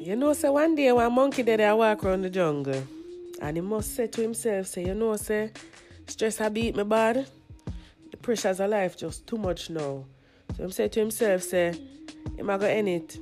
You 0.00 0.16
know, 0.16 0.32
say 0.32 0.48
one 0.48 0.74
day 0.74 0.92
one 0.92 1.12
monkey 1.12 1.42
did 1.42 1.60
I 1.60 1.72
walk 1.72 2.04
around 2.04 2.22
the 2.22 2.30
jungle. 2.30 2.82
And 3.40 3.56
he 3.56 3.60
must 3.60 3.94
say 3.94 4.06
to 4.08 4.22
himself, 4.22 4.66
say, 4.66 4.84
you 4.86 4.94
know, 4.94 5.16
say, 5.16 5.52
stress 6.06 6.40
I 6.40 6.48
beat 6.48 6.76
me 6.76 6.82
bad. 6.82 7.26
The 8.10 8.16
pressures 8.16 8.60
of 8.60 8.70
life 8.70 8.96
just 8.96 9.26
too 9.26 9.38
much 9.38 9.70
now. 9.70 10.04
So 10.56 10.66
he 10.66 10.72
say 10.72 10.88
to 10.88 11.00
himself, 11.00 11.42
say, 11.42 11.78
am 12.38 12.50
I 12.50 12.58
gonna 12.58 12.72
end 12.72 12.88
it? 12.88 13.18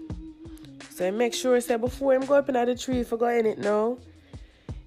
So 0.90 1.04
he 1.04 1.10
make 1.10 1.34
sure, 1.34 1.60
say, 1.60 1.76
before 1.76 2.14
him 2.14 2.24
go 2.26 2.34
up 2.34 2.48
in 2.48 2.54
the 2.54 2.74
tree 2.74 3.04
for 3.04 3.16
go 3.16 3.28
in 3.28 3.46
it 3.46 3.58
now, 3.58 3.98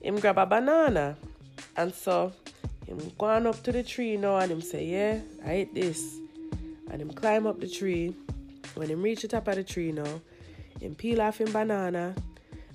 him 0.02 0.20
grab 0.20 0.38
a 0.38 0.46
banana. 0.46 1.16
And 1.78 1.94
so 1.94 2.34
him 2.86 3.12
going 3.18 3.48
up 3.48 3.62
to 3.64 3.72
the 3.72 3.84
tree 3.84 4.18
now 4.18 4.38
and 4.38 4.52
him 4.52 4.62
say, 4.62 4.86
yeah, 4.86 5.20
I 5.46 5.52
ate 5.52 5.74
this. 5.74 6.18
And 6.92 7.02
him 7.02 7.12
climb 7.12 7.48
up 7.48 7.60
the 7.60 7.70
tree. 7.70 8.16
When 8.74 8.90
him 8.90 9.02
reach 9.02 9.22
the 9.22 9.28
top 9.28 9.48
of 9.48 9.56
the 9.56 9.64
tree 9.64 9.92
now, 9.92 10.22
him 10.86 10.96
peel 10.96 11.22
off 11.22 11.42
him 11.42 11.52
banana 11.52 12.14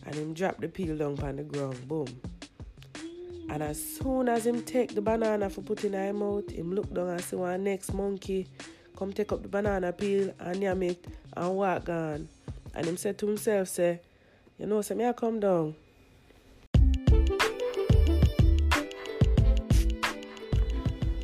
and 0.05 0.15
him 0.15 0.35
drop 0.35 0.61
the 0.61 0.69
peel 0.69 0.97
down 0.97 1.19
on 1.21 1.37
the 1.37 1.45
ground. 1.45 1.87
Boom. 1.87 2.09
And 3.49 3.63
as 3.63 3.83
soon 3.83 4.29
as 4.29 4.47
him 4.47 4.63
take 4.63 4.95
the 4.95 5.01
banana 5.01 5.49
for 5.49 5.63
putting 5.63 5.95
in 5.95 6.07
his 6.07 6.15
mouth, 6.15 6.51
him 6.51 6.75
look 6.75 6.93
down 6.93 7.09
and 7.09 7.21
see 7.21 7.37
one 7.37 7.65
next 7.65 7.95
monkey 7.95 8.49
come 8.97 9.13
take 9.13 9.33
up 9.33 9.43
the 9.43 9.49
banana 9.49 9.93
peel 9.93 10.35
and 10.41 10.61
yam 10.61 10.83
it 10.83 11.07
and 11.37 11.57
walk 11.57 11.89
on. 11.89 12.29
And 12.75 12.87
him 12.87 12.97
said 12.97 13.17
to 13.19 13.27
himself, 13.27 13.69
say, 13.69 14.01
you 14.59 14.67
know, 14.67 14.83
say 14.83 14.95
me 14.95 15.07
I 15.07 15.13
come 15.13 15.41
down. 15.41 15.75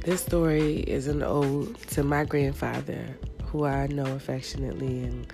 This 0.05 0.21
story 0.21 0.85
is 0.87 1.09
an 1.09 1.25
ode 1.25 1.77
to 1.89 2.05
my 2.05 2.25
grandfather, 2.25 3.19
who 3.47 3.65
I 3.65 3.89
know 3.89 4.15
affectionately 4.15 5.03
and 5.03 5.27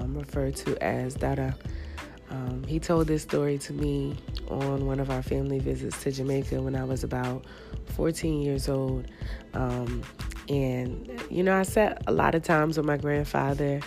um, 0.00 0.16
refer 0.16 0.50
to 0.50 0.82
as 0.82 1.14
Dada. 1.14 1.56
Um, 2.30 2.64
he 2.66 2.80
told 2.80 3.06
this 3.06 3.22
story 3.22 3.58
to 3.58 3.72
me 3.72 4.16
on 4.48 4.86
one 4.86 4.98
of 4.98 5.10
our 5.10 5.22
family 5.22 5.58
visits 5.58 6.02
to 6.02 6.10
Jamaica 6.10 6.60
when 6.60 6.74
I 6.74 6.84
was 6.84 7.04
about 7.04 7.44
14 7.94 8.42
years 8.42 8.68
old. 8.68 9.06
Um, 9.52 10.02
and, 10.48 11.22
you 11.30 11.42
know, 11.42 11.54
I 11.56 11.62
sat 11.62 12.02
a 12.06 12.12
lot 12.12 12.34
of 12.34 12.42
times 12.42 12.76
with 12.76 12.86
my 12.86 12.96
grandfather, 12.96 13.80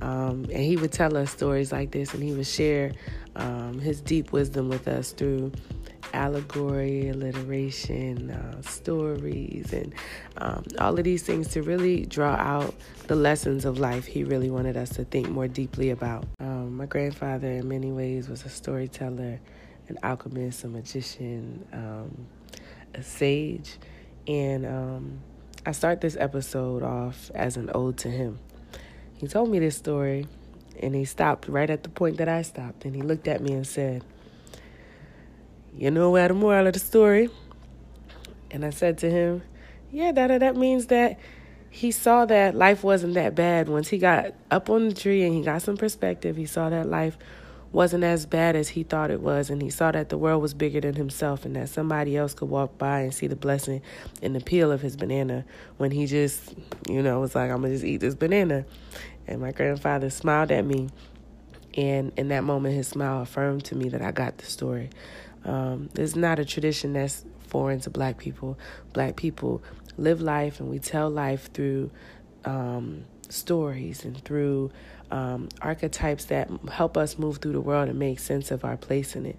um, 0.00 0.44
and 0.44 0.58
he 0.58 0.76
would 0.76 0.92
tell 0.92 1.16
us 1.16 1.30
stories 1.30 1.72
like 1.72 1.90
this, 1.90 2.14
and 2.14 2.22
he 2.22 2.32
would 2.32 2.46
share 2.46 2.92
um, 3.36 3.78
his 3.78 4.00
deep 4.00 4.32
wisdom 4.32 4.68
with 4.68 4.86
us 4.86 5.12
through 5.12 5.52
allegory, 6.12 7.08
alliteration, 7.08 8.30
uh, 8.30 8.62
stories, 8.62 9.72
and 9.72 9.94
um, 10.38 10.64
all 10.78 10.98
of 10.98 11.04
these 11.04 11.22
things 11.22 11.48
to 11.48 11.62
really 11.62 12.06
draw 12.06 12.34
out 12.34 12.74
the 13.06 13.14
lessons 13.14 13.64
of 13.64 13.78
life 13.78 14.06
he 14.06 14.24
really 14.24 14.50
wanted 14.50 14.76
us 14.76 14.90
to 14.90 15.04
think 15.04 15.28
more 15.28 15.48
deeply 15.48 15.90
about. 15.90 16.24
Um, 16.40 16.76
my 16.76 16.86
grandfather, 16.86 17.48
in 17.48 17.68
many 17.68 17.92
ways, 17.92 18.28
was 18.28 18.44
a 18.44 18.48
storyteller, 18.48 19.40
an 19.88 19.98
alchemist, 20.02 20.64
a 20.64 20.68
magician, 20.68 21.66
um, 21.72 22.26
a 22.94 23.02
sage, 23.02 23.78
and 24.26 24.66
um, 24.66 25.20
I 25.64 25.72
start 25.72 26.00
this 26.00 26.16
episode 26.16 26.82
off 26.82 27.30
as 27.34 27.56
an 27.56 27.70
ode 27.74 27.96
to 27.98 28.10
him. 28.10 28.38
He 29.14 29.26
told 29.26 29.50
me 29.50 29.58
this 29.58 29.76
story, 29.76 30.26
and 30.80 30.94
he 30.94 31.04
stopped 31.04 31.48
right 31.48 31.68
at 31.68 31.82
the 31.82 31.88
point 31.88 32.18
that 32.18 32.28
I 32.28 32.42
stopped, 32.42 32.84
and 32.84 32.94
he 32.94 33.02
looked 33.02 33.26
at 33.26 33.40
me 33.42 33.52
and 33.52 33.66
said, 33.66 34.04
You 35.78 35.92
know 35.92 36.10
where 36.10 36.26
the 36.26 36.34
moral 36.34 36.66
of 36.66 36.72
the 36.72 36.80
story? 36.80 37.30
And 38.50 38.64
I 38.64 38.70
said 38.70 38.98
to 38.98 39.10
him, 39.10 39.42
Yeah, 39.92 40.10
that 40.10 40.40
that 40.40 40.56
means 40.56 40.86
that 40.86 41.20
he 41.70 41.92
saw 41.92 42.24
that 42.26 42.56
life 42.56 42.82
wasn't 42.82 43.14
that 43.14 43.36
bad. 43.36 43.68
Once 43.68 43.86
he 43.88 43.98
got 43.98 44.34
up 44.50 44.68
on 44.70 44.88
the 44.88 44.94
tree 44.94 45.22
and 45.22 45.32
he 45.32 45.42
got 45.42 45.62
some 45.62 45.76
perspective, 45.76 46.36
he 46.36 46.46
saw 46.46 46.68
that 46.68 46.88
life 46.88 47.16
wasn't 47.70 48.02
as 48.02 48.26
bad 48.26 48.56
as 48.56 48.70
he 48.70 48.82
thought 48.82 49.10
it 49.10 49.20
was 49.20 49.50
and 49.50 49.60
he 49.60 49.68
saw 49.68 49.92
that 49.92 50.08
the 50.08 50.16
world 50.16 50.40
was 50.40 50.54
bigger 50.54 50.80
than 50.80 50.94
himself 50.94 51.44
and 51.44 51.54
that 51.54 51.68
somebody 51.68 52.16
else 52.16 52.32
could 52.32 52.48
walk 52.48 52.78
by 52.78 53.00
and 53.00 53.12
see 53.12 53.26
the 53.26 53.36
blessing 53.36 53.82
in 54.22 54.32
the 54.32 54.40
peel 54.40 54.72
of 54.72 54.80
his 54.80 54.96
banana 54.96 55.44
when 55.76 55.90
he 55.90 56.06
just 56.06 56.54
you 56.88 57.02
know 57.02 57.20
was 57.20 57.34
like 57.34 57.50
i'm 57.50 57.60
gonna 57.60 57.74
just 57.74 57.84
eat 57.84 57.98
this 57.98 58.14
banana 58.14 58.64
and 59.26 59.38
my 59.38 59.52
grandfather 59.52 60.08
smiled 60.08 60.50
at 60.50 60.64
me 60.64 60.88
and 61.74 62.10
in 62.16 62.28
that 62.28 62.42
moment 62.42 62.74
his 62.74 62.88
smile 62.88 63.20
affirmed 63.20 63.62
to 63.62 63.74
me 63.74 63.90
that 63.90 64.00
i 64.00 64.10
got 64.10 64.38
the 64.38 64.46
story 64.46 64.88
um, 65.48 65.88
it's 65.96 66.14
not 66.14 66.38
a 66.38 66.44
tradition 66.44 66.92
that's 66.92 67.24
foreign 67.48 67.80
to 67.80 67.90
black 67.90 68.18
people 68.18 68.58
black 68.92 69.16
people 69.16 69.62
live 69.96 70.20
life 70.20 70.60
and 70.60 70.68
we 70.70 70.78
tell 70.78 71.10
life 71.10 71.50
through 71.52 71.90
um, 72.44 73.04
stories 73.28 74.04
and 74.04 74.22
through 74.24 74.70
um, 75.10 75.48
archetypes 75.60 76.26
that 76.26 76.50
help 76.70 76.96
us 76.96 77.18
move 77.18 77.38
through 77.38 77.52
the 77.52 77.60
world 77.60 77.88
and 77.88 77.98
make 77.98 78.18
sense 78.18 78.50
of 78.50 78.64
our 78.64 78.76
place 78.76 79.16
in 79.16 79.26
it. 79.26 79.38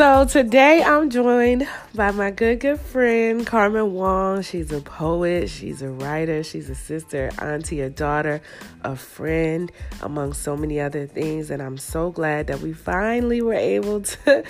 So 0.00 0.24
today 0.24 0.82
I'm 0.82 1.10
joined 1.10 1.68
by 1.94 2.10
my 2.10 2.30
good, 2.30 2.60
good 2.60 2.80
friend, 2.80 3.46
Carmen 3.46 3.92
Wong. 3.92 4.40
She's 4.40 4.72
a 4.72 4.80
poet, 4.80 5.50
she's 5.50 5.82
a 5.82 5.90
writer, 5.90 6.42
she's 6.42 6.70
a 6.70 6.74
sister, 6.74 7.30
auntie, 7.38 7.82
a 7.82 7.90
daughter, 7.90 8.40
a 8.82 8.96
friend, 8.96 9.70
among 10.00 10.32
so 10.32 10.56
many 10.56 10.80
other 10.80 11.06
things. 11.06 11.50
And 11.50 11.60
I'm 11.60 11.76
so 11.76 12.10
glad 12.10 12.46
that 12.46 12.60
we 12.60 12.72
finally 12.72 13.42
were 13.42 13.52
able 13.52 14.00
to 14.24 14.42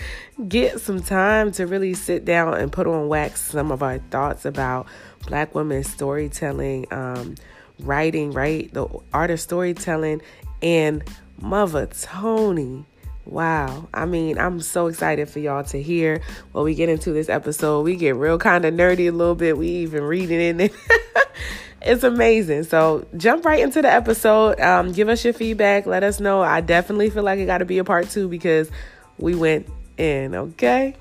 get 0.47 0.81
some 0.81 1.03
time 1.03 1.51
to 1.51 1.67
really 1.67 1.95
sit 1.95 2.25
down 2.25 2.55
and 2.55 2.71
put 2.71 2.87
on 2.87 3.09
wax 3.09 3.41
some 3.41 3.73
of 3.73 3.83
our 3.83 3.99
thoughts 3.99 4.45
about 4.45 4.87
Black 5.27 5.53
women 5.57 5.83
storytelling, 5.83 6.87
um, 6.93 7.35
writing, 7.81 8.31
right? 8.31 8.73
The 8.73 8.87
art 9.13 9.33
of 9.33 9.41
storytelling, 9.41 10.23
and 10.63 11.03
Mother 11.41 11.87
Toni 11.87 12.87
Wow. 13.27 13.89
I 13.93 14.07
mean, 14.07 14.39
I'm 14.39 14.61
so 14.61 14.87
excited 14.87 15.29
for 15.29 15.39
y'all 15.39 15.65
to 15.65 15.81
hear 15.81 16.21
when 16.53 16.65
we 16.65 16.75
get 16.75 16.89
into 16.89 17.13
this 17.13 17.29
episode. 17.29 17.83
We 17.83 17.97
get 17.97 18.17
real 18.17 18.39
kind 18.39 18.65
of 18.65 18.75
nerdy 18.75 19.09
a 19.09 19.13
little 19.13 19.35
bit. 19.35 19.57
We 19.57 19.69
even 19.69 20.03
read 20.03 20.31
it 20.31 20.41
in 20.41 20.61
it. 20.61 20.73
it's 21.83 22.03
amazing. 22.03 22.65
So 22.65 23.07
jump 23.17 23.45
right 23.45 23.61
into 23.61 23.83
the 23.83 23.91
episode. 23.91 24.59
Um, 24.61 24.93
give 24.93 25.09
us 25.09 25.25
your 25.25 25.35
feedback. 25.35 25.87
Let 25.87 26.03
us 26.03 26.19
know. 26.21 26.43
I 26.43 26.61
definitely 26.61 27.11
feel 27.11 27.23
like 27.23 27.39
it 27.39 27.47
got 27.47 27.59
to 27.59 27.65
be 27.65 27.79
a 27.79 27.85
part 27.85 28.11
two 28.11 28.29
because 28.29 28.71
we 29.19 29.35
went 29.35 29.69
in, 29.97 30.35
okay? 30.35 30.97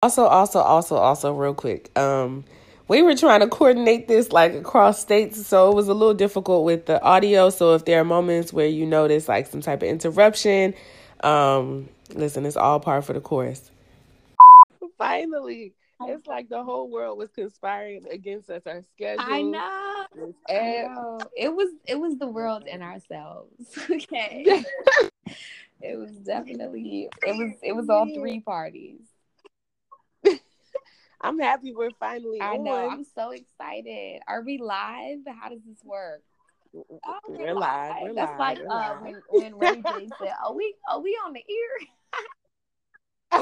Also, 0.00 0.24
also, 0.24 0.60
also, 0.60 0.94
also, 0.94 1.32
real 1.32 1.54
quick. 1.54 1.96
Um, 1.98 2.44
we 2.88 3.02
were 3.02 3.14
trying 3.14 3.40
to 3.40 3.46
coordinate 3.46 4.08
this 4.08 4.32
like 4.32 4.54
across 4.54 5.00
states, 5.00 5.46
so 5.46 5.70
it 5.70 5.74
was 5.74 5.88
a 5.88 5.94
little 5.94 6.14
difficult 6.14 6.64
with 6.64 6.86
the 6.86 7.00
audio. 7.02 7.50
So 7.50 7.74
if 7.74 7.84
there 7.84 8.00
are 8.00 8.04
moments 8.04 8.52
where 8.52 8.66
you 8.66 8.86
notice 8.86 9.28
like 9.28 9.46
some 9.46 9.60
type 9.60 9.82
of 9.82 9.88
interruption, 9.88 10.74
um, 11.22 11.88
listen, 12.14 12.46
it's 12.46 12.56
all 12.56 12.80
par 12.80 13.02
for 13.02 13.12
the 13.12 13.20
course. 13.20 13.70
Finally, 14.96 15.74
it's 16.06 16.26
like 16.26 16.48
the 16.48 16.62
whole 16.62 16.88
world 16.88 17.18
was 17.18 17.30
conspiring 17.30 18.06
against 18.10 18.48
us. 18.50 18.62
Our 18.66 18.82
schedule. 18.94 19.24
I 19.26 19.42
know. 19.42 20.06
I 20.48 20.86
know. 20.88 21.18
It 21.36 21.54
was 21.54 21.68
it 21.86 21.98
was 21.98 22.16
the 22.16 22.26
world 22.26 22.64
and 22.70 22.82
ourselves. 22.82 23.52
Okay. 23.90 24.44
it 25.80 25.96
was 25.96 26.10
definitely 26.12 27.08
it 27.26 27.36
was 27.36 27.52
it 27.62 27.72
was 27.72 27.88
all 27.88 28.06
three 28.14 28.40
parties. 28.40 29.00
I'm 31.20 31.38
happy 31.38 31.74
we're 31.74 31.90
finally 31.98 32.40
I 32.40 32.54
on. 32.54 32.64
know. 32.64 32.88
I'm 32.88 33.04
so 33.04 33.30
excited. 33.30 34.20
Are 34.28 34.42
we 34.42 34.58
live? 34.58 35.18
How 35.40 35.48
does 35.48 35.60
this 35.66 35.82
work? 35.84 36.22
Oh, 36.74 37.18
we're, 37.28 37.38
we're 37.38 37.54
live. 37.54 37.90
live. 37.90 38.02
We're 38.02 38.14
That's 38.14 38.30
live. 38.30 38.38
like 38.38 38.58
we're 38.58 38.66
uh, 38.66 39.00
live. 39.00 39.00
when, 39.30 39.52
when 39.58 39.58
Ray 39.58 39.82
J 39.82 40.08
said, 40.20 40.34
"Are 40.44 40.54
we 40.54 40.74
are 40.88 41.00
we 41.00 41.18
on 41.26 41.32
the 41.32 41.44
ear?" 41.48 41.88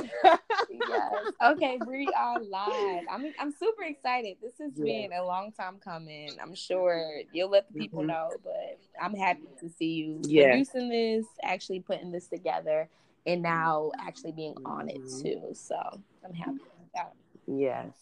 yes. 0.71 1.13
Okay, 1.45 1.79
we 1.87 2.09
are 2.17 2.41
live. 2.41 3.05
I'm 3.11 3.33
I'm 3.39 3.53
super 3.53 3.83
excited. 3.83 4.37
This 4.43 4.55
has 4.61 4.73
been 4.73 5.13
a 5.13 5.25
long 5.25 5.53
time 5.53 5.79
coming. 5.83 6.31
I'm 6.43 6.55
sure 6.55 7.21
you'll 7.33 7.51
let 7.51 7.71
the 7.73 7.79
people 7.79 8.01
mm-hmm. 8.01 8.09
know, 8.09 8.31
but 8.43 8.79
I'm 9.01 9.15
happy 9.15 9.49
to 9.61 9.69
see 9.69 9.93
you 9.93 10.21
producing 10.23 10.89
this, 10.89 11.27
actually 11.43 11.81
putting 11.81 12.11
this 12.11 12.27
together, 12.27 12.89
and 13.27 13.43
now 13.43 13.93
actually 14.01 14.33
being 14.33 14.55
on 14.65 14.89
it 14.89 15.03
mm-hmm. 15.03 15.23
too. 15.23 15.43
So 15.53 15.77
I'm 16.25 16.35
happy 16.35 16.59
about 16.95 17.13
it. 17.13 17.26
Yes. 17.47 17.93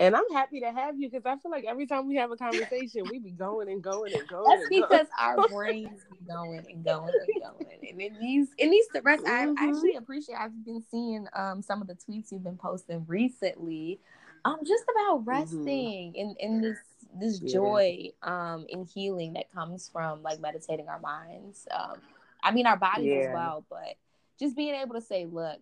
And 0.00 0.16
I'm 0.16 0.28
happy 0.32 0.60
to 0.60 0.72
have 0.72 0.98
you 0.98 1.10
because 1.10 1.26
I 1.26 1.36
feel 1.36 1.50
like 1.50 1.66
every 1.68 1.86
time 1.86 2.08
we 2.08 2.16
have 2.16 2.30
a 2.30 2.36
conversation, 2.36 3.04
we 3.10 3.18
be 3.18 3.32
going 3.32 3.68
and 3.68 3.82
going 3.82 4.14
and 4.14 4.26
going. 4.26 4.44
That's 4.48 4.62
and 4.62 4.70
because 4.70 5.06
going. 5.18 5.38
our 5.38 5.48
brains 5.48 6.00
be 6.10 6.26
going 6.26 6.64
and 6.66 6.82
going 6.82 7.12
and 7.12 7.42
going. 7.42 7.78
And 7.90 8.00
it 8.00 8.12
needs 8.18 8.48
it 8.56 8.68
needs 8.68 8.88
to 8.94 9.02
rest. 9.02 9.24
Mm-hmm. 9.24 9.58
I 9.58 9.68
actually 9.68 9.96
appreciate 9.96 10.36
I've 10.36 10.64
been 10.64 10.82
seeing 10.90 11.26
um 11.34 11.60
some 11.60 11.82
of 11.82 11.86
the 11.86 11.94
tweets 11.94 12.32
you've 12.32 12.42
been 12.42 12.56
posting 12.56 13.04
recently. 13.06 14.00
Um 14.46 14.60
just 14.66 14.84
about 14.84 15.18
mm-hmm. 15.18 15.28
resting 15.28 16.14
mm-hmm. 16.14 16.16
in, 16.16 16.34
in 16.40 16.60
this 16.62 16.78
this 17.20 17.42
yeah. 17.42 17.52
joy 17.52 18.08
um 18.22 18.64
in 18.70 18.86
healing 18.86 19.34
that 19.34 19.52
comes 19.52 19.90
from 19.92 20.22
like 20.22 20.40
meditating 20.40 20.88
our 20.88 21.00
minds. 21.00 21.68
Um 21.70 21.98
I 22.42 22.52
mean 22.52 22.66
our 22.66 22.78
bodies 22.78 23.04
yeah. 23.04 23.28
as 23.28 23.34
well, 23.34 23.66
but 23.68 23.96
just 24.38 24.56
being 24.56 24.74
able 24.74 24.94
to 24.94 25.02
say, 25.02 25.26
look, 25.26 25.60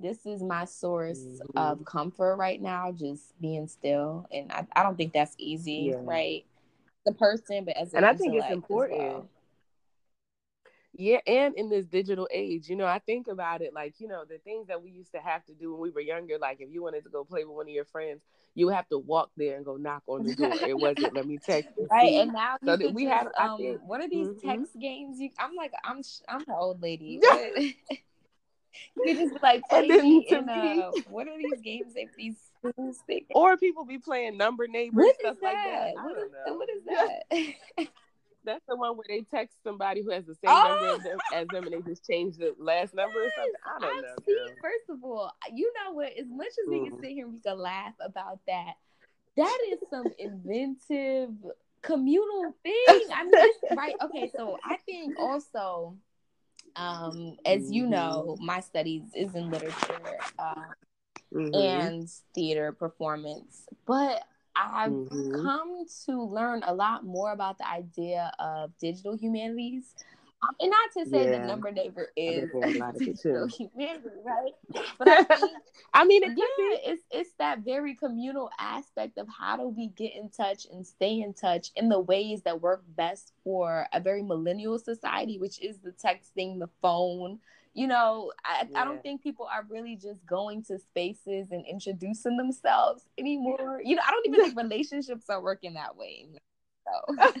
this 0.00 0.26
is 0.26 0.42
my 0.42 0.64
source 0.64 1.18
mm-hmm. 1.18 1.58
of 1.58 1.84
comfort 1.84 2.36
right 2.36 2.60
now, 2.60 2.92
just 2.92 3.38
being 3.40 3.66
still. 3.68 4.26
And 4.32 4.52
I, 4.52 4.66
I 4.74 4.82
don't 4.82 4.96
think 4.96 5.12
that's 5.12 5.34
easy, 5.38 5.90
yeah. 5.92 6.00
right? 6.02 6.44
The 7.06 7.12
person, 7.12 7.64
but 7.64 7.76
as 7.76 7.94
and 7.94 8.04
I 8.04 8.14
think 8.14 8.34
it's 8.34 8.50
important. 8.50 9.00
Well. 9.00 9.28
Yeah, 10.94 11.18
and 11.28 11.54
in 11.54 11.68
this 11.68 11.86
digital 11.86 12.26
age, 12.32 12.68
you 12.68 12.74
know, 12.74 12.86
I 12.86 12.98
think 12.98 13.28
about 13.28 13.62
it 13.62 13.72
like, 13.72 13.94
you 13.98 14.08
know, 14.08 14.24
the 14.28 14.38
things 14.38 14.66
that 14.66 14.82
we 14.82 14.90
used 14.90 15.12
to 15.12 15.18
have 15.18 15.44
to 15.46 15.54
do 15.54 15.70
when 15.72 15.80
we 15.80 15.90
were 15.90 16.00
younger, 16.00 16.38
like 16.38 16.60
if 16.60 16.72
you 16.72 16.82
wanted 16.82 17.04
to 17.04 17.10
go 17.10 17.22
play 17.22 17.44
with 17.44 17.54
one 17.54 17.66
of 17.66 17.72
your 17.72 17.84
friends, 17.84 18.20
you 18.56 18.68
have 18.70 18.88
to 18.88 18.98
walk 18.98 19.30
there 19.36 19.56
and 19.56 19.64
go 19.64 19.76
knock 19.76 20.02
on 20.08 20.24
the 20.24 20.34
door. 20.34 20.52
It 20.66 20.76
wasn't 20.76 21.14
let 21.14 21.24
me 21.24 21.38
text. 21.38 21.70
You. 21.78 21.86
Right, 21.90 22.14
and 22.14 22.32
now 22.32 22.56
so 22.64 22.76
that 22.76 22.92
we 22.92 23.04
just, 23.04 23.14
have. 23.14 23.28
Um, 23.38 23.78
what 23.86 24.00
are 24.00 24.08
these 24.08 24.26
mm-hmm. 24.26 24.48
text 24.48 24.76
games? 24.80 25.20
You, 25.20 25.30
I'm 25.38 25.54
like, 25.54 25.72
I'm 25.84 26.02
I'm 26.28 26.40
an 26.40 26.46
old 26.58 26.82
lady. 26.82 27.20
you 29.04 29.14
just 29.14 29.34
be 29.34 29.40
like, 29.42 29.62
play 29.68 29.88
me 29.88 30.26
in, 30.28 30.48
uh, 30.48 30.90
what 31.08 31.28
are 31.28 31.36
these 31.38 31.60
games 31.62 31.94
that 31.94 32.06
these 32.16 32.36
schools 32.58 32.98
think? 33.06 33.26
Or 33.34 33.56
people 33.56 33.84
be 33.84 33.98
playing 33.98 34.36
number 34.36 34.66
neighbors 34.66 35.04
what 35.04 35.16
stuff 35.20 35.36
like 35.42 35.54
that. 35.54 35.94
What 35.94 36.18
is. 36.18 36.30
What 36.46 36.68
is 36.70 36.84
that? 36.86 37.88
That's 38.44 38.64
the 38.66 38.76
one 38.76 38.96
where 38.96 39.04
they 39.06 39.22
text 39.22 39.56
somebody 39.62 40.02
who 40.02 40.10
has 40.10 40.24
the 40.24 40.34
same 40.34 40.48
oh! 40.48 40.68
number 40.68 40.96
as 40.96 41.02
them, 41.02 41.18
as 41.34 41.46
them, 41.48 41.64
and 41.64 41.72
they 41.74 41.90
just 41.90 42.06
change 42.06 42.36
the 42.36 42.54
last 42.58 42.94
number 42.94 43.18
or 43.18 43.30
something. 43.36 43.52
I 43.66 43.78
don't 43.80 44.02
know. 44.02 44.14
See, 44.26 44.36
first 44.62 44.88
of 44.88 45.04
all, 45.04 45.32
you 45.52 45.70
know 45.74 45.92
what? 45.92 46.12
As 46.18 46.26
much 46.30 46.46
as 46.46 46.68
we 46.68 46.84
can 46.84 46.96
mm. 46.96 47.00
sit 47.00 47.10
here, 47.10 47.26
and 47.26 47.34
we 47.34 47.40
can 47.40 47.58
laugh 47.58 47.92
about 48.00 48.38
that. 48.46 48.74
That 49.36 49.58
is 49.70 49.78
some 49.90 50.06
inventive 50.18 51.30
communal 51.82 52.54
thing. 52.62 52.74
I 53.14 53.24
mean, 53.24 53.76
right? 53.76 53.94
Okay, 54.02 54.30
so 54.34 54.58
I 54.64 54.76
think 54.86 55.18
also, 55.18 55.96
um, 56.78 57.36
as 57.44 57.70
you 57.70 57.86
know, 57.86 58.36
mm-hmm. 58.36 58.46
my 58.46 58.60
studies 58.60 59.02
is 59.14 59.34
in 59.34 59.50
literature 59.50 60.18
uh, 60.38 60.54
mm-hmm. 61.34 61.54
and 61.54 62.08
theater 62.34 62.72
performance, 62.72 63.64
but 63.84 64.22
I've 64.54 64.90
mm-hmm. 64.90 65.42
come 65.42 65.84
to 66.06 66.22
learn 66.22 66.62
a 66.66 66.74
lot 66.74 67.04
more 67.04 67.32
about 67.32 67.58
the 67.58 67.68
idea 67.68 68.32
of 68.38 68.70
digital 68.78 69.16
humanities. 69.16 69.94
Um, 70.40 70.54
and 70.60 70.70
not 70.70 70.90
to 70.96 71.10
say 71.10 71.24
yeah. 71.24 71.30
that 71.32 71.46
number 71.46 71.72
neighbor 71.72 72.10
is 72.16 72.48
humanity, 72.52 73.14
right? 74.24 74.52
But 74.98 75.08
I, 75.08 75.22
think, 75.24 75.52
I 75.92 76.04
mean, 76.04 76.22
it 76.22 76.36
yeah, 76.36 76.92
it's 76.92 77.02
it's 77.10 77.30
that 77.38 77.60
very 77.60 77.96
communal 77.96 78.48
aspect 78.60 79.18
of 79.18 79.26
how 79.28 79.56
do 79.56 79.68
we 79.68 79.88
get 79.88 80.14
in 80.14 80.30
touch 80.30 80.66
and 80.70 80.86
stay 80.86 81.20
in 81.20 81.34
touch 81.34 81.72
in 81.74 81.88
the 81.88 81.98
ways 81.98 82.42
that 82.42 82.60
work 82.60 82.84
best 82.96 83.32
for 83.42 83.86
a 83.92 83.98
very 83.98 84.22
millennial 84.22 84.78
society, 84.78 85.38
which 85.38 85.60
is 85.60 85.78
the 85.78 85.90
texting, 85.90 86.60
the 86.60 86.68
phone, 86.80 87.40
you 87.78 87.86
know, 87.86 88.32
I, 88.44 88.66
yeah. 88.68 88.80
I 88.80 88.84
don't 88.84 89.00
think 89.02 89.22
people 89.22 89.48
are 89.52 89.64
really 89.68 89.94
just 89.94 90.26
going 90.26 90.64
to 90.64 90.78
spaces 90.78 91.52
and 91.52 91.64
introducing 91.64 92.36
themselves 92.36 93.04
anymore. 93.16 93.80
You 93.84 93.94
know, 93.94 94.02
I 94.06 94.10
don't 94.10 94.26
even 94.26 94.40
think 94.44 94.56
relationships 94.56 95.26
are 95.28 95.40
working 95.40 95.74
that 95.74 95.96
way. 95.96 96.26
So. 96.84 97.32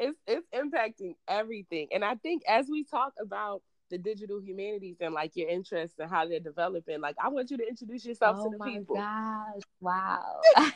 It's 0.00 0.18
it's 0.26 0.46
impacting 0.54 1.14
everything, 1.28 1.88
and 1.92 2.04
I 2.04 2.16
think 2.16 2.42
as 2.48 2.68
we 2.68 2.84
talk 2.84 3.12
about 3.20 3.62
the 3.90 3.98
digital 3.98 4.40
humanities 4.40 4.96
and 5.00 5.12
like 5.12 5.32
your 5.34 5.48
interests 5.48 5.98
and 5.98 6.08
how 6.08 6.26
they're 6.26 6.40
developing, 6.40 7.00
like 7.00 7.16
I 7.22 7.28
want 7.28 7.50
you 7.50 7.58
to 7.58 7.68
introduce 7.68 8.04
yourself 8.04 8.38
oh 8.40 8.50
to 8.50 8.58
the 8.58 8.64
people. 8.64 8.96
Oh 8.96 9.00
my 9.00 9.52
gosh! 9.54 9.62
Wow. 9.80 10.40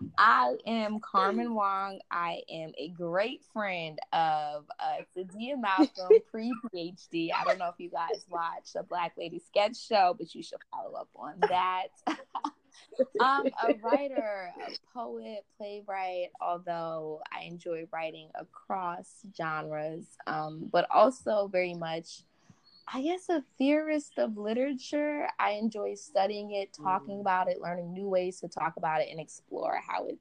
I 0.18 0.54
am 0.66 1.00
Carmen 1.00 1.54
Wong. 1.54 2.00
I 2.10 2.42
am 2.50 2.72
a 2.78 2.88
great 2.90 3.42
friend 3.52 3.98
of 4.12 4.66
uh, 4.78 5.02
Sadia 5.16 5.60
Malcolm, 5.60 6.20
pre 6.30 6.52
PhD. 6.72 7.30
I 7.34 7.44
don't 7.44 7.58
know 7.58 7.68
if 7.68 7.76
you 7.78 7.90
guys 7.90 8.24
watch 8.30 8.72
the 8.74 8.82
Black 8.82 9.12
Lady 9.18 9.40
Sketch 9.46 9.76
Show, 9.76 10.14
but 10.16 10.34
you 10.34 10.42
should 10.42 10.60
follow 10.70 10.94
up 10.94 11.08
on 11.16 11.34
that. 11.48 11.88
I'm 13.20 13.46
a 13.46 13.74
writer, 13.82 14.52
a 14.66 14.72
poet, 14.92 15.44
playwright, 15.56 16.30
although 16.40 17.20
I 17.32 17.44
enjoy 17.44 17.86
writing 17.92 18.28
across 18.34 19.24
genres, 19.36 20.06
um, 20.26 20.68
but 20.72 20.86
also 20.90 21.48
very 21.48 21.74
much 21.74 22.22
I 22.92 23.02
guess 23.02 23.28
a 23.28 23.44
theorist 23.58 24.18
of 24.18 24.38
literature. 24.38 25.28
I 25.38 25.52
enjoy 25.52 25.94
studying 25.94 26.52
it, 26.52 26.72
talking 26.72 27.18
mm. 27.18 27.20
about 27.20 27.50
it, 27.50 27.60
learning 27.60 27.92
new 27.92 28.08
ways 28.08 28.40
to 28.40 28.48
talk 28.48 28.78
about 28.78 29.02
it, 29.02 29.08
and 29.10 29.20
explore 29.20 29.78
how 29.86 30.06
it 30.06 30.18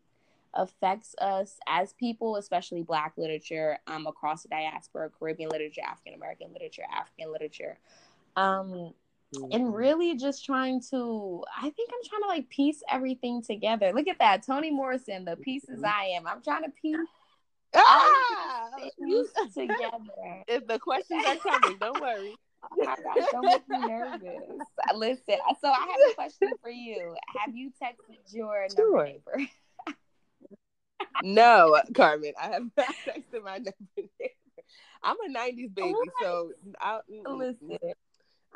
affects 0.53 1.15
us 1.19 1.59
as 1.67 1.93
people, 1.93 2.35
especially 2.35 2.81
Black 2.81 3.13
literature 3.15 3.77
um, 3.87 4.05
across 4.05 4.43
the 4.43 4.49
diaspora, 4.49 5.09
Caribbean 5.17 5.49
literature, 5.49 5.81
African 5.85 6.13
American 6.15 6.51
literature, 6.51 6.83
African 6.91 7.31
literature. 7.31 7.77
Um, 8.35 8.93
mm-hmm. 9.35 9.51
And 9.51 9.73
really 9.73 10.15
just 10.15 10.45
trying 10.45 10.81
to, 10.91 11.43
I 11.55 11.69
think 11.69 11.89
I'm 11.93 12.09
trying 12.09 12.21
to 12.23 12.27
like 12.27 12.49
piece 12.49 12.81
everything 12.89 13.41
together. 13.41 13.91
Look 13.93 14.07
at 14.07 14.19
that. 14.19 14.45
Toni 14.45 14.71
Morrison, 14.71 15.25
the 15.25 15.35
pieces 15.35 15.81
mm-hmm. 15.81 15.85
I 15.85 16.13
am. 16.15 16.27
I'm 16.27 16.41
trying 16.41 16.63
to 16.63 16.71
piece 16.81 16.97
ah! 17.75 18.69
together. 19.53 20.43
If 20.47 20.67
the 20.67 20.79
questions 20.79 21.23
are 21.25 21.35
coming, 21.35 21.77
don't 21.79 22.01
worry. 22.01 22.35
Oh 22.69 22.83
my 22.83 22.85
gosh, 22.85 23.27
don't 23.31 23.45
make 23.45 23.69
me 23.69 23.77
nervous. 23.87 24.41
Listen, 24.95 25.35
so 25.61 25.69
I 25.69 25.79
have 25.79 26.11
a 26.11 26.15
question 26.15 26.49
for 26.59 26.71
you. 26.71 27.15
Have 27.37 27.55
you 27.55 27.71
texted 27.81 28.17
your 28.33 28.65
sure. 28.75 29.05
neighbor? 29.05 29.47
no, 31.23 31.79
Carmen, 31.93 32.33
I 32.41 32.47
have 32.47 32.63
not 32.75 32.95
texted 33.05 33.43
my 33.43 33.59
neighbor. 33.59 34.07
I'm 35.03 35.15
a 35.17 35.39
'90s 35.39 35.73
baby, 35.73 35.93
so 36.19 36.51
I, 36.81 36.99
listen. 37.29 37.77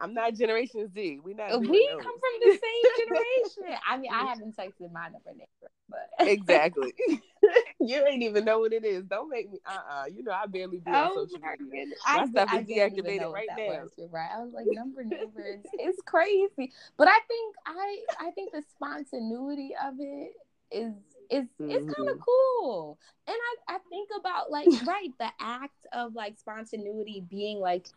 I'm 0.01 0.15
not 0.15 0.33
Generation 0.33 0.89
Z. 0.93 1.19
We 1.23 1.35
not. 1.35 1.59
We 1.59 1.89
come 1.91 2.01
from 2.01 2.35
the 2.41 2.51
same 2.51 2.97
generation. 2.97 3.79
I 3.87 3.97
mean, 3.97 4.11
I 4.11 4.25
haven't 4.25 4.57
texted 4.57 4.91
my 4.91 5.09
number 5.09 5.31
neighbor, 5.31 5.71
but 5.87 6.09
exactly. 6.27 6.93
you 7.79 8.05
ain't 8.07 8.23
even 8.23 8.45
know 8.45 8.59
what 8.59 8.73
it 8.73 8.83
is. 8.83 9.03
Don't 9.05 9.29
make 9.29 9.51
me. 9.51 9.59
Uh 9.65 9.73
uh-uh. 9.73 10.01
uh 10.01 10.05
You 10.07 10.23
know, 10.23 10.31
I 10.31 10.47
barely 10.47 10.79
do 10.79 10.91
oh, 10.91 11.19
on 11.19 11.29
social 11.29 11.39
media. 11.69 11.93
My 12.05 12.21
I, 12.21 12.25
stuff 12.27 12.49
I, 12.51 12.59
is 12.59 12.67
deactivated 12.67 13.31
right 13.31 13.47
now. 13.55 13.81
Was, 13.83 13.91
right. 14.11 14.29
I 14.35 14.43
was 14.43 14.53
like, 14.53 14.65
number 14.69 15.03
neighbors. 15.03 15.63
it's 15.73 16.01
crazy, 16.01 16.73
but 16.97 17.07
I 17.07 17.19
think 17.27 17.55
I 17.67 17.97
I 18.19 18.31
think 18.31 18.51
the 18.53 18.63
spontaneity 18.75 19.73
of 19.85 19.93
it 19.99 20.33
is 20.71 20.93
is 21.29 21.45
mm-hmm. 21.61 21.69
it's 21.69 21.93
kind 21.93 22.09
of 22.09 22.17
cool. 22.19 22.97
And 23.27 23.35
I 23.35 23.75
I 23.75 23.77
think 23.89 24.09
about 24.19 24.49
like 24.49 24.67
right 24.87 25.11
the 25.19 25.29
act 25.39 25.85
of 25.93 26.15
like 26.15 26.39
spontaneity 26.39 27.23
being 27.29 27.59
like 27.59 27.87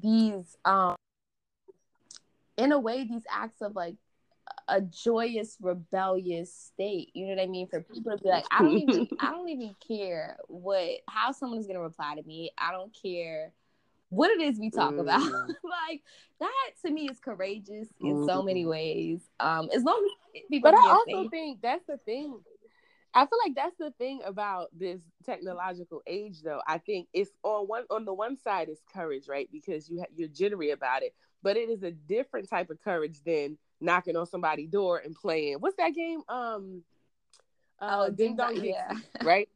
these 0.00 0.56
um 0.64 0.94
in 2.58 2.72
a 2.72 2.78
way 2.78 3.04
these 3.04 3.22
acts 3.30 3.62
of 3.62 3.74
like 3.74 3.94
a 4.66 4.80
joyous 4.80 5.56
rebellious 5.60 6.52
state 6.52 7.10
you 7.14 7.26
know 7.26 7.34
what 7.34 7.42
i 7.42 7.46
mean 7.46 7.66
for 7.68 7.80
people 7.80 8.16
to 8.16 8.22
be 8.22 8.28
like 8.28 8.44
i 8.50 8.58
don't 8.58 8.76
even 8.76 9.08
i 9.20 9.30
don't 9.30 9.48
even 9.48 9.74
care 9.86 10.36
what 10.48 11.00
how 11.08 11.32
someone 11.32 11.58
is 11.58 11.66
going 11.66 11.76
to 11.76 11.82
reply 11.82 12.14
to 12.14 12.22
me 12.24 12.50
i 12.58 12.72
don't 12.72 12.94
care 13.00 13.52
what 14.10 14.30
it 14.30 14.40
is 14.40 14.58
we 14.58 14.70
talk 14.70 14.94
mm. 14.94 15.00
about 15.00 15.20
like 15.64 16.02
that 16.40 16.70
to 16.84 16.90
me 16.90 17.08
is 17.08 17.18
courageous 17.18 17.88
in 18.00 18.16
mm. 18.16 18.26
so 18.26 18.42
many 18.42 18.66
ways 18.66 19.20
um 19.40 19.68
as 19.74 19.82
long 19.82 20.06
as 20.34 20.42
people 20.50 20.70
but 20.70 20.78
i 20.78 20.88
also 20.88 21.28
think 21.28 21.60
that's 21.62 21.86
the 21.86 21.98
thing 21.98 22.38
I 23.14 23.26
feel 23.26 23.38
like 23.44 23.54
that's 23.56 23.76
the 23.78 23.90
thing 23.92 24.20
about 24.24 24.68
this 24.78 25.00
technological 25.24 26.02
age, 26.06 26.42
though. 26.42 26.60
I 26.68 26.78
think 26.78 27.08
it's 27.12 27.30
on 27.42 27.66
one 27.66 27.84
on 27.90 28.04
the 28.04 28.12
one 28.12 28.36
side 28.36 28.68
is 28.68 28.78
courage, 28.92 29.28
right? 29.28 29.48
Because 29.50 29.88
you 29.88 30.00
ha- 30.00 30.12
you're 30.14 30.28
jittery 30.28 30.70
about 30.70 31.02
it, 31.02 31.14
but 31.42 31.56
it 31.56 31.68
is 31.68 31.82
a 31.82 31.90
different 31.90 32.48
type 32.48 32.70
of 32.70 32.82
courage 32.82 33.20
than 33.24 33.58
knocking 33.80 34.16
on 34.16 34.26
somebody's 34.26 34.68
door 34.68 34.98
and 34.98 35.14
playing. 35.14 35.56
What's 35.56 35.76
that 35.76 35.94
game? 35.94 36.22
Um, 36.28 36.82
uh, 37.80 38.06
oh, 38.08 38.10
Ding 38.10 38.36
Dong, 38.36 38.56
yeah. 38.64 38.92
right? 39.22 39.48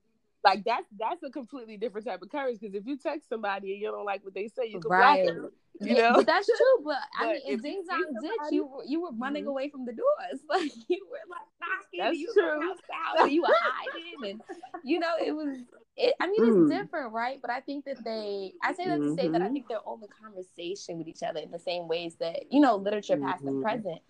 Like 0.44 0.64
that's 0.64 0.86
that's 0.98 1.22
a 1.22 1.30
completely 1.30 1.76
different 1.76 2.06
type 2.06 2.20
of 2.20 2.30
courage 2.30 2.58
because 2.60 2.74
if 2.74 2.84
you 2.84 2.96
text 2.96 3.28
somebody 3.28 3.72
and 3.72 3.80
you 3.80 3.90
don't 3.90 4.04
like 4.04 4.24
what 4.24 4.34
they 4.34 4.48
say, 4.48 4.66
you 4.66 4.80
can 4.80 4.90
right. 4.90 5.24
block 5.24 5.34
them. 5.34 5.50
You 5.80 5.94
know, 5.94 6.12
but 6.14 6.26
that's 6.26 6.46
true. 6.46 6.84
But, 6.84 6.96
but 7.18 7.26
I 7.26 7.32
mean, 7.32 7.40
in 7.46 7.58
Ding 7.60 7.84
Dong 7.88 8.04
Ditch, 8.20 8.32
you 8.50 8.66
were 8.66 8.84
you 8.84 9.02
were 9.02 9.12
running 9.12 9.42
mm-hmm. 9.42 9.50
away 9.50 9.68
from 9.68 9.84
the 9.84 9.92
doors, 9.92 10.40
like 10.48 10.70
you 10.88 11.06
were 11.10 11.18
like 11.30 11.48
knocking, 11.60 12.00
that's 12.00 12.18
you 12.18 12.32
true. 12.34 12.58
were 12.58 12.64
house 12.64 13.30
you 13.30 13.42
were 13.42 13.48
hiding, 13.60 14.30
and 14.30 14.40
you 14.84 14.98
know 14.98 15.12
it 15.24 15.32
was. 15.32 15.58
It, 15.94 16.14
I 16.20 16.26
mean, 16.26 16.40
mm. 16.40 16.62
it's 16.62 16.82
different, 16.82 17.12
right? 17.12 17.38
But 17.42 17.50
I 17.50 17.60
think 17.60 17.84
that 17.84 18.02
they, 18.02 18.54
I 18.62 18.72
say 18.72 18.86
that 18.86 18.98
mm-hmm. 18.98 19.14
to 19.14 19.22
say 19.22 19.28
that 19.28 19.42
I 19.42 19.44
mm-hmm. 19.44 19.52
think 19.52 19.68
they're 19.68 19.78
all 19.78 20.00
in 20.02 20.08
conversation 20.22 20.96
with 20.96 21.06
each 21.06 21.22
other 21.22 21.40
in 21.40 21.50
the 21.50 21.58
same 21.58 21.86
ways 21.86 22.14
that 22.18 22.50
you 22.50 22.60
know 22.60 22.76
literature, 22.76 23.14
mm-hmm. 23.14 23.26
past 23.26 23.42
and 23.42 23.56
mm-hmm. 23.56 23.62
present, 23.62 24.00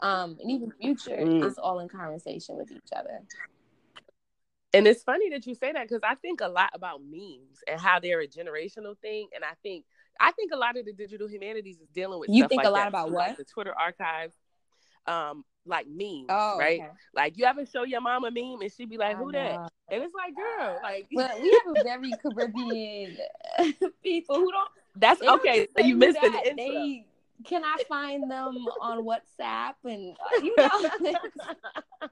um, 0.00 0.38
and 0.40 0.50
even 0.50 0.70
future 0.70 1.16
mm. 1.16 1.44
is 1.44 1.58
all 1.58 1.80
in 1.80 1.88
conversation 1.88 2.56
with 2.56 2.70
each 2.70 2.92
other. 2.94 3.22
And 4.74 4.86
it's 4.86 5.02
funny 5.02 5.30
that 5.30 5.46
you 5.46 5.54
say 5.54 5.72
that 5.72 5.88
because 5.88 6.02
I 6.02 6.14
think 6.14 6.40
a 6.40 6.48
lot 6.48 6.70
about 6.74 7.00
memes 7.02 7.62
and 7.68 7.80
how 7.80 8.00
they're 8.00 8.20
a 8.20 8.26
generational 8.26 8.96
thing. 8.98 9.28
And 9.34 9.44
I 9.44 9.52
think 9.62 9.84
I 10.20 10.32
think 10.32 10.52
a 10.52 10.56
lot 10.56 10.76
of 10.76 10.84
the 10.84 10.92
digital 10.92 11.28
humanities 11.28 11.78
is 11.80 11.88
dealing 11.88 12.20
with. 12.20 12.30
You 12.30 12.48
think 12.48 12.58
like 12.62 12.66
a 12.66 12.70
lot 12.70 12.88
about 12.88 13.10
what 13.10 13.28
like 13.28 13.36
the 13.36 13.44
Twitter 13.44 13.74
archives, 13.78 14.34
um, 15.06 15.44
like 15.66 15.86
memes, 15.88 16.26
oh, 16.28 16.58
right? 16.58 16.80
Okay. 16.80 16.90
Like 17.14 17.36
you 17.36 17.44
ever 17.44 17.66
show 17.66 17.84
your 17.84 18.00
mom 18.00 18.24
a 18.24 18.30
meme 18.30 18.62
and 18.62 18.72
she'd 18.72 18.88
be 18.88 18.96
like, 18.96 19.16
"Who 19.16 19.32
that?" 19.32 19.70
And 19.90 20.02
it's 20.02 20.14
like, 20.14 20.34
girl, 20.34 20.80
like. 20.82 21.08
But 21.14 21.40
we 21.40 21.50
have 21.50 21.76
a 21.76 21.84
very 21.84 22.12
Caribbean 22.22 23.16
people 24.02 24.36
who 24.36 24.50
don't. 24.50 24.70
That's 24.96 25.22
okay. 25.22 25.68
So 25.76 25.84
you 25.84 25.96
missed 25.96 26.20
that. 26.20 26.32
the 26.44 26.50
intro. 26.50 26.64
They 26.64 27.06
can 27.44 27.62
I 27.64 27.76
find 27.88 28.30
them 28.30 28.66
on 28.80 29.04
WhatsApp 29.04 29.74
and 29.84 30.16
uh, 30.16 30.42
you 30.42 30.54
know? 30.56 32.06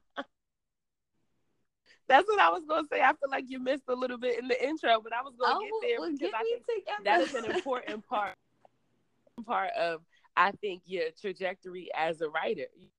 That's 2.10 2.26
what 2.26 2.40
I 2.40 2.48
was 2.50 2.64
gonna 2.68 2.88
say. 2.90 3.00
I 3.00 3.12
feel 3.12 3.30
like 3.30 3.44
you 3.46 3.60
missed 3.60 3.84
a 3.86 3.94
little 3.94 4.18
bit 4.18 4.40
in 4.40 4.48
the 4.48 4.66
intro, 4.66 5.00
but 5.00 5.12
I 5.12 5.22
was 5.22 5.32
gonna 5.40 5.54
oh, 5.56 5.60
get 5.60 5.88
there 5.88 6.00
well, 6.00 6.10
because 6.10 6.32
I 6.34 6.58
think 6.66 6.88
that 7.04 7.20
is 7.20 7.34
an 7.34 7.44
important 7.54 8.06
part 8.08 8.34
part 9.46 9.70
of 9.78 10.00
I 10.36 10.50
think 10.50 10.82
your 10.86 11.04
trajectory 11.20 11.88
as 11.96 12.20
a 12.20 12.28
writer. 12.28 12.64
You've 12.76 12.90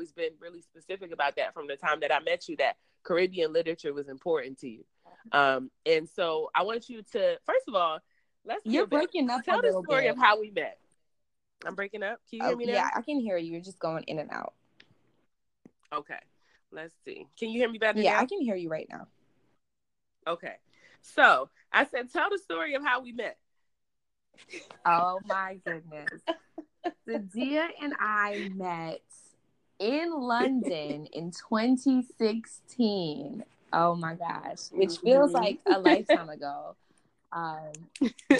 always 0.00 0.10
been 0.10 0.32
really 0.40 0.62
specific 0.62 1.12
about 1.12 1.36
that 1.36 1.54
from 1.54 1.68
the 1.68 1.76
time 1.76 2.00
that 2.00 2.12
I 2.12 2.18
met 2.18 2.48
you. 2.48 2.56
That 2.56 2.74
Caribbean 3.04 3.52
literature 3.52 3.94
was 3.94 4.08
important 4.08 4.58
to 4.58 4.68
you, 4.68 4.84
um, 5.30 5.70
and 5.86 6.08
so 6.08 6.50
I 6.56 6.64
want 6.64 6.88
you 6.88 7.02
to 7.12 7.38
first 7.46 7.68
of 7.68 7.76
all 7.76 8.00
let's 8.44 8.62
you're 8.64 8.88
breaking 8.88 9.30
up. 9.30 9.44
Tell 9.44 9.62
the 9.62 9.80
story 9.86 10.02
bit. 10.02 10.10
of 10.10 10.18
how 10.18 10.40
we 10.40 10.50
met. 10.50 10.76
I'm 11.64 11.76
breaking 11.76 12.02
up. 12.02 12.18
Can 12.28 12.40
you 12.40 12.46
hear 12.46 12.52
oh, 12.52 12.56
me 12.56 12.66
now? 12.66 12.72
Yeah, 12.72 12.88
I 12.96 13.02
can 13.02 13.20
hear 13.20 13.36
you. 13.36 13.52
You're 13.52 13.60
just 13.60 13.78
going 13.78 14.02
in 14.08 14.18
and 14.18 14.32
out. 14.32 14.54
Okay. 15.94 16.18
Let's 16.72 16.94
see. 17.04 17.28
Can 17.38 17.50
you 17.50 17.60
hear 17.60 17.70
me 17.70 17.78
better? 17.78 18.00
Yeah, 18.00 18.14
now? 18.14 18.20
I 18.20 18.26
can 18.26 18.40
hear 18.40 18.56
you 18.56 18.68
right 18.68 18.88
now. 18.90 19.06
Okay. 20.26 20.56
So 21.02 21.48
I 21.72 21.86
said, 21.86 22.12
tell 22.12 22.28
the 22.30 22.38
story 22.38 22.74
of 22.74 22.84
how 22.84 23.00
we 23.00 23.12
met. 23.12 23.38
Oh 24.84 25.20
my 25.26 25.58
goodness. 25.64 26.10
Sadia 27.08 27.68
and 27.80 27.94
I 27.98 28.50
met 28.54 29.00
in 29.78 30.12
London 30.12 31.06
in 31.12 31.30
2016. 31.30 33.44
Oh 33.72 33.94
my 33.94 34.14
gosh, 34.14 34.70
which 34.72 34.98
feels 34.98 35.32
mm-hmm. 35.32 35.42
like 35.42 35.60
a 35.66 35.78
lifetime 35.78 36.28
ago. 36.28 36.76
Um, 37.32 37.72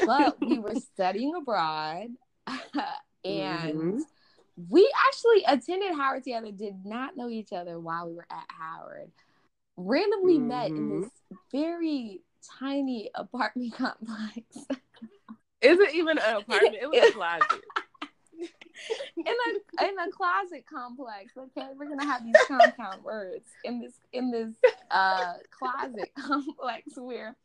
but 0.06 0.38
we 0.40 0.58
were 0.58 0.76
studying 0.76 1.34
abroad 1.34 2.10
and 3.24 3.74
mm-hmm 3.74 3.98
we 4.56 4.90
actually 5.06 5.44
attended 5.46 5.94
Howard 5.94 6.24
together, 6.24 6.50
did 6.50 6.84
not 6.84 7.16
know 7.16 7.28
each 7.28 7.52
other 7.52 7.78
while 7.78 8.08
we 8.08 8.14
were 8.14 8.26
at 8.30 8.46
Howard. 8.48 9.10
Randomly 9.76 10.38
mm-hmm. 10.38 10.48
met 10.48 10.68
in 10.68 10.76
mm-hmm. 10.76 11.00
this 11.02 11.10
very 11.52 12.20
tiny 12.58 13.10
apartment 13.14 13.74
complex. 13.76 14.42
Is 15.60 15.78
it 15.80 15.94
even 15.94 16.18
an 16.18 16.36
apartment? 16.36 16.76
It 16.80 16.88
was 16.88 17.10
a 17.10 17.12
closet. 17.14 17.64
in 19.16 19.26
a 19.26 19.88
in 19.88 19.98
a 19.98 20.10
closet 20.10 20.64
complex. 20.66 21.32
Okay, 21.36 21.68
we're 21.76 21.88
gonna 21.88 22.04
have 22.04 22.24
these 22.24 22.36
compound 22.46 23.02
words 23.02 23.48
in 23.64 23.80
this 23.80 23.94
in 24.12 24.30
this 24.30 24.54
uh 24.90 25.34
closet 25.50 26.10
complex 26.18 26.96
where 26.96 27.36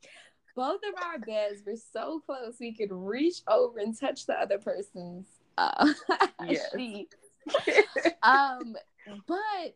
both 0.56 0.82
of 0.88 1.03
our 1.03 1.20
beds 1.20 1.62
were 1.65 1.77
so 1.94 2.22
close 2.25 2.56
we 2.60 2.74
could 2.74 2.91
reach 2.91 3.38
over 3.48 3.80
and 3.80 3.98
touch 3.98 4.25
the 4.25 4.34
other 4.34 4.58
person's 4.58 5.25
uh, 5.62 5.94
yes. 6.48 6.74
um, 8.24 8.75
but 9.27 9.75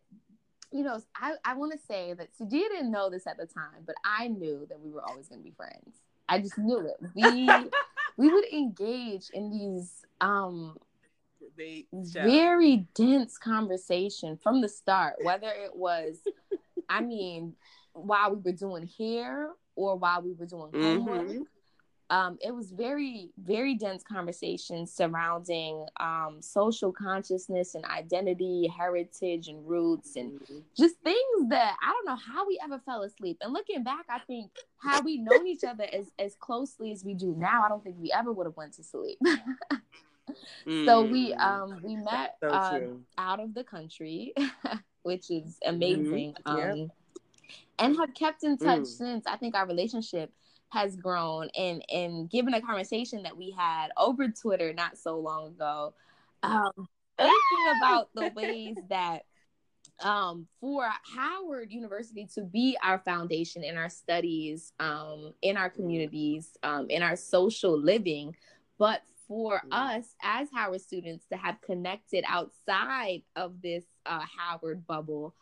you 0.71 0.83
know, 0.83 0.99
I, 1.15 1.33
I 1.43 1.53
want 1.55 1.71
to 1.71 1.79
say 1.87 2.13
that 2.13 2.29
Sadia 2.37 2.67
didn't 2.69 2.91
know 2.91 3.09
this 3.09 3.27
at 3.27 3.37
the 3.37 3.45
time, 3.45 3.83
but 3.85 3.95
I 4.03 4.27
knew 4.27 4.65
that 4.69 4.79
we 4.79 4.91
were 4.91 5.03
always 5.03 5.27
going 5.27 5.39
to 5.39 5.43
be 5.43 5.55
friends. 5.55 6.01
I 6.27 6.39
just 6.39 6.57
knew 6.57 6.87
it. 6.87 6.97
We 7.15 7.49
we 8.17 8.33
would 8.33 8.45
engage 8.51 9.29
in 9.33 9.51
these 9.51 10.05
um 10.21 10.77
very 11.93 12.87
dense 12.93 13.37
conversation 13.37 14.37
from 14.37 14.61
the 14.61 14.69
start, 14.69 15.15
whether 15.23 15.47
it 15.47 15.75
was, 15.75 16.19
I 16.89 17.01
mean, 17.01 17.53
while 17.93 18.35
we 18.35 18.41
were 18.41 18.57
doing 18.57 18.89
hair 18.97 19.51
or 19.75 19.95
while 19.95 20.21
we 20.21 20.33
were 20.33 20.45
doing 20.45 20.71
homework. 20.73 21.27
Mm-hmm 21.27 21.41
um, 22.11 22.37
it 22.39 22.53
was 22.53 22.71
very, 22.71 23.31
very 23.43 23.73
dense 23.73 24.03
conversations 24.03 24.93
surrounding 24.93 25.87
um, 25.99 26.37
social 26.39 26.91
consciousness 26.91 27.73
and 27.73 27.83
identity, 27.85 28.67
heritage 28.67 29.47
and 29.47 29.67
roots, 29.67 30.15
and 30.15 30.39
mm-hmm. 30.39 30.59
just 30.77 30.95
things 31.03 31.49
that 31.49 31.75
I 31.81 31.91
don't 31.91 32.05
know 32.05 32.15
how 32.15 32.47
we 32.47 32.59
ever 32.63 32.79
fell 32.85 33.01
asleep. 33.01 33.37
And 33.41 33.53
looking 33.53 33.83
back, 33.83 34.05
I 34.07 34.19
think 34.19 34.51
how 34.77 35.01
we 35.01 35.17
known 35.17 35.47
each 35.47 35.63
other 35.63 35.85
as 35.91 36.11
as 36.19 36.35
closely 36.35 36.91
as 36.91 37.03
we 37.03 37.15
do 37.15 37.33
now, 37.37 37.63
I 37.63 37.69
don't 37.69 37.83
think 37.83 37.95
we 37.99 38.11
ever 38.11 38.31
would 38.31 38.45
have 38.45 38.57
went 38.57 38.73
to 38.73 38.83
sleep. 38.83 39.17
mm. 39.23 39.65
So 40.85 41.03
we 41.03 41.33
mm. 41.33 41.39
um 41.39 41.79
we 41.83 41.95
met 41.95 42.37
so 42.39 42.49
uh, 42.49 42.79
out 43.17 43.39
of 43.39 43.53
the 43.53 43.63
country, 43.63 44.33
which 45.03 45.31
is 45.31 45.57
amazing. 45.65 46.35
Mm-hmm. 46.45 46.81
Um, 46.81 46.91
and 47.77 47.97
have 47.97 48.13
kept 48.13 48.43
in 48.43 48.57
touch 48.57 48.81
mm. 48.81 48.85
since. 48.87 49.27
I 49.27 49.37
think 49.37 49.55
our 49.55 49.67
relationship 49.67 50.31
has 50.69 50.95
grown 50.95 51.49
and 51.57 51.83
and 51.89 52.29
given 52.29 52.53
a 52.53 52.61
conversation 52.61 53.23
that 53.23 53.37
we 53.37 53.51
had 53.51 53.89
over 53.97 54.27
Twitter 54.27 54.73
not 54.73 54.97
so 54.97 55.19
long 55.19 55.47
ago, 55.47 55.93
um, 56.43 56.87
thinking 57.17 57.77
about 57.77 58.09
the 58.13 58.31
ways 58.35 58.75
that 58.89 59.23
um, 60.01 60.47
for 60.59 60.89
Howard 61.15 61.71
University 61.71 62.27
to 62.35 62.41
be 62.41 62.77
our 62.83 62.99
foundation 62.99 63.63
in 63.63 63.77
our 63.77 63.89
studies, 63.89 64.73
um, 64.79 65.33
in 65.41 65.57
our 65.57 65.69
communities, 65.69 66.57
um, 66.63 66.89
in 66.89 67.01
our 67.01 67.15
social 67.15 67.79
living, 67.79 68.35
but 68.77 69.01
for 69.27 69.61
us 69.71 70.15
as 70.21 70.47
Howard 70.53 70.81
students 70.81 71.25
to 71.31 71.37
have 71.37 71.59
connected 71.61 72.23
outside 72.27 73.23
of 73.35 73.61
this 73.61 73.83
uh, 74.05 74.23
Howard 74.37 74.85
bubble 74.85 75.33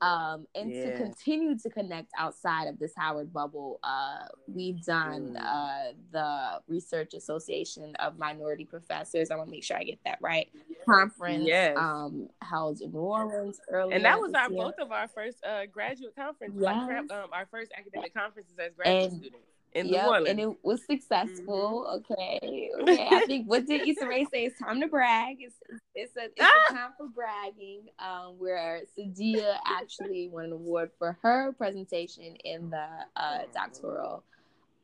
um, 0.00 0.46
and 0.54 0.70
yeah. 0.72 0.90
to 0.90 0.96
continue 0.96 1.58
to 1.58 1.70
connect 1.70 2.10
outside 2.16 2.68
of 2.68 2.78
this 2.78 2.92
Howard 2.96 3.32
bubble, 3.32 3.80
uh, 3.82 4.26
we've 4.46 4.82
done 4.84 5.36
mm. 5.36 5.42
uh, 5.42 5.92
the 6.12 6.60
Research 6.68 7.14
Association 7.14 7.94
of 7.96 8.18
Minority 8.18 8.64
Professors. 8.64 9.30
I 9.30 9.36
want 9.36 9.48
to 9.48 9.50
make 9.50 9.64
sure 9.64 9.76
I 9.76 9.84
get 9.84 9.98
that 10.04 10.18
right. 10.20 10.48
Conference 10.88 11.44
yes. 11.46 11.76
um, 11.76 12.28
held 12.42 12.80
in 12.80 12.92
New 12.92 13.00
Orleans 13.00 13.60
earlier, 13.68 13.96
and 13.96 14.04
that 14.04 14.20
was 14.20 14.32
our 14.34 14.50
year. 14.50 14.62
both 14.62 14.78
of 14.80 14.92
our 14.92 15.08
first 15.08 15.44
uh, 15.44 15.66
graduate 15.66 16.14
conference, 16.16 16.54
yes. 16.56 16.64
like 16.64 17.12
um, 17.12 17.30
our 17.32 17.46
first 17.50 17.72
academic 17.76 18.14
conferences 18.14 18.54
as 18.58 18.72
graduate 18.74 19.12
and, 19.12 19.20
students 19.20 19.57
in 19.74 19.86
yep, 19.86 20.04
New 20.04 20.10
Orleans. 20.10 20.28
And 20.28 20.40
it 20.40 20.56
was 20.62 20.84
successful. 20.84 21.86
Mm-hmm. 21.88 22.12
Okay. 22.12 22.70
Okay. 22.80 23.08
I 23.10 23.26
think 23.26 23.46
what 23.46 23.66
did 23.66 23.86
Issa 23.86 24.06
Rae 24.06 24.26
say? 24.32 24.44
It's 24.44 24.58
time 24.58 24.80
to 24.80 24.88
brag. 24.88 25.36
It's 25.40 25.56
it's 25.94 26.16
a 26.16 26.24
it's 26.24 26.40
a 26.70 26.72
time 26.72 26.90
for 26.96 27.08
bragging. 27.08 27.88
Um, 27.98 28.38
where 28.38 28.82
Sadia 28.98 29.56
actually 29.66 30.28
won 30.28 30.46
an 30.46 30.52
award 30.52 30.90
for 30.98 31.18
her 31.22 31.52
presentation 31.52 32.36
in 32.44 32.70
the 32.70 32.86
uh, 33.16 33.38
doctoral 33.52 34.24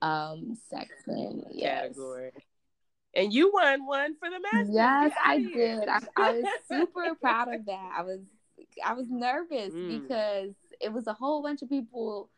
um 0.03 0.57
section. 0.71 1.45
Yes. 1.51 1.89
Category. 1.89 2.33
And 3.17 3.33
you 3.33 3.53
won 3.53 3.87
one 3.87 4.17
for 4.17 4.29
the 4.29 4.41
master. 4.41 4.73
Yes, 4.73 5.13
I 5.25 5.39
did. 5.39 5.89
I, 5.89 6.01
I, 6.17 6.33
was 6.33 6.45
super 6.69 7.15
proud 7.21 7.55
of 7.55 7.65
that. 7.67 7.93
I 7.97 8.03
was 8.03 8.21
I 8.85 8.95
was 8.95 9.07
nervous 9.09 9.73
mm. 9.73 10.03
because 10.03 10.51
it 10.81 10.93
was 10.93 11.07
a 11.07 11.13
whole 11.13 11.43
bunch 11.43 11.63
of 11.63 11.69
people 11.69 12.29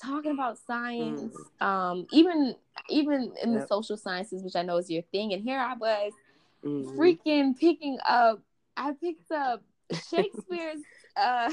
talking 0.00 0.32
about 0.32 0.58
science, 0.66 1.34
mm. 1.60 1.66
um, 1.66 2.06
even 2.12 2.54
even 2.88 3.32
in 3.42 3.52
yep. 3.52 3.62
the 3.62 3.66
social 3.66 3.96
sciences, 3.96 4.42
which 4.42 4.56
I 4.56 4.62
know 4.62 4.76
is 4.76 4.90
your 4.90 5.02
thing. 5.02 5.32
And 5.32 5.42
here 5.42 5.58
I 5.58 5.74
was, 5.74 6.12
mm. 6.64 6.96
freaking 6.96 7.58
picking 7.58 7.98
up. 8.08 8.40
I 8.76 8.92
picked 9.00 9.30
up 9.32 9.62
Shakespeare's 9.92 10.82
uh, 11.16 11.50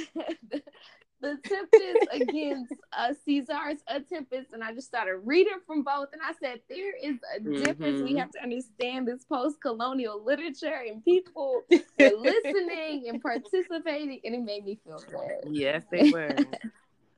the, 0.51 0.61
the 1.21 1.37
Tempest 1.43 2.07
against 2.11 2.73
uh, 2.93 3.13
Césaire's 3.27 3.81
A 3.87 3.99
Tempest, 4.01 4.49
and 4.53 4.63
I 4.63 4.73
just 4.73 4.87
started 4.87 5.17
reading 5.23 5.59
from 5.65 5.83
both. 5.83 6.09
And 6.13 6.21
I 6.21 6.33
said, 6.41 6.59
there 6.69 6.95
is 6.95 7.17
a 7.35 7.39
mm-hmm. 7.39 7.63
difference. 7.63 8.01
We 8.01 8.09
mm-hmm. 8.09 8.17
have 8.17 8.31
to 8.31 8.43
understand 8.43 9.07
this 9.07 9.23
post-colonial 9.25 10.23
literature, 10.23 10.83
and 10.87 11.03
people 11.03 11.63
were 11.71 12.11
listening 12.17 13.05
and 13.09 13.21
participating, 13.21 14.21
and 14.23 14.35
it 14.35 14.43
made 14.43 14.65
me 14.65 14.77
feel 14.83 15.01
good. 15.09 15.51
Yes, 15.51 15.83
they 15.89 16.11
were 16.11 16.35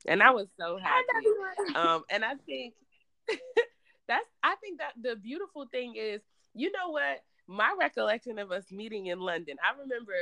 and 0.08 0.22
I 0.22 0.30
was 0.30 0.48
so 0.58 0.78
happy. 0.78 1.28
Um, 1.74 2.02
and 2.10 2.24
I 2.24 2.34
think 2.46 2.74
that's 4.08 4.26
I 4.42 4.54
think 4.62 4.78
that 4.78 4.92
the 5.00 5.16
beautiful 5.16 5.66
thing 5.70 5.94
is, 5.96 6.22
you 6.54 6.72
know 6.72 6.90
what? 6.90 7.22
My 7.46 7.74
recollection 7.78 8.38
of 8.38 8.50
us 8.50 8.64
meeting 8.70 9.06
in 9.06 9.20
London, 9.20 9.56
I 9.62 9.78
remember 9.78 10.14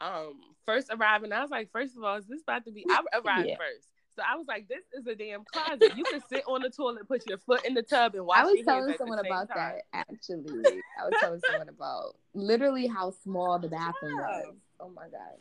um 0.00 0.34
first 0.64 0.88
arriving. 0.90 1.32
I 1.32 1.42
was 1.42 1.50
like, 1.50 1.70
first 1.72 1.96
of 1.96 2.04
all, 2.04 2.16
is 2.16 2.26
this 2.26 2.42
about 2.42 2.64
to 2.66 2.72
be? 2.72 2.86
I 2.88 3.00
arrived 3.18 3.48
yeah. 3.48 3.56
first. 3.56 3.88
So 4.16 4.22
I 4.22 4.36
was 4.36 4.46
like, 4.46 4.68
this 4.68 4.84
is 4.96 5.06
a 5.08 5.16
damn 5.16 5.42
closet. 5.44 5.96
You 5.96 6.04
can 6.04 6.20
sit 6.28 6.44
on 6.46 6.62
the 6.62 6.70
toilet, 6.70 7.08
put 7.08 7.28
your 7.28 7.38
foot 7.38 7.64
in 7.64 7.74
the 7.74 7.82
tub, 7.82 8.14
and 8.14 8.24
wash. 8.24 8.38
I 8.38 8.44
was 8.44 8.62
telling 8.64 8.94
someone 8.96 9.18
about 9.18 9.48
time. 9.48 9.78
that 9.92 10.06
actually. 10.10 10.80
I 11.00 11.04
was 11.04 11.14
telling 11.18 11.40
someone 11.50 11.68
about 11.68 12.14
literally 12.34 12.86
how 12.86 13.10
small 13.24 13.58
the 13.58 13.68
bathroom 13.68 14.16
yeah. 14.18 14.26
was. 14.26 14.54
Oh 14.78 14.90
my 14.90 15.04
god. 15.04 15.38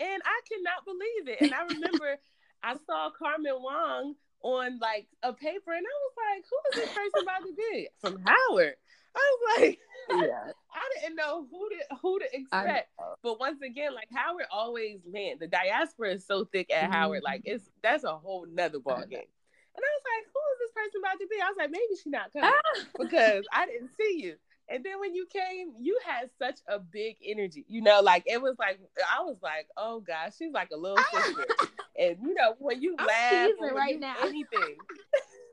And 0.00 0.22
I 0.24 0.40
cannot 0.48 0.84
believe 0.84 1.28
it. 1.28 1.42
And 1.42 1.54
I 1.54 1.62
remember 1.74 2.18
I 2.62 2.74
saw 2.86 3.10
Carmen 3.10 3.54
Wong 3.60 4.14
on 4.42 4.78
like 4.78 5.08
a 5.22 5.32
paper, 5.32 5.72
and 5.72 5.86
I 5.86 5.96
was 6.02 6.14
like, 6.16 6.44
"Who 6.50 6.56
is 6.70 6.86
this 6.86 6.94
person 6.94 7.22
about 7.22 7.42
to 7.46 7.54
be 7.54 7.88
from 8.00 8.22
Howard?" 8.24 8.74
I 9.14 9.18
was 9.18 9.60
like, 9.60 9.78
yeah. 10.10 10.52
I 10.72 11.00
didn't 11.00 11.16
know 11.16 11.46
who 11.50 11.68
to 11.68 11.96
who 12.00 12.18
to 12.18 12.26
expect. 12.32 12.90
But 13.22 13.40
once 13.40 13.60
again, 13.62 13.94
like 13.94 14.08
Howard 14.14 14.46
always, 14.50 15.00
man, 15.10 15.36
the 15.40 15.48
diaspora 15.48 16.14
is 16.14 16.26
so 16.26 16.44
thick 16.44 16.72
at 16.72 16.84
mm-hmm. 16.84 16.92
Howard, 16.92 17.22
like 17.24 17.42
it's 17.44 17.64
that's 17.82 18.04
a 18.04 18.16
whole 18.16 18.46
nother 18.50 18.78
ball 18.78 19.04
game. 19.08 19.28
And 19.76 19.84
I 19.84 19.90
was 19.96 20.04
like, 20.04 20.26
who 20.32 20.40
is 20.52 20.58
this 20.60 20.72
person 20.74 21.00
about 21.00 21.20
to 21.20 21.26
be? 21.26 21.40
I 21.40 21.48
was 21.48 21.56
like, 21.56 21.70
maybe 21.70 21.94
she's 22.02 22.12
not 22.12 22.32
coming 22.32 22.50
ah. 22.50 22.84
because 22.98 23.44
I 23.52 23.66
didn't 23.66 23.90
see 23.96 24.20
you. 24.22 24.34
And 24.68 24.84
then 24.84 25.00
when 25.00 25.14
you 25.14 25.26
came, 25.26 25.72
you 25.80 25.98
had 26.06 26.30
such 26.38 26.60
a 26.68 26.78
big 26.78 27.16
energy. 27.24 27.64
You 27.68 27.82
know, 27.82 28.00
like 28.00 28.24
it 28.26 28.40
was 28.40 28.56
like 28.58 28.78
I 29.12 29.22
was 29.22 29.36
like, 29.42 29.66
oh 29.76 30.00
gosh, 30.00 30.32
she's 30.38 30.52
like 30.52 30.70
a 30.72 30.76
little 30.76 30.98
sister. 31.12 31.46
and 32.00 32.16
you 32.22 32.34
know, 32.34 32.54
when 32.58 32.82
you 32.82 32.96
I'm 32.98 33.06
laugh 33.06 33.50
right 33.74 33.94
you, 33.94 34.00
now, 34.00 34.14
anything. 34.22 34.76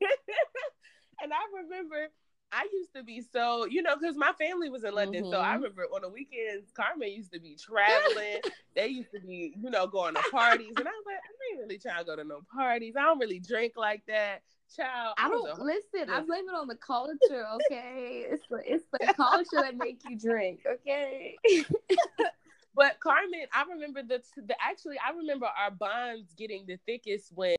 and 1.22 1.34
I 1.34 1.62
remember 1.62 2.10
I 2.52 2.68
used 2.72 2.94
to 2.96 3.04
be 3.04 3.22
so, 3.34 3.66
you 3.66 3.82
know, 3.82 3.96
because 3.98 4.16
my 4.16 4.32
family 4.34 4.70
was 4.70 4.84
in 4.84 4.94
London. 4.96 5.24
Mm-hmm. 5.24 5.34
So 5.34 5.42
I 5.42 5.46
mm-hmm. 5.46 5.64
remember 5.64 5.84
on 5.94 6.02
the 6.02 6.10
weekends, 6.10 6.72
Carmen 6.74 7.12
used 7.12 7.34
to 7.34 7.40
be 7.40 7.58
traveling. 7.60 8.42
they 8.76 8.88
used 8.88 9.12
to 9.14 9.20
be, 9.20 9.54
you 9.62 9.70
know, 9.70 9.86
going 9.88 10.16
to 10.16 10.24
parties. 10.32 10.72
And 10.78 10.88
I 10.88 10.92
was 10.92 11.04
like, 11.06 11.16
I 11.16 11.52
ain't 11.52 11.62
really 11.62 11.78
trying 11.78 12.00
to 12.00 12.06
go 12.06 12.16
to 12.16 12.24
no 12.24 12.42
parties. 12.54 12.96
I 12.98 13.04
don't 13.04 13.20
really 13.20 13.40
drink 13.40 13.74
like 13.76 14.04
that. 14.08 14.44
Child, 14.76 15.14
I 15.18 15.30
don't 15.30 15.62
listen. 15.62 16.10
I 16.10 16.20
blame 16.22 16.44
it 16.50 16.54
on 16.54 16.68
the 16.68 16.76
culture. 16.76 17.46
Okay, 17.54 18.26
it's 18.30 18.44
the 18.50 18.60
it's 18.66 18.84
the 18.92 19.14
culture 19.14 19.62
that 19.62 19.78
make 19.78 20.02
you 20.10 20.20
drink. 20.20 20.60
Okay. 20.70 21.38
but 22.78 23.00
Carmen, 23.00 23.48
I 23.54 23.64
remember 23.70 24.04
the 24.04 24.22
the 24.38 24.56
actually 24.62 24.98
I 25.06 25.12
remember 25.18 25.48
our 25.48 25.72
bonds 25.72 26.34
getting 26.38 26.66
the 26.68 26.78
thickest 26.86 27.34
when 27.34 27.56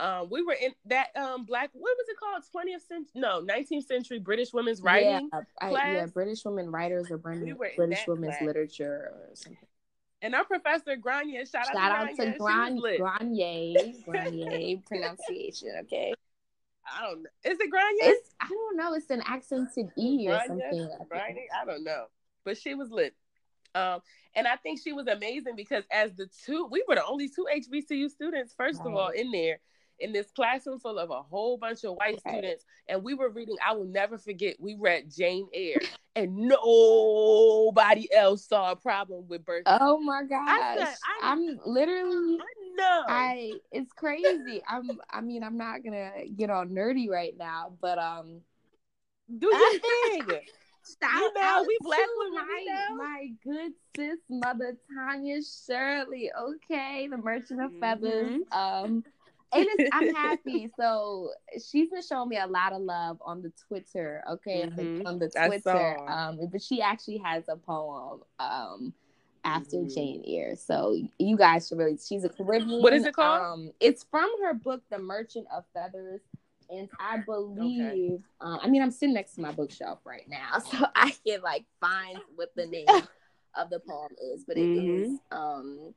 um, 0.00 0.28
we 0.30 0.42
were 0.42 0.54
in 0.54 0.72
that 0.86 1.08
um 1.16 1.44
black 1.44 1.70
what 1.72 1.96
was 1.96 2.06
it 2.08 2.16
called 2.18 2.42
20th 2.66 2.88
century 2.88 3.12
no 3.14 3.40
19th 3.42 3.86
century 3.86 4.18
british 4.18 4.52
women's 4.52 4.82
writing 4.82 5.30
yeah, 5.32 5.40
I, 5.60 5.70
yeah 5.70 6.06
british 6.06 6.44
women 6.44 6.68
writers 6.68 7.12
or 7.12 7.18
british, 7.18 7.54
we 7.56 7.68
british 7.76 8.04
women's 8.08 8.36
class. 8.36 8.42
literature 8.42 9.12
or 9.14 9.30
something 9.34 9.68
and 10.22 10.34
our 10.34 10.44
professor 10.44 10.96
Granier, 10.96 11.44
shout, 11.44 11.66
shout 11.66 11.76
out, 11.76 12.08
out 12.08 12.16
to 12.16 12.34
Granier, 12.38 12.98
Granier, 12.98 13.94
Granier 14.08 14.82
pronunciation, 14.86 15.68
okay? 15.82 16.14
I 16.86 17.02
don't 17.02 17.24
know. 17.24 17.30
Is 17.44 17.58
it 17.60 17.70
Granier? 17.70 18.14
It's 18.14 18.30
I 18.40 18.48
don't 18.48 18.76
know. 18.78 18.94
It's 18.94 19.10
an 19.10 19.20
accented 19.26 19.90
E 19.98 20.26
or 20.26 20.40
something. 20.46 20.88
Granier? 21.12 21.44
I 21.54 21.66
don't 21.66 21.84
know. 21.84 22.06
But 22.42 22.56
she 22.56 22.74
was 22.74 22.90
lit. 22.90 23.14
Um, 23.74 24.00
and 24.34 24.46
I 24.46 24.56
think 24.56 24.80
she 24.82 24.92
was 24.92 25.06
amazing 25.06 25.56
because 25.56 25.84
as 25.90 26.12
the 26.14 26.28
two, 26.44 26.68
we 26.70 26.84
were 26.88 26.96
the 26.96 27.04
only 27.04 27.28
two 27.28 27.46
HBCU 27.52 28.10
students, 28.10 28.54
first 28.56 28.80
right. 28.80 28.88
of 28.88 28.94
all, 28.94 29.08
in 29.08 29.30
there 29.30 29.58
in 30.00 30.12
this 30.12 30.30
classroom 30.32 30.78
full 30.78 30.98
of 30.98 31.10
a 31.10 31.22
whole 31.22 31.56
bunch 31.56 31.84
of 31.84 31.94
white 31.94 32.20
right. 32.24 32.34
students, 32.34 32.64
and 32.88 33.02
we 33.02 33.14
were 33.14 33.30
reading. 33.30 33.56
I 33.66 33.74
will 33.74 33.86
never 33.86 34.18
forget. 34.18 34.56
We 34.58 34.74
read 34.74 35.10
Jane 35.14 35.48
Eyre, 35.54 35.80
and 36.16 36.36
nobody 36.36 38.12
else 38.12 38.46
saw 38.46 38.72
a 38.72 38.76
problem 38.76 39.26
with 39.28 39.44
Bertha. 39.44 39.78
Oh 39.80 39.98
my 40.00 40.22
gosh! 40.24 40.88
I'm 41.22 41.58
literally. 41.64 42.38
I 42.40 42.76
know. 42.76 43.02
I 43.08 43.52
it's 43.72 43.92
crazy. 43.92 44.62
I'm. 44.68 44.90
I 45.10 45.20
mean, 45.20 45.42
I'm 45.44 45.56
not 45.56 45.84
gonna 45.84 46.10
get 46.36 46.50
all 46.50 46.64
nerdy 46.64 47.08
right 47.08 47.34
now, 47.38 47.72
but 47.80 47.98
um. 47.98 48.40
Do 49.38 49.46
your 49.46 49.80
thing. 49.80 50.40
Shout 50.86 51.20
you 51.20 51.32
know, 51.34 51.64
we 51.66 51.78
black 51.80 52.00
women, 52.18 52.34
my, 52.34 52.96
my 52.96 53.30
good 53.42 53.72
sis 53.96 54.18
mother 54.28 54.76
Tanya 54.94 55.40
Shirley. 55.42 56.30
Okay, 56.38 57.08
the 57.08 57.16
Merchant 57.16 57.62
of 57.62 57.72
Feathers. 57.80 58.30
Mm-hmm. 58.30 58.58
Um, 58.58 59.04
and 59.52 59.66
it's, 59.78 59.90
I'm 59.92 60.14
happy. 60.14 60.70
So 60.78 61.30
she's 61.54 61.90
been 61.90 62.02
showing 62.02 62.28
me 62.28 62.38
a 62.38 62.46
lot 62.46 62.72
of 62.72 62.82
love 62.82 63.18
on 63.24 63.40
the 63.40 63.52
Twitter. 63.68 64.22
Okay, 64.30 64.66
mm-hmm. 64.66 65.06
on 65.06 65.18
the 65.18 65.30
Twitter. 65.30 65.98
Um, 66.08 66.38
but 66.50 66.60
she 66.60 66.82
actually 66.82 67.18
has 67.18 67.44
a 67.48 67.56
poem. 67.56 68.20
Um, 68.38 68.92
after 69.44 69.76
mm-hmm. 69.76 69.94
Jane 69.94 70.24
Eyre. 70.26 70.56
So 70.56 70.98
you 71.18 71.36
guys 71.36 71.68
should 71.68 71.78
really. 71.78 71.98
She's 71.98 72.24
a 72.24 72.28
Caribbean. 72.28 72.82
What 72.82 72.92
is 72.92 73.04
it 73.04 73.14
called? 73.14 73.42
Um, 73.42 73.70
it's 73.80 74.04
from 74.10 74.30
her 74.42 74.54
book, 74.54 74.82
The 74.90 74.98
Merchant 74.98 75.46
of 75.54 75.64
Feathers. 75.72 76.20
And 76.70 76.88
I 76.98 77.18
believe, 77.18 78.12
okay. 78.12 78.18
um, 78.40 78.58
I 78.62 78.68
mean, 78.68 78.82
I'm 78.82 78.90
sitting 78.90 79.14
next 79.14 79.34
to 79.34 79.40
my 79.40 79.52
bookshelf 79.52 80.00
right 80.04 80.28
now, 80.28 80.58
so 80.70 80.86
I 80.94 81.14
can 81.26 81.42
like 81.42 81.64
find 81.80 82.18
what 82.36 82.54
the 82.56 82.66
name 82.66 82.86
of 83.56 83.70
the 83.70 83.80
poem 83.80 84.12
is, 84.34 84.44
but 84.46 84.56
it 84.56 84.62
mm-hmm. 84.62 85.02
is 85.04 85.18
um 85.30 85.94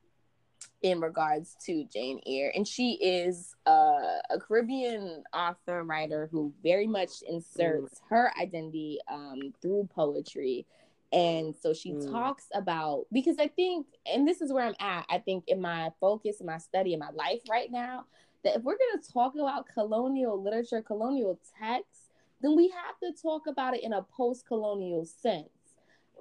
in 0.82 1.00
regards 1.00 1.56
to 1.66 1.84
Jane 1.92 2.20
Eyre. 2.26 2.52
And 2.54 2.66
she 2.66 2.92
is 2.94 3.54
uh, 3.66 4.20
a 4.30 4.38
Caribbean 4.38 5.24
author, 5.34 5.82
writer 5.82 6.28
who 6.30 6.52
very 6.62 6.86
much 6.86 7.22
inserts 7.28 7.94
mm. 7.94 8.08
her 8.10 8.32
identity 8.40 8.98
um, 9.10 9.52
through 9.60 9.88
poetry. 9.94 10.66
And 11.12 11.54
so 11.56 11.72
she 11.72 11.92
mm. 11.92 12.10
talks 12.10 12.46
about, 12.54 13.06
because 13.12 13.38
I 13.38 13.48
think, 13.48 13.86
and 14.06 14.28
this 14.28 14.40
is 14.40 14.52
where 14.52 14.66
I'm 14.66 14.74
at, 14.78 15.06
I 15.08 15.18
think 15.18 15.44
in 15.48 15.60
my 15.60 15.90
focus, 16.00 16.40
in 16.40 16.46
my 16.46 16.58
study, 16.58 16.92
in 16.92 17.00
my 17.00 17.10
life 17.10 17.40
right 17.50 17.70
now, 17.72 18.04
that 18.48 18.56
if 18.56 18.62
we're 18.62 18.78
going 18.78 19.02
to 19.02 19.12
talk 19.12 19.34
about 19.34 19.66
colonial 19.72 20.42
literature, 20.42 20.82
colonial 20.82 21.38
texts, 21.60 22.08
then 22.40 22.56
we 22.56 22.68
have 22.68 22.98
to 23.02 23.20
talk 23.20 23.46
about 23.46 23.74
it 23.74 23.82
in 23.82 23.92
a 23.92 24.02
post 24.02 24.46
colonial 24.46 25.04
sense. 25.04 25.48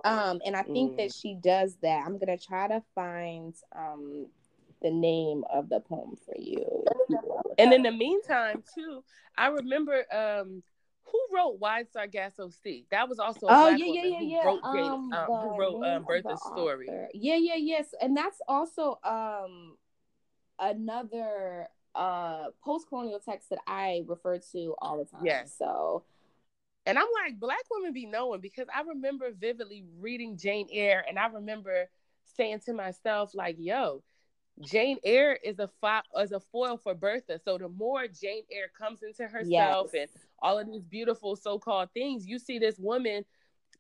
Um, 0.03 0.39
and 0.45 0.55
I 0.55 0.63
think 0.63 0.93
mm. 0.93 0.97
that 0.97 1.13
she 1.13 1.35
does 1.35 1.75
that. 1.81 2.03
I'm 2.05 2.19
gonna 2.19 2.37
try 2.37 2.67
to 2.67 2.83
find 2.93 3.55
um, 3.75 4.27
the 4.81 4.91
name 4.91 5.43
of 5.51 5.69
the 5.69 5.79
poem 5.79 6.15
for 6.25 6.35
you. 6.37 6.85
And 7.59 7.73
in 7.73 7.81
the 7.81 7.91
meantime, 7.91 8.63
too, 8.75 9.03
I 9.35 9.47
remember 9.47 10.05
um 10.13 10.61
who 11.05 11.19
wrote 11.35 11.59
Wide 11.59 11.87
Sargasso 11.91 12.49
Sea? 12.49 12.85
That 12.91 13.09
was 13.09 13.17
also 13.17 13.47
oh 13.49 13.69
yeah 13.69 13.85
yeah 13.87 14.03
yeah 14.03 14.21
yeah. 14.21 14.45
Wrote 14.45 14.63
um, 14.63 15.11
um, 15.11 15.25
who 15.25 15.59
wrote 15.59 15.83
um, 15.83 16.05
Bertha's 16.05 16.39
story? 16.51 16.87
Yeah 17.15 17.37
yeah 17.37 17.55
yes, 17.55 17.95
and 17.99 18.15
that's 18.15 18.39
also 18.47 18.99
um 19.03 19.77
another 20.59 21.67
uh 21.97 22.51
post 22.63 22.87
colonial 22.87 23.19
text 23.19 23.49
that 23.49 23.59
I 23.67 24.03
refer 24.05 24.37
to 24.53 24.75
all 24.79 24.99
the 24.99 25.05
time. 25.05 25.25
Yes. 25.25 25.55
So. 25.57 26.03
And 26.85 26.97
I'm 26.97 27.07
like, 27.21 27.37
black 27.37 27.59
women 27.69 27.91
be 27.91 28.05
knowing 28.05 28.39
because 28.39 28.67
I 28.73 28.81
remember 28.83 29.29
vividly 29.37 29.83
reading 29.99 30.37
Jane 30.37 30.69
Eyre, 30.71 31.03
and 31.05 31.19
I 31.19 31.27
remember 31.27 31.89
saying 32.37 32.61
to 32.61 32.71
myself, 32.71 33.35
like, 33.35 33.57
yo, 33.59 34.03
Jane 34.61 34.97
Eyre 35.03 35.37
is 35.43 35.59
a 35.59 35.67
fo- 35.81 36.21
is 36.21 36.31
a 36.31 36.39
foil 36.39 36.77
for 36.77 36.95
Bertha. 36.95 37.41
So 37.43 37.57
the 37.57 37.67
more 37.67 38.07
Jane 38.07 38.43
Eyre 38.49 38.71
comes 38.79 39.03
into 39.03 39.27
herself 39.27 39.91
yes. 39.93 40.09
and 40.13 40.21
all 40.39 40.59
of 40.59 40.67
these 40.67 40.85
beautiful 40.85 41.35
so-called 41.35 41.89
things, 41.93 42.25
you 42.25 42.39
see 42.39 42.57
this 42.57 42.79
woman 42.79 43.25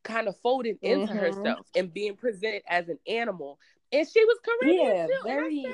kind 0.03 0.27
of 0.27 0.35
folded 0.41 0.77
into 0.81 1.13
mm-hmm. 1.13 1.17
herself 1.17 1.65
and 1.75 1.93
being 1.93 2.17
presented 2.17 2.63
as 2.67 2.89
an 2.89 2.99
animal. 3.07 3.57
And 3.93 4.05
she 4.05 4.23
was 4.25 4.37
Caribbean 4.43 4.85
yeah, 4.85 5.07
too. 5.07 5.13
Very 5.23 5.65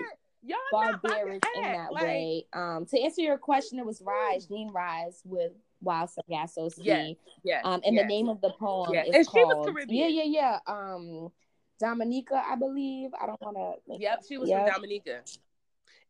Y'all 0.45 0.57
barbaric 0.71 1.43
in 1.55 1.63
that 1.63 1.93
like, 1.93 2.03
way. 2.03 2.45
Um, 2.53 2.85
to 2.89 2.99
answer 2.99 3.21
your 3.21 3.37
question, 3.37 3.79
it 3.79 3.85
was 3.85 4.01
Rhys, 4.05 4.45
Jean 4.45 4.71
Rhys 4.73 5.21
with 5.23 5.53
Wide 5.81 6.09
Sargasso 6.09 6.69
Sea. 6.69 6.81
Yes, 6.83 7.15
yes, 7.43 7.61
um, 7.65 7.81
and 7.85 7.95
yes. 7.95 8.03
the 8.03 8.07
name 8.07 8.29
of 8.29 8.41
the 8.41 8.51
poem 8.51 8.93
yes. 8.93 9.07
is 9.09 9.15
and 9.15 9.27
called. 9.27 9.69
Yeah, 9.87 10.07
yeah, 10.07 10.23
yeah. 10.23 10.59
Um, 10.67 11.31
Dominica, 11.79 12.41
I 12.45 12.55
believe. 12.55 13.11
I 13.21 13.25
don't 13.25 13.41
want 13.41 13.57
to. 13.57 13.97
Yep, 13.99 14.23
she 14.27 14.37
was 14.37 14.49
yep. 14.49 14.65
from 14.65 14.75
Dominica. 14.75 15.21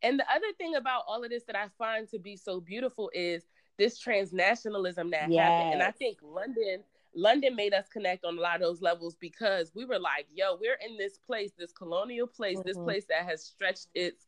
And 0.02 0.18
the 0.18 0.24
other 0.30 0.52
thing 0.58 0.74
about 0.74 1.04
all 1.08 1.24
of 1.24 1.30
this 1.30 1.44
that 1.44 1.56
I 1.56 1.68
find 1.78 2.08
to 2.10 2.18
be 2.18 2.36
so 2.36 2.60
beautiful 2.60 3.10
is 3.14 3.44
this 3.78 4.02
transnationalism 4.02 5.10
that 5.12 5.30
yes. 5.30 5.48
happened. 5.48 5.74
And 5.74 5.82
I 5.82 5.90
think 5.90 6.18
London, 6.22 6.82
London 7.14 7.54
made 7.54 7.74
us 7.74 7.86
connect 7.92 8.24
on 8.24 8.38
a 8.38 8.40
lot 8.40 8.56
of 8.56 8.62
those 8.62 8.82
levels 8.82 9.16
because 9.20 9.72
we 9.74 9.84
were 9.84 9.98
like, 9.98 10.26
yo, 10.32 10.58
we're 10.60 10.78
in 10.86 10.96
this 10.96 11.18
place, 11.18 11.52
this 11.58 11.72
colonial 11.72 12.26
place, 12.26 12.58
mm-hmm. 12.58 12.68
this 12.68 12.78
place 12.78 13.04
that 13.08 13.24
has 13.24 13.42
stretched 13.44 13.88
its 13.94 14.26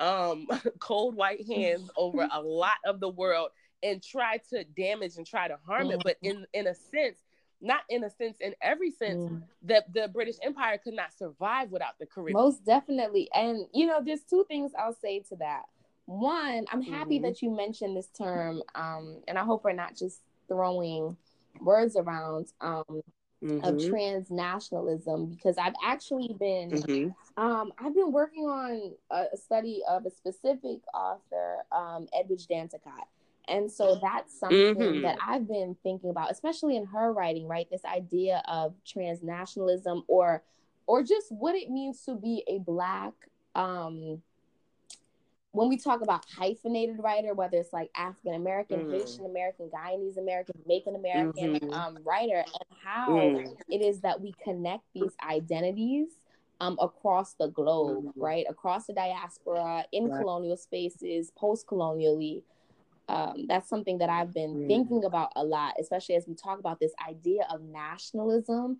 um 0.00 0.48
cold 0.80 1.14
white 1.14 1.46
hands 1.46 1.88
over 1.96 2.28
a 2.32 2.40
lot 2.40 2.78
of 2.84 2.98
the 2.98 3.08
world 3.08 3.50
and 3.82 4.02
try 4.02 4.38
to 4.50 4.64
damage 4.76 5.16
and 5.16 5.26
try 5.26 5.46
to 5.46 5.58
harm 5.66 5.88
mm-hmm. 5.88 6.00
it. 6.00 6.02
But 6.04 6.16
in 6.22 6.46
in 6.52 6.66
a 6.66 6.74
sense, 6.74 7.18
not 7.64 7.82
in 7.88 8.04
a 8.04 8.10
sense, 8.10 8.36
in 8.40 8.54
every 8.60 8.90
sense, 8.90 9.30
mm. 9.30 9.42
that 9.62 9.92
the 9.92 10.08
British 10.12 10.36
Empire 10.42 10.78
could 10.78 10.94
not 10.94 11.16
survive 11.16 11.70
without 11.70 11.98
the 11.98 12.06
Caribbean. 12.06 12.34
Most 12.34 12.64
definitely. 12.64 13.28
And, 13.32 13.66
you 13.72 13.86
know, 13.86 14.02
there's 14.04 14.22
two 14.22 14.44
things 14.48 14.72
I'll 14.78 14.94
say 14.94 15.20
to 15.30 15.36
that. 15.36 15.62
One, 16.06 16.66
I'm 16.70 16.82
happy 16.82 17.16
mm-hmm. 17.16 17.24
that 17.24 17.40
you 17.40 17.50
mentioned 17.50 17.96
this 17.96 18.08
term, 18.08 18.62
um, 18.74 19.22
and 19.26 19.38
I 19.38 19.44
hope 19.44 19.64
we're 19.64 19.72
not 19.72 19.96
just 19.96 20.20
throwing 20.48 21.16
words 21.60 21.96
around 21.96 22.52
um, 22.60 23.02
mm-hmm. 23.42 23.64
of 23.64 23.74
transnationalism 23.76 25.30
because 25.30 25.58
I've 25.58 25.74
actually 25.84 26.34
been 26.38 26.70
mm-hmm. 26.70 27.42
um, 27.42 27.72
I've 27.78 27.94
been 27.94 28.12
working 28.12 28.44
on 28.44 28.92
a 29.10 29.36
study 29.36 29.82
of 29.88 30.06
a 30.06 30.10
specific 30.10 30.80
author, 30.92 31.58
um, 31.72 32.06
Edwidge 32.18 32.46
Danticat, 32.46 33.06
and 33.48 33.70
so 33.70 33.98
that's 34.00 34.38
something 34.38 34.74
mm-hmm. 34.74 35.02
that 35.02 35.18
I've 35.26 35.46
been 35.46 35.76
thinking 35.82 36.10
about, 36.10 36.30
especially 36.30 36.76
in 36.76 36.86
her 36.86 37.12
writing, 37.12 37.46
right? 37.46 37.68
This 37.70 37.84
idea 37.84 38.42
of 38.48 38.74
transnationalism 38.86 40.02
or 40.08 40.42
or 40.86 41.02
just 41.02 41.30
what 41.30 41.54
it 41.54 41.70
means 41.70 42.04
to 42.04 42.14
be 42.14 42.44
a 42.46 42.58
black 42.58 43.12
um 43.54 44.22
when 45.54 45.68
we 45.68 45.76
talk 45.76 46.00
about 46.00 46.24
hyphenated 46.36 46.96
writer, 46.98 47.32
whether 47.32 47.56
it's 47.56 47.72
like 47.72 47.88
African 47.96 48.34
American, 48.34 48.80
mm. 48.80 48.92
Haitian 48.92 49.24
American, 49.24 49.70
Guyanese 49.70 50.18
American, 50.18 50.54
Jamaican 50.62 50.96
American 50.96 51.54
mm-hmm. 51.54 51.72
um, 51.72 51.98
writer, 52.04 52.38
and 52.38 52.78
how 52.82 53.10
mm. 53.10 53.56
it 53.68 53.80
is 53.80 54.00
that 54.00 54.20
we 54.20 54.34
connect 54.42 54.82
these 54.94 55.12
identities 55.26 56.08
um, 56.60 56.76
across 56.80 57.34
the 57.34 57.46
globe, 57.48 58.04
mm-hmm. 58.04 58.20
right? 58.20 58.44
Across 58.48 58.86
the 58.86 58.94
diaspora, 58.94 59.84
in 59.92 60.08
right. 60.08 60.20
colonial 60.20 60.56
spaces, 60.56 61.30
post 61.36 61.68
colonially, 61.68 62.42
um, 63.08 63.46
that's 63.46 63.68
something 63.68 63.98
that 63.98 64.10
I've 64.10 64.34
been 64.34 64.54
mm. 64.54 64.66
thinking 64.66 65.04
about 65.04 65.30
a 65.36 65.44
lot, 65.44 65.74
especially 65.78 66.16
as 66.16 66.26
we 66.26 66.34
talk 66.34 66.58
about 66.58 66.80
this 66.80 66.92
idea 67.08 67.46
of 67.48 67.60
nationalism 67.62 68.78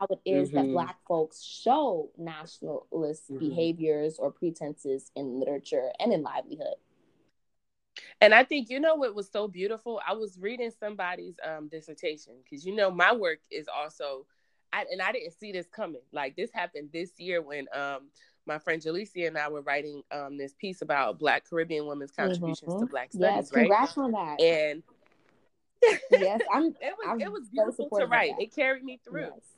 how 0.00 0.06
it 0.10 0.20
is 0.24 0.48
mm-hmm. 0.48 0.56
that 0.56 0.72
Black 0.72 0.96
folks 1.06 1.42
show 1.42 2.10
nationalist 2.16 3.30
mm-hmm. 3.30 3.38
behaviors 3.38 4.18
or 4.18 4.30
pretenses 4.30 5.10
in 5.16 5.38
literature 5.38 5.90
and 6.00 6.12
in 6.12 6.22
livelihood. 6.22 6.76
And 8.20 8.34
I 8.34 8.44
think 8.44 8.70
you 8.70 8.80
know 8.80 8.94
what 8.94 9.14
was 9.14 9.30
so 9.30 9.48
beautiful. 9.48 10.00
I 10.06 10.14
was 10.14 10.38
reading 10.38 10.70
somebody's 10.78 11.36
um, 11.44 11.68
dissertation 11.68 12.34
because 12.42 12.64
you 12.64 12.74
know 12.74 12.90
my 12.90 13.12
work 13.12 13.38
is 13.50 13.68
also, 13.68 14.26
I, 14.72 14.84
and 14.90 15.00
I 15.00 15.12
didn't 15.12 15.32
see 15.32 15.52
this 15.52 15.66
coming. 15.66 16.02
Like 16.12 16.36
this 16.36 16.50
happened 16.52 16.90
this 16.92 17.12
year 17.18 17.42
when 17.42 17.66
um, 17.74 18.08
my 18.46 18.58
friend 18.58 18.80
Jalecia 18.82 19.26
and 19.26 19.38
I 19.38 19.48
were 19.48 19.62
writing 19.62 20.02
um, 20.12 20.36
this 20.38 20.54
piece 20.54 20.82
about 20.82 21.18
Black 21.18 21.48
Caribbean 21.48 21.86
women's 21.86 22.12
contributions 22.12 22.72
mm-hmm. 22.72 22.80
to 22.80 22.86
Black 22.86 23.12
studies. 23.12 23.36
Yes, 23.36 23.52
right? 23.52 23.62
congrats 23.62 23.98
on 23.98 24.12
that. 24.12 24.40
And 24.40 24.82
yes, 26.10 26.40
I'm. 26.52 26.74
It 26.80 26.94
was 26.98 27.06
I'm 27.08 27.20
it 27.20 27.32
was 27.32 27.48
beautiful 27.48 27.88
to 27.98 28.06
write. 28.06 28.32
It 28.38 28.54
carried 28.54 28.84
me 28.84 29.00
through. 29.04 29.30
Yes. 29.34 29.55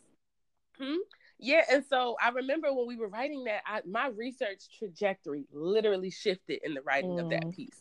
Hmm? 0.81 0.97
Yeah, 1.39 1.63
and 1.71 1.85
so 1.89 2.17
I 2.21 2.31
remember 2.31 2.73
when 2.73 2.87
we 2.87 2.97
were 2.97 3.09
writing 3.09 3.45
that, 3.45 3.63
I, 3.65 3.81
my 3.87 4.09
research 4.09 4.65
trajectory 4.77 5.47
literally 5.53 6.11
shifted 6.11 6.61
in 6.65 6.75
the 6.75 6.83
writing 6.83 7.11
mm. 7.11 7.23
of 7.23 7.31
that 7.31 7.45
mm. 7.45 7.55
piece 7.55 7.81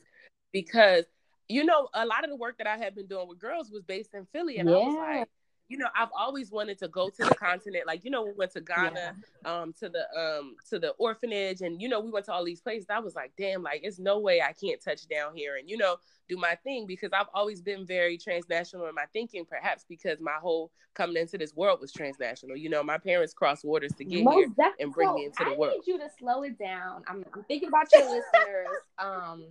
because 0.52 1.06
you 1.50 1.64
know 1.64 1.88
a 1.94 2.06
lot 2.06 2.24
of 2.24 2.30
the 2.30 2.36
work 2.36 2.60
that 2.60 2.68
I 2.68 2.78
had 2.78 2.94
been 2.94 3.08
doing 3.08 3.28
with 3.28 3.40
girls 3.40 3.72
was 3.72 3.84
based 3.84 4.14
in 4.14 4.28
Philly, 4.32 4.58
and 4.58 4.70
yeah. 4.70 4.76
I 4.76 4.80
was 4.80 4.96
like, 4.96 5.30
you 5.70 5.78
know, 5.78 5.88
I've 5.96 6.10
always 6.18 6.52
wanted 6.52 6.78
to 6.80 6.88
go 6.88 7.10
to 7.10 7.26
the 7.26 7.36
continent. 7.36 7.86
Like, 7.86 8.06
you 8.06 8.12
know, 8.12 8.24
we 8.24 8.32
went 8.32 8.52
to 8.52 8.62
Ghana, 8.62 9.16
yeah. 9.46 9.52
um, 9.52 9.74
to 9.80 9.90
the 9.90 10.06
um 10.18 10.56
to 10.70 10.80
the 10.80 10.92
orphanage, 10.92 11.62
and 11.62 11.82
you 11.82 11.90
know, 11.90 12.00
we 12.00 12.12
went 12.12 12.26
to 12.28 12.34
all 12.34 12.46
these 12.46 12.62
places. 12.62 12.88
I 12.90 13.00
was 13.00 13.16
like, 13.16 13.32
damn, 13.38 13.64
like 13.64 13.82
it's 13.84 14.00
no 14.00 14.20
way 14.20 14.42
I 14.42 14.54
can't 14.54 14.82
touch 14.82 15.08
down 15.08 15.36
here 15.36 15.58
and 15.58 15.70
you 15.70 15.78
know, 15.78 15.98
do 16.30 16.38
my 16.38 16.56
thing 16.64 16.86
because 16.88 17.12
I've 17.14 17.28
always 17.34 17.62
been 17.62 17.86
very 17.86 18.18
transnational 18.18 18.88
in 18.88 18.96
my 18.96 19.06
thinking, 19.14 19.46
perhaps 19.46 19.86
because 19.88 20.20
my 20.22 20.38
whole 20.42 20.72
coming 20.94 21.18
into 21.18 21.38
this 21.38 21.56
world 21.56 21.80
was 21.82 21.92
transnational. 21.92 22.58
You 22.58 22.70
know, 22.70 22.84
my 22.84 22.98
parents 22.98 23.34
crossed 23.34 23.66
waters 23.66 23.94
to 23.94 24.06
get 24.06 24.24
Most 24.24 24.36
here 24.58 24.74
and 24.80 24.94
bring 24.94 25.14
me 25.14 25.26
into 25.26 25.44
the 25.44 25.52
I 25.52 25.56
world. 25.56 25.74
I 25.74 25.78
need 25.78 25.88
you 25.88 26.00
to 26.00 26.10
slow 26.18 26.44
it 26.44 26.58
down. 26.58 27.04
I'm, 27.08 27.24
I'm 27.34 27.44
thinking 27.44 27.70
about 27.70 27.88
your 27.94 28.04
listeners. 28.04 28.68
Um, 29.00 29.44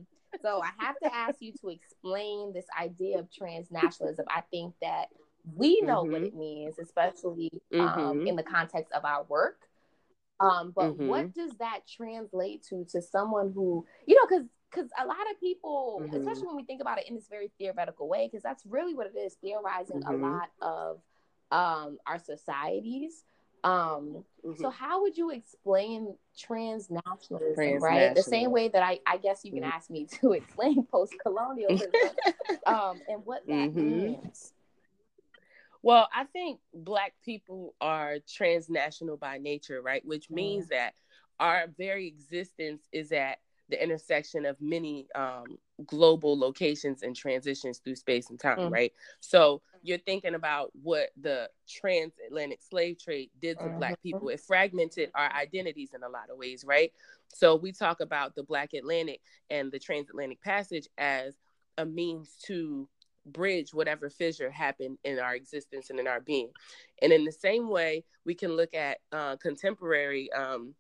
so 0.42 0.60
I 0.60 0.70
have 0.84 0.98
to 1.04 1.14
ask 1.14 1.36
you 1.38 1.52
to 1.60 1.68
explain 1.68 2.52
this 2.52 2.66
idea 2.78 3.18
of 3.18 3.28
transnationalism. 3.30 4.24
I 4.28 4.42
think 4.50 4.74
that 4.82 5.06
we 5.54 5.80
know 5.80 6.02
mm-hmm. 6.02 6.12
what 6.12 6.22
it 6.22 6.34
means, 6.34 6.78
especially 6.78 7.50
um, 7.74 7.80
mm-hmm. 7.80 8.26
in 8.26 8.36
the 8.36 8.42
context 8.42 8.92
of 8.92 9.04
our 9.04 9.24
work. 9.24 9.60
Um, 10.38 10.72
but 10.74 10.92
mm-hmm. 10.92 11.06
what 11.06 11.34
does 11.34 11.52
that 11.58 11.80
translate 11.88 12.62
to 12.68 12.84
to 12.90 13.00
someone 13.00 13.52
who 13.54 13.86
you 14.06 14.16
know 14.16 14.26
because 14.28 14.46
because 14.70 14.90
a 15.00 15.06
lot 15.06 15.30
of 15.30 15.40
people, 15.40 16.02
mm-hmm. 16.02 16.16
especially 16.16 16.46
when 16.46 16.56
we 16.56 16.64
think 16.64 16.80
about 16.80 16.98
it 16.98 17.08
in 17.08 17.14
this 17.14 17.28
very 17.28 17.50
theoretical 17.58 18.08
way, 18.08 18.28
because 18.30 18.42
that's 18.42 18.64
really 18.66 18.94
what 18.94 19.06
it 19.06 19.18
is, 19.18 19.34
theorizing 19.40 20.02
a 20.04 20.10
mm-hmm. 20.10 20.24
lot 20.24 20.50
of 20.60 21.00
um, 21.50 21.98
our 22.06 22.18
societies. 22.18 23.24
Um, 23.64 24.24
mm-hmm. 24.44 24.60
So, 24.60 24.70
how 24.70 25.02
would 25.02 25.16
you 25.16 25.30
explain 25.30 26.14
transnationalism, 26.38 27.54
Transnational. 27.54 27.78
right? 27.80 28.14
The 28.14 28.22
same 28.22 28.52
way 28.52 28.68
that 28.68 28.82
I, 28.82 29.00
I 29.06 29.16
guess 29.16 29.44
you 29.44 29.52
can 29.52 29.64
ask 29.64 29.90
me 29.90 30.06
to 30.20 30.32
explain 30.34 30.84
post 30.84 31.14
colonialism 31.22 31.90
um, 32.66 33.00
and 33.08 33.24
what 33.24 33.46
that 33.46 33.74
means. 33.74 34.52
Well, 35.86 36.08
I 36.12 36.24
think 36.24 36.58
Black 36.74 37.12
people 37.24 37.76
are 37.80 38.16
transnational 38.28 39.16
by 39.16 39.38
nature, 39.38 39.80
right? 39.80 40.04
Which 40.04 40.28
means 40.28 40.66
that 40.70 40.94
our 41.38 41.66
very 41.78 42.08
existence 42.08 42.88
is 42.90 43.12
at 43.12 43.38
the 43.68 43.80
intersection 43.80 44.46
of 44.46 44.56
many 44.60 45.06
um, 45.14 45.44
global 45.86 46.36
locations 46.36 47.04
and 47.04 47.14
transitions 47.14 47.78
through 47.78 47.94
space 47.94 48.30
and 48.30 48.40
time, 48.40 48.58
mm 48.58 48.70
right? 48.72 48.92
So 49.20 49.62
you're 49.80 49.98
thinking 49.98 50.34
about 50.34 50.72
what 50.82 51.10
the 51.20 51.48
transatlantic 51.68 52.62
slave 52.68 53.00
trade 53.00 53.30
did 53.40 53.56
to 53.60 53.66
mm-hmm. 53.66 53.78
Black 53.78 54.02
people. 54.02 54.28
It 54.28 54.40
fragmented 54.40 55.12
our 55.14 55.32
identities 55.32 55.90
in 55.94 56.02
a 56.02 56.08
lot 56.08 56.30
of 56.32 56.36
ways, 56.36 56.64
right? 56.66 56.90
So 57.28 57.54
we 57.54 57.70
talk 57.70 58.00
about 58.00 58.34
the 58.34 58.42
Black 58.42 58.74
Atlantic 58.74 59.20
and 59.50 59.70
the 59.70 59.78
transatlantic 59.78 60.42
passage 60.42 60.88
as 60.98 61.36
a 61.78 61.86
means 61.86 62.34
to 62.46 62.88
bridge 63.26 63.74
whatever 63.74 64.08
fissure 64.08 64.50
happened 64.50 64.98
in 65.04 65.18
our 65.18 65.34
existence 65.34 65.90
and 65.90 65.98
in 65.98 66.06
our 66.06 66.20
being. 66.20 66.50
And 67.02 67.12
in 67.12 67.24
the 67.24 67.32
same 67.32 67.68
way, 67.68 68.04
we 68.24 68.34
can 68.34 68.56
look 68.56 68.74
at 68.74 68.98
uh, 69.12 69.36
contemporary 69.36 70.32
um, 70.32 70.74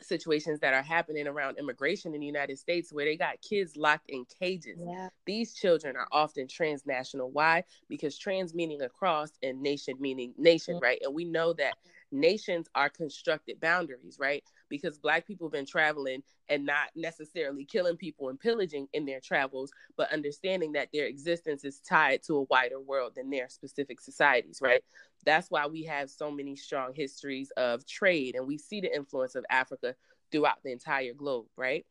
situations 0.00 0.60
that 0.60 0.74
are 0.74 0.82
happening 0.82 1.26
around 1.26 1.58
immigration 1.58 2.14
in 2.14 2.20
the 2.20 2.26
United 2.26 2.58
States 2.58 2.92
where 2.92 3.04
they 3.04 3.16
got 3.16 3.40
kids 3.42 3.76
locked 3.76 4.10
in 4.10 4.24
cages. 4.40 4.78
Yeah. 4.78 5.08
These 5.26 5.54
children 5.54 5.96
are 5.96 6.08
often 6.12 6.46
transnational. 6.46 7.30
Why? 7.30 7.64
Because 7.88 8.16
trans 8.16 8.54
meaning 8.54 8.82
across 8.82 9.30
and 9.42 9.60
nation 9.60 9.94
meaning 10.00 10.34
nation, 10.38 10.74
mm-hmm. 10.74 10.84
right? 10.84 10.98
And 11.02 11.14
we 11.14 11.24
know 11.24 11.52
that 11.54 11.74
nations 12.12 12.68
are 12.74 12.88
constructed 12.88 13.60
boundaries, 13.60 14.16
right? 14.18 14.44
Because 14.68 14.98
Black 14.98 15.26
people 15.26 15.46
have 15.46 15.52
been 15.52 15.66
traveling 15.66 16.22
and 16.48 16.64
not 16.64 16.90
necessarily 16.94 17.64
killing 17.64 17.96
people 17.96 18.28
and 18.28 18.38
pillaging 18.38 18.88
in 18.92 19.06
their 19.06 19.20
travels, 19.20 19.70
but 19.96 20.12
understanding 20.12 20.72
that 20.72 20.88
their 20.92 21.06
existence 21.06 21.64
is 21.64 21.80
tied 21.80 22.22
to 22.24 22.36
a 22.36 22.42
wider 22.44 22.80
world 22.80 23.12
than 23.16 23.30
their 23.30 23.48
specific 23.48 24.00
societies, 24.00 24.60
right? 24.62 24.82
That's 25.24 25.50
why 25.50 25.66
we 25.66 25.84
have 25.84 26.10
so 26.10 26.30
many 26.30 26.56
strong 26.56 26.92
histories 26.94 27.50
of 27.56 27.86
trade 27.86 28.34
and 28.34 28.46
we 28.46 28.58
see 28.58 28.80
the 28.80 28.94
influence 28.94 29.34
of 29.34 29.44
Africa 29.50 29.94
throughout 30.30 30.62
the 30.62 30.72
entire 30.72 31.14
globe, 31.14 31.46
right? 31.56 31.84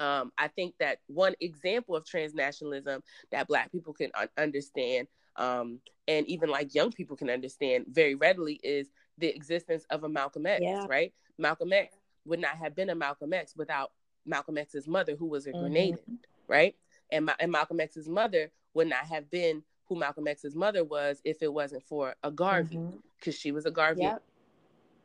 Um, 0.00 0.32
I 0.36 0.48
think 0.48 0.74
that 0.80 0.98
one 1.06 1.34
example 1.40 1.94
of 1.94 2.04
transnationalism 2.04 3.00
that 3.30 3.46
Black 3.46 3.70
people 3.70 3.92
can 3.92 4.10
un- 4.14 4.28
understand 4.36 5.08
um, 5.36 5.80
and 6.08 6.26
even 6.26 6.50
like 6.50 6.74
young 6.74 6.90
people 6.90 7.16
can 7.16 7.30
understand 7.30 7.86
very 7.88 8.14
readily 8.14 8.60
is 8.62 8.88
the 9.18 9.28
existence 9.28 9.84
of 9.90 10.04
a 10.04 10.08
Malcolm 10.08 10.46
X, 10.46 10.60
yeah. 10.62 10.84
right? 10.88 11.12
Malcolm 11.38 11.72
X 11.72 11.94
would 12.28 12.40
not 12.40 12.56
have 12.56 12.74
been 12.74 12.90
a 12.90 12.94
Malcolm 12.94 13.32
X 13.32 13.54
without 13.56 13.92
Malcolm 14.24 14.58
X's 14.58 14.86
mother, 14.86 15.16
who 15.16 15.26
was 15.26 15.46
a 15.46 15.52
mm-hmm. 15.52 15.64
Grenadian, 15.64 16.18
right? 16.46 16.76
And, 17.10 17.26
Ma- 17.26 17.36
and 17.40 17.50
Malcolm 17.50 17.80
X's 17.80 18.08
mother 18.08 18.50
would 18.74 18.88
not 18.88 19.06
have 19.06 19.30
been 19.30 19.62
who 19.86 19.96
Malcolm 19.96 20.28
X's 20.28 20.54
mother 20.54 20.84
was 20.84 21.20
if 21.24 21.42
it 21.42 21.52
wasn't 21.52 21.82
for 21.82 22.14
a 22.22 22.30
Garvey, 22.30 22.78
because 23.18 23.34
mm-hmm. 23.34 23.40
she 23.40 23.52
was 23.52 23.64
a 23.64 23.70
Garvey. 23.70 24.02
Yep. 24.02 24.22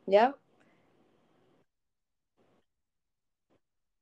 Yep. 0.06 0.38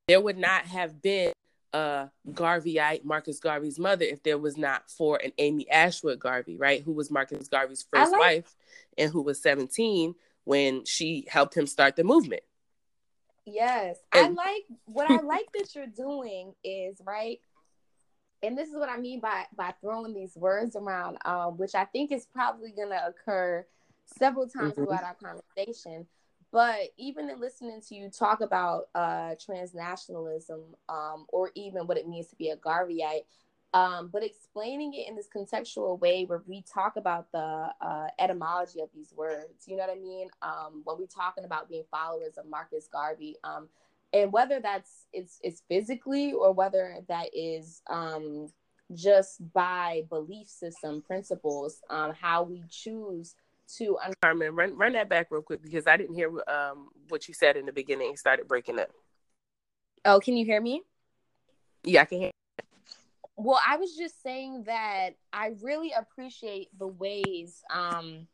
There 0.09 0.19
would 0.19 0.37
not 0.37 0.65
have 0.65 1.01
been 1.01 1.31
a 1.71 2.09
Garveyite, 2.29 3.05
Marcus 3.05 3.39
Garvey's 3.39 3.79
mother, 3.79 4.03
if 4.03 4.21
there 4.23 4.37
was 4.37 4.57
not 4.57 4.89
for 4.91 5.17
an 5.23 5.31
Amy 5.37 5.69
Ashwood 5.69 6.19
Garvey, 6.19 6.57
right, 6.57 6.83
who 6.83 6.91
was 6.91 7.09
Marcus 7.09 7.47
Garvey's 7.47 7.85
first 7.91 8.11
like- 8.11 8.19
wife 8.19 8.55
and 8.97 9.11
who 9.11 9.21
was 9.21 9.41
17 9.41 10.13
when 10.43 10.83
she 10.83 11.25
helped 11.29 11.55
him 11.55 11.65
start 11.65 11.95
the 11.95 12.03
movement. 12.03 12.43
Yes. 13.45 13.97
I 14.11 14.29
like 14.29 14.63
what 14.85 15.09
I 15.09 15.21
like 15.21 15.47
that 15.53 15.75
you're 15.75 15.87
doing 15.87 16.53
is 16.63 17.01
right. 17.05 17.39
And 18.41 18.57
this 18.57 18.69
is 18.69 18.75
what 18.75 18.89
I 18.89 18.97
mean 18.97 19.19
by 19.19 19.45
by 19.55 19.73
throwing 19.81 20.13
these 20.13 20.35
words 20.35 20.75
around, 20.75 21.17
um, 21.25 21.57
which 21.57 21.75
I 21.75 21.85
think 21.85 22.11
is 22.11 22.25
probably 22.25 22.71
gonna 22.71 23.01
occur 23.07 23.65
several 24.05 24.47
times 24.47 24.73
mm-hmm. 24.73 24.83
throughout 24.83 25.03
our 25.03 25.15
conversation. 25.15 26.07
But 26.51 26.89
even 26.97 27.29
in 27.29 27.39
listening 27.39 27.81
to 27.89 27.95
you 27.95 28.09
talk 28.09 28.41
about 28.41 28.83
uh, 28.93 29.33
transnationalism, 29.35 30.61
um, 30.87 31.25
or 31.29 31.49
even 31.55 31.87
what 31.87 31.97
it 31.97 32.07
means 32.07 32.27
to 32.27 32.35
be 32.35 32.49
a 32.49 32.57
Garveyite, 32.57 33.23
um, 33.73 34.09
but 34.11 34.23
explaining 34.23 34.93
it 34.93 35.07
in 35.07 35.15
this 35.15 35.27
contextual 35.35 35.99
way 35.99 36.25
where 36.25 36.43
we 36.45 36.61
talk 36.61 36.95
about 36.95 37.31
the 37.31 37.69
uh, 37.81 38.07
etymology 38.19 38.81
of 38.81 38.89
these 38.93 39.13
words. 39.15 39.67
You 39.67 39.77
know 39.77 39.83
what 39.87 39.97
I 39.97 39.99
mean? 39.99 40.27
Um, 40.41 40.81
when 40.83 40.97
we're 40.99 41.07
talking 41.07 41.43
about 41.43 41.69
being 41.69 41.83
followers 41.89 42.37
of 42.37 42.45
Marcus 42.45 42.87
Garvey, 42.91 43.37
um, 43.43 43.67
and 44.13 44.31
whether 44.31 44.59
that's 44.59 45.07
it's 45.11 45.39
it's 45.43 45.63
physically 45.67 46.33
or 46.33 46.51
whether 46.53 46.97
that 47.07 47.29
is 47.33 47.81
um, 47.89 48.51
just 48.93 49.51
by 49.53 50.03
belief 50.09 50.47
system 50.47 51.01
principles, 51.01 51.81
um, 51.89 52.13
how 52.13 52.43
we 52.43 52.63
choose 52.69 53.35
to. 53.77 53.97
Un- 54.05 54.13
Carmen, 54.21 54.55
run 54.55 54.77
run 54.77 54.93
that 54.93 55.09
back 55.09 55.27
real 55.31 55.41
quick 55.41 55.63
because 55.63 55.87
I 55.87 55.97
didn't 55.97 56.15
hear 56.15 56.29
um, 56.47 56.89
what 57.09 57.27
you 57.27 57.33
said 57.33 57.57
in 57.57 57.65
the 57.65 57.73
beginning. 57.73 58.11
It 58.11 58.19
started 58.19 58.47
breaking 58.47 58.77
up. 58.77 58.91
Oh, 60.05 60.19
can 60.19 60.37
you 60.37 60.45
hear 60.45 60.61
me? 60.61 60.83
Yeah, 61.83 62.01
I 62.01 62.05
can 62.05 62.19
hear. 62.19 62.32
Well, 63.35 63.59
I 63.67 63.77
was 63.77 63.95
just 63.95 64.21
saying 64.21 64.63
that 64.67 65.11
I 65.31 65.53
really 65.61 65.91
appreciate 65.97 66.69
the 66.77 66.87
ways 66.87 67.63
um, 67.73 68.27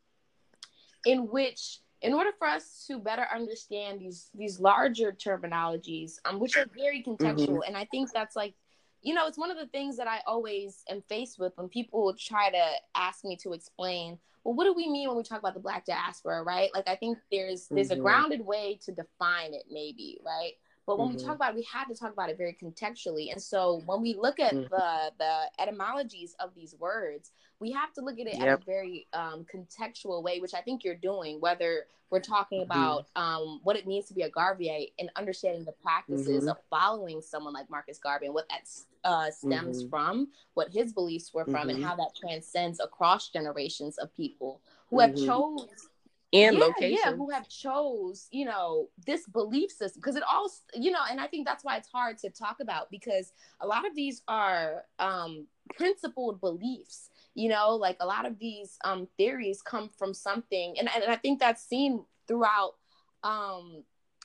in 1.06 1.28
which, 1.28 1.78
in 2.02 2.12
order 2.12 2.30
for 2.38 2.46
us 2.46 2.84
to 2.88 2.98
better 2.98 3.26
understand 3.34 4.00
these 4.00 4.28
these 4.34 4.60
larger 4.60 5.12
terminologies, 5.12 6.18
um, 6.24 6.38
which 6.38 6.56
are 6.56 6.66
very 6.76 7.02
contextual, 7.02 7.48
mm-hmm. 7.48 7.66
and 7.66 7.76
I 7.76 7.86
think 7.86 8.12
that's 8.12 8.36
like, 8.36 8.54
you 9.02 9.14
know, 9.14 9.26
it's 9.26 9.38
one 9.38 9.50
of 9.50 9.56
the 9.56 9.66
things 9.66 9.96
that 9.96 10.06
I 10.06 10.20
always 10.26 10.82
am 10.88 11.02
faced 11.08 11.38
with 11.38 11.52
when 11.56 11.68
people 11.68 12.14
try 12.18 12.50
to 12.50 12.64
ask 12.94 13.24
me 13.24 13.36
to 13.42 13.52
explain. 13.52 14.18
Well, 14.44 14.54
what 14.54 14.64
do 14.64 14.72
we 14.72 14.88
mean 14.88 15.08
when 15.08 15.18
we 15.18 15.22
talk 15.22 15.38
about 15.38 15.52
the 15.52 15.60
Black 15.60 15.84
diaspora, 15.84 16.42
right? 16.42 16.70
Like, 16.74 16.88
I 16.88 16.96
think 16.96 17.18
there's 17.30 17.68
there's 17.68 17.88
mm-hmm. 17.88 18.00
a 18.00 18.02
grounded 18.02 18.44
way 18.44 18.78
to 18.84 18.92
define 18.92 19.54
it, 19.54 19.64
maybe, 19.70 20.18
right? 20.24 20.52
But 20.86 20.98
when 20.98 21.08
mm-hmm. 21.08 21.18
we 21.18 21.24
talk 21.24 21.36
about 21.36 21.50
it, 21.52 21.56
we 21.56 21.68
had 21.70 21.84
to 21.86 21.94
talk 21.94 22.12
about 22.12 22.30
it 22.30 22.38
very 22.38 22.56
contextually. 22.60 23.30
And 23.30 23.40
so 23.40 23.82
when 23.86 24.00
we 24.02 24.14
look 24.14 24.40
at 24.40 24.52
mm-hmm. 24.52 24.74
the 24.74 25.12
the 25.18 25.42
etymologies 25.58 26.34
of 26.40 26.54
these 26.54 26.74
words, 26.78 27.32
we 27.60 27.70
have 27.72 27.92
to 27.94 28.00
look 28.00 28.18
at 28.18 28.26
it 28.26 28.34
yep. 28.34 28.42
in 28.42 28.48
a 28.48 28.56
very 28.56 29.06
um, 29.12 29.46
contextual 29.52 30.22
way, 30.22 30.40
which 30.40 30.54
I 30.54 30.60
think 30.60 30.82
you're 30.82 30.94
doing, 30.94 31.40
whether 31.40 31.86
we're 32.10 32.20
talking 32.20 32.62
mm-hmm. 32.62 32.72
about 32.72 33.06
um, 33.14 33.60
what 33.62 33.76
it 33.76 33.86
means 33.86 34.06
to 34.06 34.14
be 34.14 34.22
a 34.22 34.30
Garveyite 34.30 34.92
and 34.98 35.10
understanding 35.16 35.64
the 35.64 35.72
practices 35.72 36.40
mm-hmm. 36.40 36.48
of 36.48 36.56
following 36.68 37.22
someone 37.22 37.54
like 37.54 37.70
Marcus 37.70 37.98
Garvey 37.98 38.26
and 38.26 38.34
what 38.34 38.48
that 38.48 38.68
uh, 39.04 39.30
stems 39.30 39.82
mm-hmm. 39.82 39.90
from, 39.90 40.28
what 40.54 40.72
his 40.72 40.92
beliefs 40.92 41.32
were 41.32 41.44
from, 41.44 41.68
and 41.70 41.82
how 41.82 41.94
that 41.96 42.16
transcends 42.16 42.80
across 42.80 43.28
generations 43.28 43.96
of 43.98 44.14
people 44.16 44.60
who 44.88 44.98
have 44.98 45.14
chose 45.14 45.89
and 46.32 46.56
yeah, 46.56 46.64
location. 46.64 46.98
Yeah, 47.04 47.12
who 47.12 47.30
have 47.30 47.48
chose, 47.48 48.28
you 48.30 48.44
know, 48.44 48.88
this 49.06 49.26
belief 49.26 49.70
system 49.70 50.00
because 50.00 50.16
it 50.16 50.22
all, 50.22 50.50
you 50.74 50.90
know, 50.90 51.00
and 51.10 51.20
I 51.20 51.26
think 51.26 51.46
that's 51.46 51.64
why 51.64 51.76
it's 51.76 51.88
hard 51.88 52.18
to 52.18 52.30
talk 52.30 52.58
about 52.60 52.90
because 52.90 53.32
a 53.60 53.66
lot 53.66 53.86
of 53.86 53.94
these 53.94 54.22
are 54.28 54.84
um 54.98 55.46
principled 55.76 56.40
beliefs 56.40 57.10
you 57.34 57.48
know 57.48 57.76
like 57.76 57.96
a 58.00 58.06
lot 58.06 58.26
of 58.26 58.38
these 58.38 58.78
um 58.84 59.06
theories 59.16 59.62
come 59.62 59.88
from 59.88 60.12
something 60.12 60.74
and, 60.78 60.88
and 60.94 61.04
i 61.04 61.16
think 61.16 61.38
that's 61.38 61.62
seen 61.62 62.04
throughout 62.26 62.74
um 63.22 63.82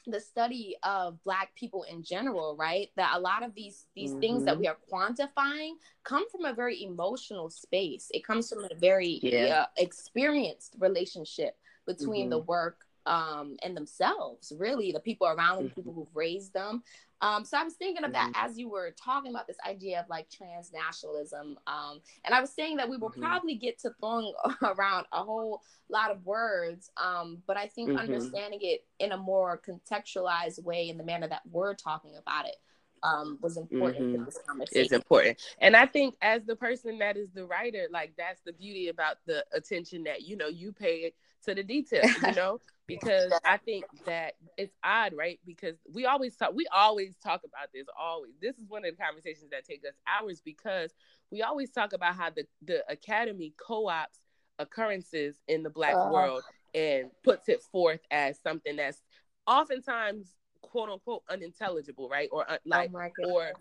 the 0.08 0.20
study 0.20 0.76
of 0.84 1.22
black 1.24 1.54
people 1.56 1.84
in 1.84 2.04
general 2.04 2.56
right 2.58 2.90
that 2.96 3.12
a 3.16 3.20
lot 3.20 3.44
of 3.44 3.54
these 3.56 3.86
these 3.96 4.12
mm-hmm. 4.12 4.20
things 4.20 4.46
that 4.46 4.56
mm-hmm. 4.56 4.62
we 4.62 4.68
are 4.68 4.78
quantifying 4.92 5.74
come 6.04 6.30
from 6.30 6.46
a 6.46 6.54
very 6.54 6.84
emotional 6.84 7.50
space 7.50 8.08
it 8.12 8.24
comes 8.24 8.50
from 8.50 8.64
a 8.66 8.76
very 8.80 9.20
yeah. 9.24 9.62
uh, 9.62 9.66
experienced 9.78 10.76
relationship 10.80 11.58
between 11.86 12.24
mm-hmm. 12.24 12.30
the 12.32 12.40
work 12.40 12.86
um, 13.06 13.58
and 13.64 13.78
themselves, 13.78 14.52
really, 14.58 14.92
the 14.92 15.00
people 15.00 15.28
around 15.28 15.58
them, 15.58 15.66
mm-hmm. 15.66 15.76
people 15.76 15.94
who've 15.94 16.16
raised 16.16 16.54
them. 16.54 16.82
Um, 17.22 17.46
so 17.46 17.58
I 17.58 17.64
was 17.64 17.74
thinking 17.74 18.04
of 18.04 18.12
that 18.14 18.34
mm-hmm. 18.34 18.46
as 18.46 18.58
you 18.58 18.70
were 18.70 18.92
talking 18.92 19.32
about 19.32 19.48
this 19.48 19.58
idea 19.68 20.00
of 20.00 20.06
like 20.10 20.28
transnationalism. 20.30 21.56
Um, 21.66 22.02
and 22.24 22.34
I 22.34 22.42
was 22.42 22.52
saying 22.52 22.78
that 22.78 22.90
we 22.90 22.98
will 22.98 23.10
mm-hmm. 23.10 23.24
probably 23.24 23.56
get 23.56 23.80
to 23.80 23.92
throwing 24.00 24.34
around 24.64 25.06
a 25.12 25.24
whole 25.24 25.62
lot 25.90 26.12
of 26.12 26.26
words, 26.26 26.92
um, 26.98 27.42
but 27.48 27.58
I 27.58 27.68
think 27.68 27.90
mm-hmm. 27.90 28.00
understanding 28.00 28.60
it 28.62 28.86
in 29.00 29.12
a 29.12 29.18
more 29.18 29.62
contextualized 29.68 30.64
way 30.64 30.90
in 30.90 30.98
the 30.98 31.04
manner 31.04 31.28
that 31.28 31.42
we're 31.50 31.74
talking 31.74 32.16
about 32.18 32.48
it 32.48 32.56
um, 33.04 33.38
was 33.42 33.58
important 33.58 34.02
mm-hmm. 34.02 34.20
for 34.20 34.26
this 34.26 34.40
conversation. 34.46 34.84
It's 34.84 34.92
important. 34.92 35.42
And 35.60 35.76
I 35.76 35.86
think 35.86 36.16
as 36.22 36.44
the 36.44 36.56
person 36.56 36.98
that 37.00 37.18
is 37.18 37.30
the 37.34 37.46
writer, 37.46 37.88
like 37.92 38.14
that's 38.18 38.42
the 38.46 38.54
beauty 38.54 38.90
about 38.90 39.18
the 39.26 39.46
attention 39.54 40.04
that, 40.04 40.24
you 40.24 40.36
know, 40.36 40.48
you 40.48 40.72
pay 40.72 41.14
to 41.46 41.56
the 41.56 41.64
details, 41.64 42.12
you 42.22 42.32
know, 42.36 42.60
because 42.88 43.34
I 43.44 43.58
think 43.58 43.86
that 44.06 44.34
it's 44.58 44.74
odd, 44.84 45.14
right? 45.14 45.40
Because 45.46 45.76
we 45.94 46.06
always 46.06 46.36
talk, 46.36 46.54
we 46.54 46.68
always 46.74 47.16
talk 47.24 47.42
about 47.44 47.70
this, 47.74 47.86
always. 48.00 48.34
This 48.42 48.58
is 48.58 48.68
one 48.68 48.86
of 48.86 48.96
the 48.96 49.04
conversations 49.04 49.50
that 49.52 49.66
take 49.66 49.84
us 49.88 49.96
hours 50.08 50.42
because 50.44 50.94
we 51.32 51.42
always 51.42 51.72
talk 51.72 51.94
about 51.94 52.16
how 52.16 52.30
the, 52.30 52.46
the 52.64 52.84
academy 52.90 53.54
co-ops 53.58 54.20
occurrences 54.60 55.42
in 55.48 55.64
the 55.64 55.70
black 55.70 55.96
uh, 55.96 56.10
world 56.12 56.44
and 56.74 57.10
puts 57.24 57.50
it 57.50 57.62
forth 57.72 58.02
as 58.12 58.40
something 58.42 58.76
that's 58.76 59.02
oftentimes 59.48 60.36
quote 60.62 60.90
unquote 60.90 61.24
unintelligible, 61.30 62.10
right? 62.10 62.30
Or 62.32 62.50
uh, 62.50 62.58
like 62.66 62.92
oh 62.94 63.26
or 63.26 63.52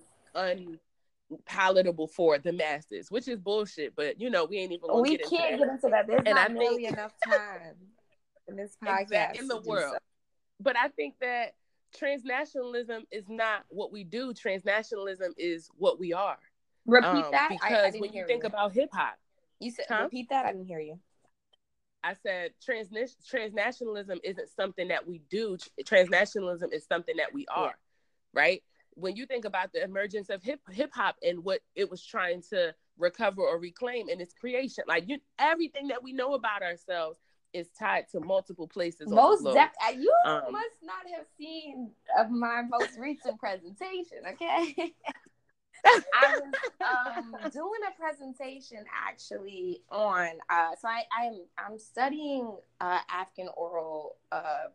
unpalatable 1.30 2.08
for 2.08 2.38
the 2.38 2.52
masses, 2.52 3.10
which 3.10 3.28
is 3.28 3.38
bullshit. 3.38 3.94
But 3.96 4.20
you 4.20 4.30
know, 4.30 4.44
we 4.44 4.58
ain't 4.58 4.72
even. 4.72 4.88
We 5.00 5.16
get 5.16 5.28
can't 5.28 5.58
get 5.58 5.68
into 5.68 5.88
that. 5.90 6.06
There's 6.06 6.22
and 6.26 6.36
not 6.36 6.50
I 6.50 6.54
nearly 6.54 6.84
think, 6.84 6.96
enough 6.96 7.12
time 7.26 7.76
in 8.48 8.56
this 8.56 8.76
podcast 8.84 9.38
in 9.38 9.48
the 9.48 9.60
world. 9.60 9.94
So. 9.94 9.98
But 10.60 10.76
I 10.76 10.88
think 10.88 11.14
that 11.20 11.54
transnationalism 11.96 13.04
is 13.10 13.24
not 13.28 13.64
what 13.68 13.92
we 13.92 14.04
do. 14.04 14.32
Transnationalism 14.32 15.30
is 15.36 15.68
what 15.76 15.98
we 15.98 16.12
are. 16.12 16.38
Repeat 16.86 17.06
um, 17.06 17.30
that 17.30 17.48
because 17.50 17.94
I, 17.94 17.96
I 17.96 18.00
when 18.00 18.12
you 18.12 18.26
think 18.26 18.42
you. 18.42 18.48
about 18.48 18.72
hip 18.72 18.90
hop, 18.92 19.14
you 19.58 19.70
said 19.70 19.86
huh? 19.88 20.02
repeat 20.04 20.28
that. 20.30 20.46
I 20.46 20.52
didn't 20.52 20.66
hear 20.66 20.80
you. 20.80 20.98
I 22.02 22.14
said 22.22 22.50
trans 22.62 22.88
transnationalism 23.32 24.18
isn't 24.22 24.50
something 24.54 24.88
that 24.88 25.06
we 25.06 25.22
do. 25.30 25.56
Transnationalism 25.82 26.72
is 26.72 26.84
something 26.86 27.16
that 27.16 27.32
we 27.32 27.46
are, 27.46 27.68
yeah. 27.68 27.72
right? 28.34 28.62
When 28.96 29.16
you 29.16 29.26
think 29.26 29.44
about 29.44 29.72
the 29.72 29.82
emergence 29.82 30.30
of 30.30 30.42
hip 30.42 30.60
hip 30.70 30.90
hop 30.94 31.16
and 31.22 31.44
what 31.44 31.60
it 31.74 31.90
was 31.90 32.04
trying 32.04 32.42
to 32.50 32.74
recover 32.98 33.42
or 33.42 33.58
reclaim 33.58 34.08
in 34.08 34.20
its 34.20 34.34
creation, 34.34 34.84
like 34.86 35.08
you, 35.08 35.18
everything 35.38 35.88
that 35.88 36.02
we 36.02 36.12
know 36.12 36.34
about 36.34 36.62
ourselves 36.62 37.18
is 37.52 37.68
tied 37.78 38.08
to 38.10 38.20
multiple 38.20 38.68
places. 38.68 39.08
Most 39.08 39.44
def- 39.44 39.96
you 39.96 40.12
um, 40.26 40.52
must 40.52 40.82
not 40.82 41.08
have 41.16 41.26
seen 41.38 41.90
of 42.18 42.30
my 42.30 42.62
most 42.62 42.98
recent 42.98 43.38
presentation, 43.38 44.18
okay? 44.32 44.94
I 45.86 46.38
was 46.38 46.54
um, 46.80 47.36
doing 47.52 47.80
a 47.88 48.00
presentation 48.00 48.84
actually 49.06 49.82
on. 49.90 50.30
Uh, 50.48 50.70
so 50.80 50.88
I, 50.88 51.02
I'm 51.18 51.40
I'm 51.58 51.78
studying 51.78 52.56
uh, 52.80 52.98
African 53.10 53.48
oral 53.56 54.16
uh, 54.32 54.68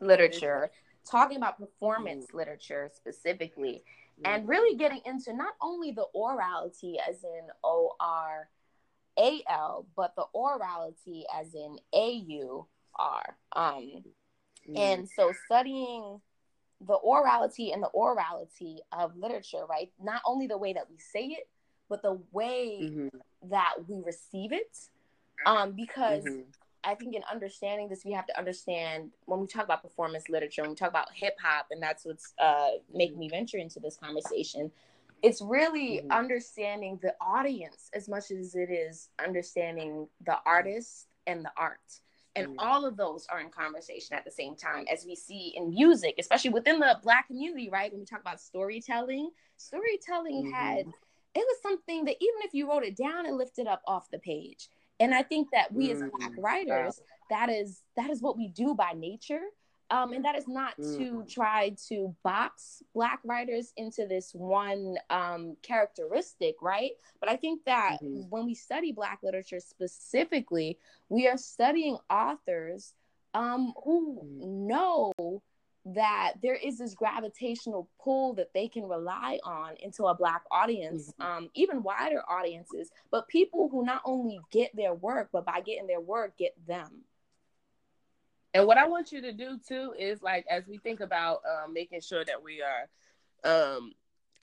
literature, 0.00 0.70
talking 1.08 1.36
about 1.36 1.58
performance 1.58 2.26
mm. 2.26 2.34
literature 2.34 2.90
specifically, 2.94 3.84
mm. 4.20 4.30
and 4.30 4.48
really 4.48 4.76
getting 4.76 5.00
into 5.04 5.32
not 5.32 5.54
only 5.60 5.92
the 5.92 6.06
orality, 6.14 6.96
as 7.08 7.22
in 7.22 7.48
O 7.62 7.92
R 8.00 8.48
A 9.18 9.42
L, 9.48 9.86
but 9.96 10.14
the 10.16 10.24
aurality, 10.34 11.24
as 11.34 11.54
in 11.54 11.78
A 11.92 12.12
U 12.12 12.66
R. 12.98 13.36
Um, 13.54 14.04
mm. 14.68 14.78
And 14.78 15.08
so 15.08 15.32
studying 15.46 16.20
the 16.80 16.98
orality 17.06 17.72
and 17.72 17.82
the 17.82 17.90
aurality 17.96 18.80
of 18.92 19.16
literature, 19.16 19.64
right? 19.68 19.90
Not 20.02 20.22
only 20.26 20.46
the 20.46 20.58
way 20.58 20.72
that 20.72 20.90
we 20.90 20.96
say 20.98 21.26
it, 21.26 21.48
but 21.88 22.02
the 22.02 22.20
way 22.32 22.80
mm-hmm. 22.82 23.08
that 23.50 23.74
we 23.88 24.02
receive 24.04 24.52
it. 24.52 24.76
Um, 25.46 25.72
because 25.72 26.24
mm-hmm. 26.24 26.42
I 26.84 26.94
think 26.94 27.14
in 27.14 27.22
understanding 27.30 27.88
this, 27.88 28.04
we 28.04 28.12
have 28.12 28.26
to 28.26 28.38
understand 28.38 29.10
when 29.26 29.40
we 29.40 29.46
talk 29.46 29.64
about 29.64 29.82
performance 29.82 30.28
literature, 30.28 30.62
when 30.62 30.70
we 30.70 30.76
talk 30.76 30.90
about 30.90 31.08
hip 31.12 31.34
hop, 31.42 31.66
and 31.70 31.82
that's 31.82 32.04
what's 32.04 32.34
uh, 32.38 32.70
making 32.92 33.18
me 33.18 33.28
venture 33.28 33.58
into 33.58 33.80
this 33.80 33.96
conversation. 33.96 34.70
It's 35.22 35.40
really 35.40 35.98
mm-hmm. 35.98 36.12
understanding 36.12 36.98
the 37.02 37.14
audience 37.20 37.88
as 37.94 38.08
much 38.08 38.30
as 38.30 38.54
it 38.54 38.70
is 38.70 39.08
understanding 39.24 40.08
the 40.26 40.36
artist 40.44 41.06
and 41.26 41.44
the 41.44 41.52
art. 41.56 41.80
And 42.36 42.48
mm-hmm. 42.48 42.58
all 42.58 42.84
of 42.84 42.96
those 42.96 43.26
are 43.30 43.40
in 43.40 43.48
conversation 43.48 44.16
at 44.16 44.24
the 44.24 44.30
same 44.30 44.56
time, 44.56 44.84
as 44.92 45.06
we 45.06 45.14
see 45.14 45.54
in 45.56 45.70
music, 45.70 46.16
especially 46.18 46.50
within 46.50 46.80
the 46.80 46.98
Black 47.02 47.28
community, 47.28 47.70
right? 47.70 47.90
When 47.90 48.00
we 48.00 48.06
talk 48.06 48.20
about 48.20 48.40
storytelling, 48.40 49.30
storytelling 49.56 50.46
mm-hmm. 50.46 50.52
had, 50.52 50.86
it 51.34 51.46
was 51.46 51.62
something 51.62 52.04
that 52.04 52.16
even 52.20 52.42
if 52.42 52.52
you 52.52 52.68
wrote 52.68 52.84
it 52.84 52.96
down 52.96 53.26
and 53.26 53.38
lifted 53.38 53.66
up 53.66 53.82
off 53.86 54.10
the 54.10 54.18
page. 54.18 54.68
And 55.00 55.14
I 55.14 55.22
think 55.22 55.48
that 55.52 55.72
we 55.72 55.90
as 55.90 55.98
Black 55.98 56.32
mm-hmm. 56.32 56.40
writers, 56.40 57.00
that 57.30 57.48
is 57.48 57.82
that 57.96 58.10
is 58.10 58.22
what 58.22 58.36
we 58.36 58.48
do 58.48 58.74
by 58.74 58.92
nature. 58.94 59.42
Um, 59.90 60.12
and 60.12 60.24
that 60.24 60.34
is 60.34 60.48
not 60.48 60.76
mm. 60.78 60.96
to 60.96 61.24
try 61.28 61.76
to 61.88 62.14
box 62.24 62.82
black 62.94 63.20
writers 63.22 63.72
into 63.76 64.06
this 64.06 64.30
one 64.32 64.96
um, 65.10 65.56
characteristic 65.62 66.56
right 66.62 66.92
but 67.20 67.28
i 67.28 67.36
think 67.36 67.60
that 67.66 67.98
mm-hmm. 68.02 68.22
when 68.30 68.46
we 68.46 68.54
study 68.54 68.92
black 68.92 69.18
literature 69.22 69.60
specifically 69.60 70.78
we 71.10 71.28
are 71.28 71.36
studying 71.36 71.98
authors 72.08 72.94
um, 73.34 73.74
who 73.84 74.22
mm. 74.24 74.66
know 74.66 75.12
that 75.86 76.34
there 76.42 76.54
is 76.54 76.78
this 76.78 76.94
gravitational 76.94 77.88
pull 78.02 78.32
that 78.34 78.52
they 78.54 78.68
can 78.68 78.84
rely 78.84 79.38
on 79.44 79.74
into 79.80 80.04
a 80.04 80.14
black 80.14 80.42
audience 80.50 81.12
mm-hmm. 81.20 81.22
um, 81.22 81.50
even 81.54 81.82
wider 81.82 82.22
audiences 82.28 82.90
but 83.10 83.28
people 83.28 83.68
who 83.68 83.84
not 83.84 84.00
only 84.04 84.40
get 84.50 84.74
their 84.74 84.94
work 84.94 85.28
but 85.32 85.44
by 85.44 85.60
getting 85.60 85.86
their 85.86 86.00
work 86.00 86.36
get 86.38 86.54
them 86.66 87.02
and 88.54 88.66
what 88.66 88.78
I 88.78 88.86
want 88.86 89.12
you 89.12 89.20
to 89.22 89.32
do 89.32 89.58
too 89.66 89.94
is 89.98 90.22
like 90.22 90.46
as 90.48 90.66
we 90.66 90.78
think 90.78 91.00
about 91.00 91.42
um, 91.44 91.74
making 91.74 92.00
sure 92.00 92.24
that 92.24 92.42
we 92.42 92.62
are 92.62 92.88
um, 93.44 93.92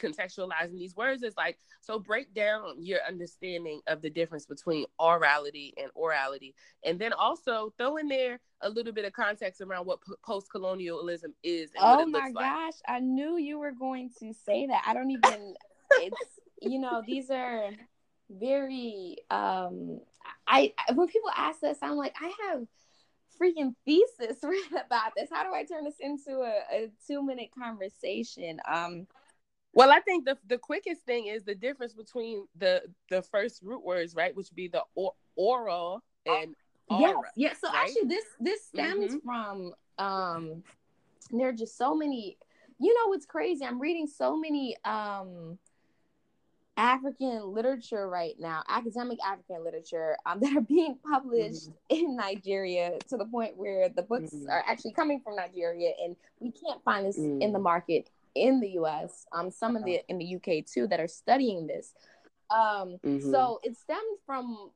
contextualizing 0.01 0.77
these 0.77 0.95
words 0.95 1.23
is 1.23 1.35
like 1.37 1.57
so 1.81 1.99
break 1.99 2.33
down 2.33 2.75
your 2.79 2.99
understanding 3.07 3.81
of 3.87 4.01
the 4.01 4.09
difference 4.09 4.45
between 4.45 4.85
orality 4.99 5.71
and 5.77 5.91
aurality 6.01 6.53
and 6.83 6.99
then 6.99 7.13
also 7.13 7.73
throw 7.77 7.97
in 7.97 8.07
there 8.07 8.39
a 8.61 8.69
little 8.69 8.93
bit 8.93 9.05
of 9.05 9.13
context 9.13 9.61
around 9.61 9.85
what 9.85 9.99
p- 10.01 10.13
post-colonialism 10.25 11.33
is 11.43 11.69
oh 11.77 12.05
my 12.05 12.31
gosh 12.31 12.73
i 12.87 12.99
knew 12.99 13.37
you 13.37 13.59
were 13.59 13.71
going 13.71 14.09
to 14.19 14.33
say 14.33 14.67
that 14.67 14.83
i 14.87 14.93
don't 14.93 15.11
even 15.11 15.53
it's 15.99 16.39
you 16.61 16.79
know 16.79 17.01
these 17.05 17.29
are 17.29 17.69
very 18.29 19.17
um 19.29 19.99
i 20.47 20.73
when 20.93 21.07
people 21.07 21.31
ask 21.35 21.59
this 21.59 21.77
i'm 21.81 21.97
like 21.97 22.15
i 22.21 22.31
have 22.49 22.65
freaking 23.41 23.73
thesis 23.85 24.37
written 24.43 24.77
about 24.85 25.13
this. 25.15 25.29
How 25.31 25.43
do 25.43 25.53
I 25.53 25.63
turn 25.63 25.85
this 25.85 25.99
into 25.99 26.41
a, 26.41 26.61
a 26.71 26.91
two 27.07 27.23
minute 27.25 27.49
conversation? 27.57 28.59
Um, 28.71 29.07
well, 29.73 29.91
I 29.91 29.99
think 30.01 30.25
the 30.25 30.37
the 30.47 30.57
quickest 30.57 31.03
thing 31.05 31.27
is 31.27 31.43
the 31.43 31.55
difference 31.55 31.93
between 31.93 32.47
the 32.57 32.83
the 33.09 33.21
first 33.21 33.61
root 33.63 33.83
words, 33.83 34.15
right, 34.15 34.35
which 34.35 34.49
would 34.49 34.55
be 34.55 34.67
the 34.67 34.83
or, 34.95 35.13
oral 35.35 36.03
and 36.25 36.55
yes, 36.89 37.15
yes. 37.35 37.57
So 37.61 37.69
right? 37.69 37.83
actually, 37.83 38.09
this 38.09 38.25
this 38.39 38.65
stems 38.65 39.15
mm-hmm. 39.15 39.25
from 39.25 39.73
um, 39.97 40.63
there 41.31 41.49
are 41.49 41.53
just 41.53 41.77
so 41.77 41.95
many 41.95 42.37
you 42.79 42.93
know 42.95 43.09
what's 43.09 43.25
crazy? 43.25 43.63
I'm 43.63 43.79
reading 43.79 44.07
so 44.07 44.35
many 44.35 44.75
um 44.83 45.57
African 46.77 47.53
literature 47.53 48.09
right 48.09 48.33
now, 48.39 48.63
academic 48.67 49.19
African 49.25 49.63
literature 49.63 50.17
um, 50.25 50.39
that 50.41 50.55
are 50.57 50.61
being 50.61 50.97
published 51.09 51.69
mm-hmm. 51.69 51.95
in 52.05 52.15
Nigeria 52.15 52.97
to 53.09 53.17
the 53.17 53.25
point 53.25 53.55
where 53.55 53.87
the 53.87 54.01
books 54.01 54.33
mm-hmm. 54.33 54.49
are 54.49 54.63
actually 54.67 54.93
coming 54.93 55.21
from 55.21 55.35
Nigeria, 55.35 55.91
and 56.03 56.15
we 56.39 56.51
can't 56.51 56.83
find 56.83 57.05
this 57.05 57.17
mm-hmm. 57.17 57.41
in 57.41 57.53
the 57.53 57.59
mm. 57.59 57.63
market 57.63 58.09
in 58.35 58.59
the 58.59 58.69
U.S. 58.71 59.25
Um, 59.31 59.51
some 59.51 59.75
of 59.75 59.83
the 59.85 60.01
in 60.07 60.17
the 60.17 60.35
UK 60.35 60.65
too 60.65 60.87
that 60.87 60.99
are 60.99 61.07
studying 61.07 61.67
this. 61.67 61.93
Um, 62.51 62.97
mm-hmm. 63.05 63.31
so 63.31 63.59
it 63.63 63.77
stemmed 63.77 64.19
from, 64.25 64.71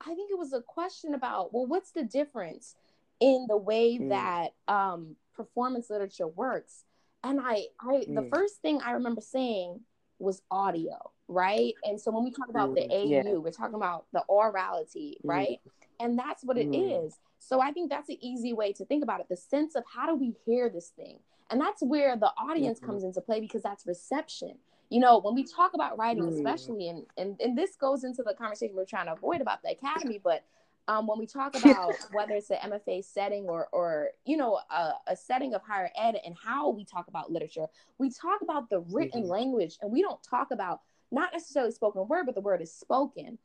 I 0.00 0.14
think 0.14 0.30
it 0.30 0.38
was 0.38 0.52
a 0.52 0.60
question 0.60 1.14
about, 1.14 1.54
well, 1.54 1.66
what's 1.66 1.92
the 1.92 2.02
difference 2.02 2.74
in 3.20 3.46
the 3.48 3.56
way 3.56 3.96
mm. 3.96 4.08
that 4.08 4.54
um, 4.66 5.14
performance 5.34 5.88
literature 5.88 6.26
works? 6.26 6.84
And 7.22 7.38
I, 7.40 7.66
I, 7.80 8.04
the 8.08 8.22
mm. 8.22 8.30
first 8.30 8.56
thing 8.56 8.80
I 8.84 8.92
remember 8.92 9.20
saying 9.20 9.80
was 10.18 10.42
audio, 10.50 11.11
right? 11.28 11.74
And 11.84 12.00
so 12.00 12.10
when 12.10 12.24
we 12.24 12.30
talk 12.30 12.48
about 12.48 12.74
the 12.74 12.82
AU, 12.90 13.04
yeah. 13.04 13.22
we're 13.22 13.50
talking 13.50 13.74
about 13.74 14.06
the 14.12 14.22
aurality, 14.30 15.18
right? 15.22 15.60
And 16.00 16.18
that's 16.18 16.44
what 16.44 16.58
it 16.58 16.74
is. 16.74 17.18
So 17.38 17.60
I 17.60 17.72
think 17.72 17.90
that's 17.90 18.08
an 18.08 18.18
easy 18.20 18.52
way 18.52 18.72
to 18.74 18.84
think 18.84 19.02
about 19.02 19.20
it. 19.20 19.28
The 19.28 19.36
sense 19.36 19.74
of 19.74 19.84
how 19.92 20.06
do 20.06 20.14
we 20.14 20.34
hear 20.46 20.68
this 20.68 20.88
thing? 20.88 21.18
And 21.50 21.60
that's 21.60 21.82
where 21.82 22.16
the 22.16 22.32
audience 22.38 22.78
mm-hmm. 22.78 22.86
comes 22.86 23.04
into 23.04 23.20
play 23.20 23.40
because 23.40 23.62
that's 23.62 23.86
reception. 23.86 24.56
You 24.90 25.00
know, 25.00 25.20
when 25.20 25.34
we 25.34 25.44
talk 25.44 25.74
about 25.74 25.98
writing, 25.98 26.24
mm-hmm. 26.24 26.36
especially, 26.36 26.88
and, 26.88 27.04
and 27.16 27.40
and 27.40 27.56
this 27.56 27.76
goes 27.76 28.04
into 28.04 28.22
the 28.22 28.34
conversation 28.34 28.76
we're 28.76 28.84
trying 28.84 29.06
to 29.06 29.12
avoid 29.12 29.40
about 29.40 29.62
the 29.62 29.70
academy, 29.70 30.20
but 30.22 30.44
um, 30.88 31.06
when 31.06 31.18
we 31.18 31.26
talk 31.26 31.56
about 31.62 31.94
whether 32.12 32.32
it's 32.32 32.48
the 32.48 32.56
MFA 32.56 33.04
setting 33.04 33.44
or, 33.44 33.68
or 33.72 34.08
you 34.24 34.36
know, 34.36 34.60
a, 34.70 34.92
a, 35.08 35.16
setting 35.16 35.54
of 35.54 35.62
higher 35.62 35.90
ed 35.96 36.16
and 36.24 36.34
how 36.42 36.70
we 36.70 36.84
talk 36.84 37.08
about 37.08 37.30
literature, 37.30 37.66
we 37.98 38.10
talk 38.10 38.42
about 38.42 38.68
the 38.68 38.80
written 38.90 39.22
mm-hmm. 39.22 39.30
language 39.30 39.78
and 39.80 39.92
we 39.92 40.02
don't 40.02 40.22
talk 40.22 40.50
about 40.50 40.80
not 41.12 41.32
necessarily 41.32 41.72
spoken 41.72 42.08
word, 42.08 42.26
but 42.26 42.34
the 42.34 42.40
word 42.40 42.62
is 42.62 42.72
spoken. 42.72 43.38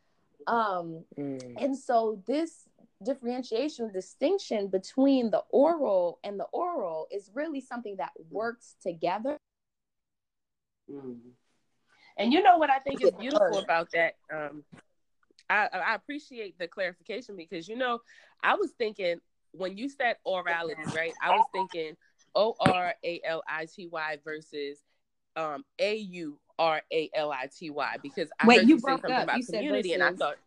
Um, 0.47 1.03
mm. 1.17 1.53
And 1.61 1.77
so 1.77 2.21
this 2.25 2.67
differentiation, 3.03 3.91
distinction 3.91 4.67
between 4.69 5.29
the 5.29 5.43
oral 5.49 6.19
and 6.23 6.39
the 6.39 6.45
oral 6.45 7.07
is 7.11 7.29
really 7.33 7.61
something 7.61 7.97
that 7.97 8.11
works 8.31 8.75
together. 8.81 9.37
Mm. 10.91 11.17
And 12.17 12.33
you 12.33 12.41
know 12.41 12.57
what 12.57 12.69
I 12.71 12.79
think 12.79 13.03
is 13.03 13.11
beautiful 13.11 13.59
about 13.59 13.89
that? 13.91 14.15
Um, 14.33 14.63
I, 15.49 15.67
I 15.71 15.95
appreciate 15.95 16.57
the 16.57 16.67
clarification 16.67 17.35
because 17.35 17.67
you 17.67 17.75
know 17.75 17.99
I 18.43 18.55
was 18.55 18.71
thinking 18.71 19.19
when 19.51 19.77
you 19.77 19.89
said 19.89 20.17
orality, 20.25 20.93
right? 20.95 21.13
I 21.21 21.31
was 21.31 21.45
thinking 21.53 21.95
O 22.35 22.55
R 22.59 22.95
A 23.03 23.21
L 23.23 23.43
I 23.47 23.65
T 23.65 23.87
Y 23.87 24.17
versus 24.23 24.79
um, 25.35 25.63
A 25.79 25.95
U 25.95 26.39
R 26.59 26.81
A 26.91 27.09
L 27.13 27.31
I 27.31 27.47
T 27.47 27.69
Y 27.69 27.95
because 28.01 28.29
I 28.39 28.47
Wait, 28.47 28.59
heard 28.59 28.69
you, 28.69 28.75
you 28.75 28.79
say 28.79 28.91
something 28.91 29.11
up. 29.11 29.23
about 29.23 29.37
you 29.37 29.45
community, 29.45 29.93
and 29.93 30.03
I 30.03 30.13
thought. 30.13 30.37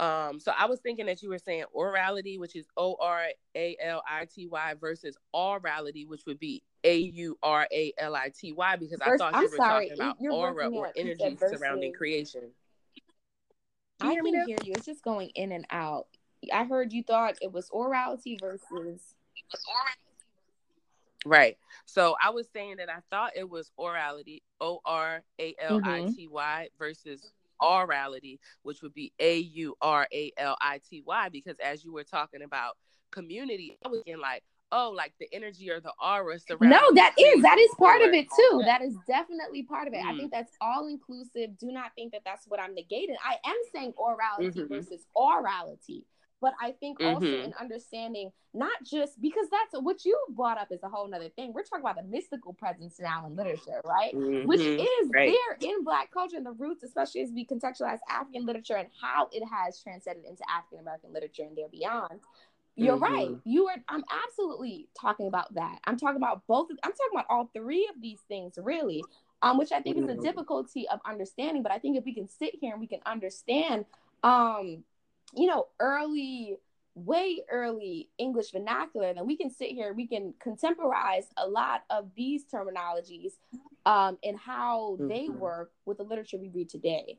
Um, 0.00 0.40
so 0.40 0.52
I 0.56 0.64
was 0.64 0.80
thinking 0.80 1.04
that 1.06 1.22
you 1.22 1.28
were 1.28 1.38
saying 1.38 1.64
orality, 1.76 2.38
which 2.38 2.56
is 2.56 2.66
O 2.76 2.96
R 2.98 3.26
A 3.54 3.76
L 3.82 4.02
I 4.08 4.24
T 4.24 4.46
Y, 4.46 4.74
versus 4.80 5.16
aurality 5.34 6.06
which 6.06 6.22
would 6.26 6.38
be 6.38 6.62
A 6.84 6.96
U 6.96 7.38
R 7.42 7.68
A 7.70 7.92
L 7.98 8.16
I 8.16 8.30
T 8.30 8.52
Y, 8.52 8.76
because 8.76 9.00
I 9.02 9.16
thought 9.18 9.34
you 9.34 9.38
I'm 9.40 9.44
were 9.44 9.56
sorry, 9.56 9.88
talking 9.90 9.92
about 9.92 10.16
aura 10.32 10.68
or 10.68 10.90
energy 10.96 11.36
surrounding 11.38 11.92
creation. 11.92 12.50
I 14.00 14.14
can 14.14 14.24
hear 14.24 14.44
you. 14.46 14.72
It's 14.72 14.86
just 14.86 15.04
going 15.04 15.28
in 15.34 15.52
and 15.52 15.66
out. 15.70 16.06
I 16.52 16.64
heard 16.64 16.92
you 16.92 17.02
thought 17.02 17.36
it 17.42 17.52
was 17.52 17.68
orality 17.68 18.40
versus. 18.40 19.14
Right. 21.26 21.56
So 21.84 22.16
I 22.22 22.30
was 22.30 22.48
saying 22.52 22.76
that 22.78 22.88
I 22.88 23.00
thought 23.10 23.32
it 23.36 23.48
was 23.48 23.70
orality, 23.78 24.42
O 24.60 24.80
R 24.84 25.22
A 25.38 25.54
L 25.60 25.80
I 25.84 26.06
T 26.14 26.28
Y, 26.28 26.68
mm-hmm. 26.68 26.84
versus 26.84 27.32
aurality, 27.62 28.40
which 28.62 28.82
would 28.82 28.94
be 28.94 29.12
A 29.18 29.38
U 29.38 29.76
R 29.82 30.06
A 30.12 30.32
L 30.36 30.56
I 30.60 30.80
T 30.88 31.02
Y, 31.04 31.28
because 31.28 31.56
as 31.62 31.84
you 31.84 31.92
were 31.92 32.04
talking 32.04 32.42
about 32.42 32.76
community, 33.10 33.76
I 33.84 33.88
was 33.88 34.02
getting 34.06 34.20
like, 34.20 34.42
oh, 34.72 34.92
like 34.96 35.12
the 35.20 35.28
energy 35.32 35.70
or 35.70 35.80
the 35.80 35.92
aura 36.02 36.38
surrounding. 36.38 36.70
No, 36.70 36.94
that 36.94 37.14
is 37.18 37.42
that 37.42 37.58
is 37.58 37.70
part 37.78 38.02
of 38.02 38.12
it 38.12 38.28
too. 38.34 38.62
That 38.64 38.82
is 38.82 38.96
definitely 39.06 39.64
part 39.64 39.88
of 39.88 39.94
it. 39.94 40.02
Mm. 40.02 40.10
I 40.10 40.16
think 40.16 40.32
that's 40.32 40.52
all 40.60 40.86
inclusive. 40.88 41.58
Do 41.58 41.70
not 41.72 41.90
think 41.96 42.12
that 42.12 42.22
that's 42.24 42.46
what 42.46 42.60
I'm 42.60 42.70
negating. 42.70 43.16
I 43.24 43.36
am 43.44 43.56
saying 43.74 43.92
orality 43.98 44.54
mm-hmm. 44.54 44.74
versus 44.74 45.04
orality. 45.16 46.04
But 46.40 46.54
I 46.60 46.72
think 46.72 46.98
mm-hmm. 46.98 47.14
also 47.14 47.26
in 47.26 47.52
understanding 47.60 48.32
not 48.52 48.82
just 48.82 49.20
because 49.20 49.46
that's 49.50 49.82
what 49.82 50.04
you 50.04 50.18
brought 50.30 50.58
up 50.58 50.68
is 50.72 50.82
a 50.82 50.88
whole 50.88 51.06
nother 51.06 51.28
thing. 51.28 51.52
We're 51.52 51.62
talking 51.62 51.84
about 51.84 51.96
the 51.96 52.02
mystical 52.02 52.52
presence 52.52 52.98
now 52.98 53.26
in 53.26 53.36
literature, 53.36 53.80
right? 53.84 54.14
Mm-hmm. 54.14 54.48
Which 54.48 54.60
is 54.60 55.10
right. 55.14 55.32
there 55.32 55.70
in 55.70 55.84
Black 55.84 56.10
culture 56.10 56.36
and 56.36 56.46
the 56.46 56.52
roots, 56.52 56.82
especially 56.82 57.20
as 57.22 57.30
we 57.30 57.46
contextualize 57.46 57.98
African 58.08 58.46
literature 58.46 58.76
and 58.76 58.88
how 59.00 59.28
it 59.32 59.44
has 59.46 59.80
transcended 59.80 60.24
into 60.24 60.42
African 60.50 60.80
American 60.80 61.12
literature 61.12 61.44
and 61.44 61.56
there 61.56 61.68
beyond. 61.68 62.20
You're 62.76 62.96
mm-hmm. 62.96 63.14
right. 63.14 63.30
You 63.44 63.66
are. 63.68 63.76
I'm 63.88 64.04
absolutely 64.24 64.88
talking 64.98 65.26
about 65.28 65.52
that. 65.54 65.78
I'm 65.84 65.98
talking 65.98 66.16
about 66.16 66.46
both. 66.46 66.68
I'm 66.82 66.92
talking 66.92 67.12
about 67.12 67.26
all 67.28 67.50
three 67.54 67.88
of 67.94 68.00
these 68.00 68.20
things, 68.28 68.54
really. 68.56 69.04
Um, 69.42 69.56
which 69.56 69.72
I 69.72 69.80
think 69.80 69.96
is 69.96 70.04
a 70.04 70.08
mm-hmm. 70.08 70.22
difficulty 70.22 70.86
of 70.88 71.00
understanding. 71.06 71.62
But 71.62 71.72
I 71.72 71.78
think 71.78 71.96
if 71.96 72.04
we 72.04 72.14
can 72.14 72.28
sit 72.28 72.54
here 72.60 72.72
and 72.72 72.80
we 72.80 72.86
can 72.86 73.00
understand, 73.06 73.86
um, 74.22 74.84
you 75.34 75.46
know, 75.46 75.68
early, 75.78 76.56
way 76.94 77.40
early 77.50 78.08
English 78.18 78.50
vernacular, 78.50 79.14
then 79.14 79.26
we 79.26 79.36
can 79.36 79.50
sit 79.50 79.70
here. 79.70 79.92
We 79.92 80.06
can 80.06 80.34
contemporize 80.44 81.26
a 81.36 81.46
lot 81.48 81.82
of 81.90 82.10
these 82.16 82.44
terminologies, 82.44 83.32
um, 83.86 84.18
and 84.24 84.38
how 84.38 84.96
mm-hmm. 84.98 85.08
they 85.08 85.28
work 85.28 85.72
with 85.86 85.98
the 85.98 86.04
literature 86.04 86.38
we 86.38 86.48
read 86.48 86.68
today 86.68 87.18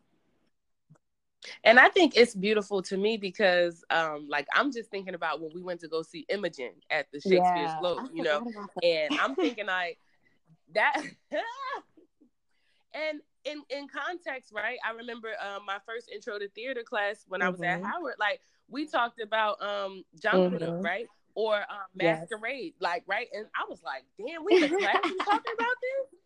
and 1.63 1.79
I 1.79 1.89
think 1.89 2.13
it's 2.15 2.35
beautiful 2.35 2.81
to 2.83 2.97
me 2.97 3.17
because, 3.17 3.83
um, 3.89 4.27
like, 4.29 4.47
I'm 4.53 4.71
just 4.71 4.89
thinking 4.89 5.15
about 5.15 5.41
when 5.41 5.51
we 5.53 5.61
went 5.61 5.79
to 5.81 5.87
go 5.87 6.01
see 6.01 6.25
Imogen 6.29 6.71
at 6.89 7.07
the 7.11 7.19
Shakespeare's 7.19 7.41
yeah, 7.71 7.79
Globe, 7.79 8.09
you 8.13 8.23
know, 8.23 8.45
and 8.83 9.19
I'm 9.19 9.35
thinking 9.35 9.65
like 9.65 9.97
that. 10.73 11.01
and 12.93 13.21
in 13.45 13.63
in 13.69 13.87
context, 13.87 14.51
right? 14.53 14.77
I 14.87 14.91
remember 14.91 15.29
um, 15.41 15.65
my 15.65 15.77
first 15.85 16.09
intro 16.09 16.39
to 16.39 16.47
theater 16.49 16.83
class 16.83 17.25
when 17.27 17.41
mm-hmm. 17.41 17.47
I 17.47 17.51
was 17.51 17.61
at 17.61 17.79
mm-hmm. 17.79 17.85
Howard. 17.85 18.15
Like, 18.19 18.41
we 18.69 18.85
talked 18.85 19.21
about 19.21 19.61
um, 19.61 20.03
John 20.21 20.51
mm-hmm. 20.51 20.81
right? 20.81 21.07
Or 21.33 21.55
um, 21.55 21.87
Masquerade, 21.95 22.73
yes. 22.73 22.81
like, 22.81 23.03
right? 23.07 23.27
And 23.33 23.45
I 23.55 23.63
was 23.69 23.81
like, 23.83 24.03
damn, 24.17 24.43
we 24.43 24.57
in 24.57 24.63
a 24.65 24.67
class 24.77 25.01
talking 25.01 25.53
about 25.55 25.75
this 25.81 26.19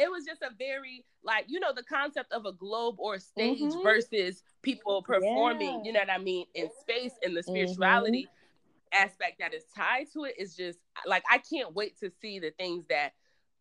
it 0.00 0.10
was 0.10 0.24
just 0.24 0.40
a 0.42 0.50
very 0.58 1.04
like 1.22 1.44
you 1.48 1.60
know 1.60 1.72
the 1.74 1.82
concept 1.82 2.32
of 2.32 2.46
a 2.46 2.52
globe 2.52 2.96
or 2.98 3.14
a 3.16 3.20
stage 3.20 3.60
mm-hmm. 3.60 3.82
versus 3.82 4.42
people 4.62 5.02
performing 5.02 5.68
yeah. 5.68 5.82
you 5.84 5.92
know 5.92 6.00
what 6.00 6.10
i 6.10 6.18
mean 6.18 6.46
in 6.54 6.68
space 6.80 7.12
and 7.22 7.36
the 7.36 7.42
spirituality 7.42 8.22
mm-hmm. 8.24 9.04
aspect 9.04 9.38
that 9.38 9.52
is 9.52 9.64
tied 9.76 10.06
to 10.12 10.24
it 10.24 10.34
is 10.38 10.56
just 10.56 10.78
like 11.06 11.22
i 11.30 11.38
can't 11.38 11.74
wait 11.74 11.98
to 11.98 12.10
see 12.20 12.38
the 12.38 12.50
things 12.52 12.84
that 12.88 13.12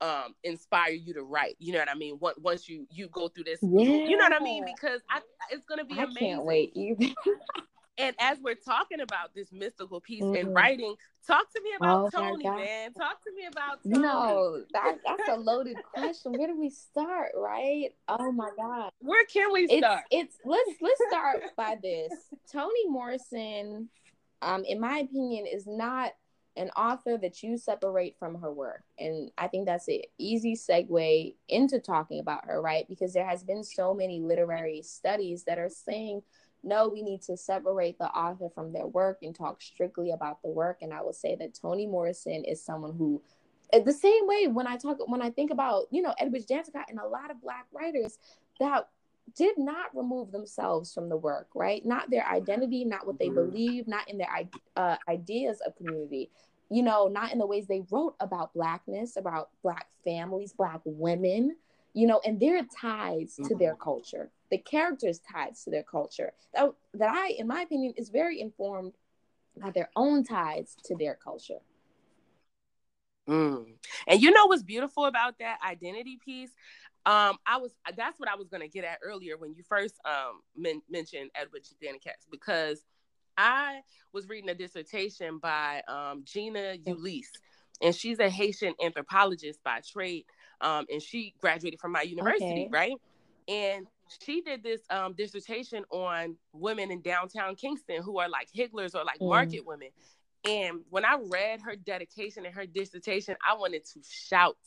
um 0.02 0.34
inspire 0.44 0.92
you 0.92 1.14
to 1.14 1.24
write 1.24 1.56
you 1.60 1.74
know 1.74 1.80
what 1.80 1.90
i 1.90 1.96
mean 1.96 2.18
once 2.20 2.70
you 2.70 2.88
you 2.90 3.08
go 3.10 3.28
through 3.28 3.44
this 3.44 3.60
yeah. 3.62 3.82
you 3.82 4.16
know 4.16 4.24
what 4.24 4.34
i 4.34 4.44
mean 4.44 4.64
because 4.66 5.02
I, 5.10 5.20
it's 5.52 5.66
gonna 5.66 5.84
be 5.84 5.94
amazing. 5.94 6.02
I 6.02 6.04
amazing 6.04 6.28
can't 6.28 6.46
wait 6.46 6.74
And 8.00 8.16
as 8.18 8.38
we're 8.42 8.56
talking 8.56 9.02
about 9.02 9.36
this 9.36 9.52
mystical 9.52 10.00
piece 10.00 10.24
mm-hmm. 10.24 10.48
in 10.48 10.54
writing, 10.54 10.96
talk 11.28 11.52
to 11.54 11.62
me 11.62 11.72
about 11.78 12.06
oh, 12.06 12.18
Toni, 12.18 12.46
man. 12.46 12.94
Talk 12.94 13.22
to 13.26 13.34
me 13.36 13.46
about 13.46 13.84
Toni. 13.84 14.00
No, 14.00 14.64
that, 14.72 15.00
that's 15.06 15.28
a 15.28 15.36
loaded 15.36 15.76
question. 15.94 16.32
Where 16.32 16.48
do 16.48 16.58
we 16.58 16.70
start, 16.70 17.32
right? 17.36 17.90
Oh 18.08 18.32
my 18.32 18.52
God. 18.58 18.92
Where 19.00 19.26
can 19.26 19.52
we 19.52 19.68
start? 19.68 20.04
It's, 20.12 20.36
it's 20.36 20.38
let's 20.46 20.72
let's 20.82 21.02
start 21.10 21.42
by 21.58 21.76
this. 21.84 22.14
Toni 22.50 22.88
Morrison, 22.88 23.90
um, 24.42 24.64
in 24.64 24.80
my 24.80 25.00
opinion, 25.00 25.46
is 25.46 25.68
not 25.68 26.14
an 26.58 26.70
author 26.72 27.18
that 27.18 27.42
you 27.42 27.58
separate 27.58 28.18
from 28.18 28.36
her 28.42 28.52
work. 28.52 28.84
And 28.98 29.32
I 29.38 29.48
think 29.48 29.66
that's 29.66 29.88
an 29.88 30.02
easy 30.18 30.56
segue 30.56 31.36
into 31.48 31.80
talking 31.80 32.20
about 32.20 32.46
her, 32.46 32.62
right? 32.62 32.88
Because 32.90 33.14
there 33.14 33.26
has 33.26 33.44
been 33.44 33.64
so 33.64 33.94
many 33.94 34.20
literary 34.20 34.82
studies 34.82 35.44
that 35.46 35.60
are 35.60 35.70
saying 35.70 36.22
no, 36.64 36.90
we 36.90 37.02
need 37.02 37.22
to 37.24 37.38
separate 37.38 37.98
the 37.98 38.10
author 38.10 38.50
from 38.54 38.74
their 38.74 38.88
work 38.88 39.20
and 39.22 39.36
talk 39.36 39.62
strictly 39.62 40.12
about 40.12 40.42
the 40.42 40.50
work. 40.50 40.80
And 40.82 40.94
I 40.94 41.02
will 41.02 41.14
say 41.14 41.36
that 41.36 41.54
Toni 41.54 41.88
Morrison 41.88 42.44
is 42.44 42.64
someone 42.64 42.96
who, 42.98 43.22
uh, 43.72 43.80
the 43.80 43.94
same 43.94 44.28
way 44.28 44.48
when 44.48 44.68
I 44.68 44.78
talk, 44.78 44.98
when 45.08 45.22
I 45.22 45.30
think 45.30 45.52
about, 45.52 45.86
you 45.92 46.02
know, 46.02 46.14
Edwidge 46.20 46.48
Danticat 46.48 46.90
and 46.90 47.00
a 47.00 47.08
lot 47.08 47.32
of 47.32 47.42
Black 47.42 47.66
writers 47.72 48.18
that 48.60 48.90
did 49.36 49.58
not 49.58 49.96
remove 49.96 50.32
themselves 50.32 50.94
from 50.94 51.10
the 51.10 51.18
work, 51.18 51.48
right? 51.56 51.86
Not 51.86 52.10
their 52.10 52.28
identity, 52.28 52.86
not 52.86 53.06
what 53.06 53.20
they 53.20 53.28
mm-hmm. 53.28 53.52
believe, 53.52 53.88
not 53.88 54.10
in 54.10 54.18
their 54.18 54.30
uh, 54.76 54.96
ideas 55.08 55.62
of 55.66 55.76
community, 55.76 56.30
you 56.70 56.84
know, 56.84 57.08
not 57.08 57.32
in 57.32 57.40
the 57.40 57.48
ways 57.48 57.68
they 57.68 57.84
wrote 57.92 58.16
about 58.20 58.54
Blackness, 58.54 59.18
about 59.18 59.50
Black 59.64 59.88
families, 60.04 60.54
Black 60.54 60.82
women, 60.86 61.56
you 61.94 62.08
know, 62.08 62.22
and 62.26 62.40
their 62.40 62.64
ties 62.80 63.36
to 63.44 63.56
their 63.56 63.74
mm-hmm. 63.74 63.84
culture, 63.84 64.30
the 64.52 64.58
characters' 64.58 65.20
ties 65.20 65.64
to 65.64 65.72
their 65.72 65.84
culture. 65.84 66.34
That, 66.54 66.72
that 66.94 67.10
I, 67.10 67.30
in 67.38 67.48
my 67.48 67.62
opinion, 67.62 67.94
is 67.98 68.10
very 68.10 68.40
informed 68.40 68.94
by 69.60 69.72
their 69.72 69.90
own 69.96 70.24
ties 70.24 70.76
to 70.86 70.96
their 70.96 71.16
culture. 71.16 71.60
Mm. 73.28 73.66
And 74.08 74.22
you 74.22 74.32
know 74.32 74.48
what's 74.48 74.64
beautiful 74.64 75.06
about 75.06 75.38
that 75.40 75.60
identity 75.68 76.18
piece? 76.24 76.50
Um, 77.06 77.38
I 77.48 77.58
was 77.58 77.74
that's 77.96 78.20
what 78.20 78.30
I 78.30 78.36
was 78.36 78.50
gonna 78.50 78.68
get 78.68 78.84
at 78.84 79.00
earlier 79.04 79.38
when 79.38 79.54
you 79.54 79.64
first 79.64 79.96
um 80.06 80.42
men- 80.56 80.82
mentioned 80.90 81.32
Edwidge 81.36 81.70
Danticat's 81.82 82.28
because 82.30 82.84
I 83.40 83.82
was 84.12 84.28
reading 84.28 84.50
a 84.50 84.54
dissertation 84.54 85.38
by 85.38 85.82
um, 85.88 86.24
Gina 86.26 86.76
Ulysse, 86.86 87.32
and 87.82 87.96
she's 87.96 88.20
a 88.20 88.30
Haitian 88.30 88.74
anthropologist 88.84 89.64
by 89.64 89.80
trade, 89.90 90.26
um, 90.60 90.86
and 90.92 91.02
she 91.02 91.34
graduated 91.40 91.80
from 91.80 91.94
my 91.94 92.02
university, 92.02 92.46
okay. 92.46 92.70
right? 92.70 92.96
And 93.48 93.88
she 94.22 94.42
did 94.42 94.62
this 94.62 94.82
um, 94.90 95.14
dissertation 95.14 95.86
on 95.90 96.36
women 96.52 96.92
in 96.92 97.02
downtown 97.02 97.56
Kingston 97.56 98.02
who 98.04 98.20
are 98.20 98.28
like 98.28 98.50
higglers 98.54 98.94
or 98.94 99.06
like 99.06 99.20
mm. 99.20 99.30
market 99.30 99.66
women. 99.66 99.90
And 100.48 100.82
when 100.90 101.06
I 101.06 101.18
read 101.22 101.62
her 101.62 101.76
dedication 101.76 102.46
and 102.46 102.54
her 102.54 102.66
dissertation, 102.66 103.38
I 103.48 103.56
wanted 103.56 103.86
to 103.94 104.02
shout 104.08 104.58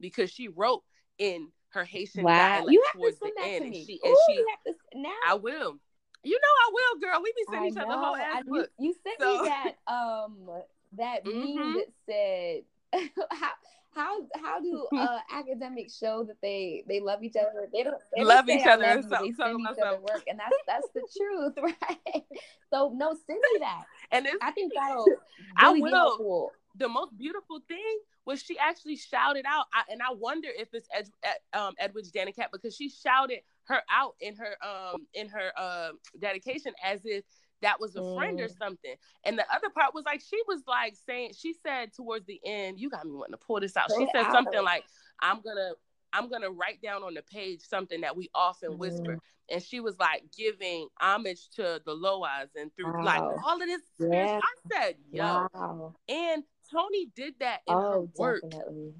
because 0.00 0.30
she 0.30 0.48
wrote 0.48 0.82
in 1.18 1.48
her 1.72 1.84
Haitian 1.84 2.24
wow. 2.24 2.32
dialect 2.32 2.72
you 2.72 2.82
have 2.86 2.94
towards 2.94 3.18
to 3.18 3.24
send 3.24 3.32
the 3.36 3.40
that 3.42 3.48
end. 3.48 3.64
To 3.64 3.70
me. 3.70 3.78
And 3.78 3.86
she, 3.86 4.00
and 4.02 4.12
Ooh, 4.12 4.16
she, 4.28 4.34
you 4.34 4.46
have 4.50 4.74
to, 4.74 4.98
now. 5.00 5.10
I 5.26 5.34
will. 5.34 5.78
You 6.24 6.38
know 6.38 6.48
I 6.66 6.70
will, 6.72 7.00
girl. 7.00 7.20
We 7.22 7.32
be 7.36 7.44
sending 7.50 7.72
each 7.72 7.78
other 7.78 7.98
whole 7.98 8.16
ass 8.16 8.24
I, 8.34 8.42
you, 8.46 8.66
you, 8.78 8.94
sent 9.02 9.20
so. 9.20 9.42
me 9.42 9.48
that 9.48 9.74
um 9.92 10.50
that 10.96 11.24
mm-hmm. 11.24 11.58
meme 11.58 11.74
that 11.74 12.62
said 12.92 13.10
how 13.30 13.50
how 13.94 14.20
how 14.36 14.60
do 14.60 14.86
uh, 14.96 15.18
academics 15.32 15.98
show 15.98 16.24
that 16.24 16.36
they 16.40 16.84
they 16.86 17.00
love 17.00 17.22
each 17.22 17.36
other? 17.36 17.68
They 17.72 17.82
don't 17.82 18.00
they 18.16 18.24
love 18.24 18.48
each 18.48 18.66
other. 18.66 18.86
Love 18.86 19.08
they 19.08 19.32
send 19.32 19.60
each 19.60 19.78
other 19.78 20.00
work, 20.00 20.22
and 20.28 20.38
that's 20.38 20.56
that's 20.66 20.88
the 20.94 21.02
truth, 21.16 21.54
right? 21.58 22.24
So 22.72 22.92
no, 22.94 23.16
send 23.26 23.40
me 23.52 23.60
that, 23.60 23.84
and 24.12 24.28
I 24.40 24.52
think 24.52 24.72
that'll 24.74 25.04
really 25.04 25.18
I 25.56 25.70
will. 25.72 25.90
Helpful. 25.90 26.52
The 26.76 26.88
most 26.88 27.16
beautiful 27.16 27.60
thing 27.68 27.98
was 28.24 28.42
she 28.42 28.56
actually 28.58 28.96
shouted 28.96 29.44
out, 29.46 29.66
I, 29.74 29.82
and 29.90 30.00
I 30.00 30.12
wonder 30.14 30.48
if 30.56 30.68
it's 30.72 30.88
Ed, 30.94 31.08
um, 31.52 31.74
Edwidge 31.78 32.10
Danticat 32.12 32.46
because 32.52 32.74
she 32.74 32.88
shouted 32.88 33.40
her 33.64 33.80
out 33.90 34.14
in 34.20 34.36
her 34.36 34.56
um 34.62 35.06
in 35.14 35.28
her 35.28 35.52
uh, 35.56 35.90
dedication 36.20 36.72
as 36.84 37.00
if 37.04 37.24
that 37.62 37.80
was 37.80 37.96
a 37.96 38.00
mm. 38.00 38.16
friend 38.16 38.40
or 38.40 38.48
mm. 38.48 38.58
something. 38.58 38.94
And 39.24 39.38
the 39.38 39.44
other 39.52 39.70
part 39.70 39.94
was 39.94 40.04
like 40.04 40.20
she 40.20 40.40
was 40.46 40.62
like 40.66 40.94
saying 41.06 41.32
she 41.36 41.54
said 41.64 41.92
towards 41.94 42.26
the 42.26 42.40
end, 42.44 42.78
you 42.78 42.90
got 42.90 43.04
me 43.04 43.12
wanting 43.12 43.32
to 43.32 43.38
pull 43.38 43.60
this 43.60 43.76
out. 43.76 43.90
She 43.96 44.06
said 44.12 44.30
something 44.30 44.62
like, 44.62 44.84
I'm 45.20 45.40
gonna 45.40 45.72
I'm 46.12 46.28
gonna 46.28 46.50
write 46.50 46.82
down 46.82 47.02
on 47.02 47.14
the 47.14 47.22
page 47.22 47.60
something 47.60 48.02
that 48.02 48.16
we 48.16 48.30
often 48.34 48.72
mm. 48.72 48.78
whisper. 48.78 49.18
And 49.50 49.62
she 49.62 49.80
was 49.80 49.98
like 49.98 50.22
giving 50.36 50.88
homage 51.00 51.50
to 51.56 51.80
the 51.84 51.94
Loas 51.94 52.48
and 52.56 52.70
through 52.74 52.92
wow. 52.92 53.04
like 53.04 53.22
all 53.44 53.60
of 53.60 53.66
this. 53.66 53.82
Yeah. 53.98 54.40
I 54.42 54.74
said, 54.74 54.96
yo. 55.10 55.46
Wow. 55.52 55.94
And 56.08 56.42
Toni 56.72 57.10
did 57.14 57.34
that 57.40 57.60
in 57.66 57.74
oh, 57.74 57.80
her 57.80 58.00
work. 58.16 58.42
Definitely. 58.42 58.94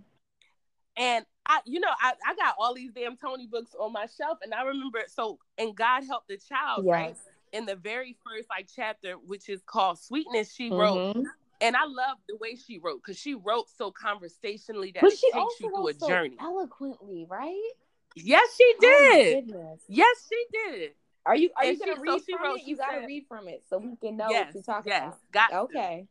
And 0.97 1.25
I, 1.47 1.61
you 1.64 1.81
know, 1.81 1.89
I, 2.01 2.12
I 2.27 2.35
got 2.35 2.55
all 2.59 2.75
these 2.75 2.93
damn 2.93 3.16
Toni 3.16 3.47
books 3.47 3.75
on 3.79 3.93
my 3.93 4.07
shelf, 4.18 4.39
and 4.43 4.53
I 4.53 4.62
remember 4.62 5.01
so 5.09 5.39
and 5.59 5.75
God 5.75 6.05
help 6.05 6.25
the 6.29 6.37
child, 6.37 6.85
yes. 6.85 6.93
right? 6.93 7.16
in 7.53 7.66
the 7.66 7.77
very 7.77 8.16
first 8.25 8.49
like 8.49 8.68
chapter, 8.75 9.12
which 9.12 9.49
is 9.49 9.62
called 9.64 9.99
Sweetness, 9.99 10.53
she 10.53 10.70
mm-hmm. 10.70 10.81
wrote. 10.81 11.27
And 11.61 11.77
I 11.77 11.85
love 11.85 12.18
the 12.29 12.37
way 12.41 12.57
she 12.57 12.79
wrote 12.79 13.03
because 13.05 13.18
she 13.18 13.35
wrote 13.35 13.66
so 13.77 13.93
conversationally 13.93 14.91
that 14.93 15.01
but 15.01 15.12
it 15.12 15.20
takes 15.33 15.61
you 15.61 15.70
through 15.70 15.89
a 15.89 15.95
so 15.95 16.09
journey. 16.09 16.37
Eloquently, 16.41 17.27
right? 17.31 17.70
Yes, 18.16 18.49
she 18.57 18.64
oh 18.64 18.81
did. 18.81 19.55
Oh 19.55 19.79
yes, 19.89 20.29
she 20.29 20.45
did. 20.53 20.91
Are 21.25 21.37
you 21.37 21.51
are 21.57 21.64
and 21.64 21.79
you 21.79 21.87
gonna 21.87 22.01
read 22.01 22.20
so 22.20 22.37
from 22.37 22.43
wrote, 22.43 22.59
it? 22.59 22.66
You 22.66 22.77
gotta 22.77 23.01
said, 23.01 23.07
read 23.07 23.27
from 23.29 23.47
it 23.47 23.62
so 23.70 23.79
we 23.79 23.95
can 23.97 24.16
know 24.16 24.29
yes, 24.29 24.47
what 24.47 24.55
you're 24.55 24.62
talking 24.64 24.91
yes, 24.91 25.03
about. 25.03 25.18
Got 25.33 25.53
okay. 25.53 26.09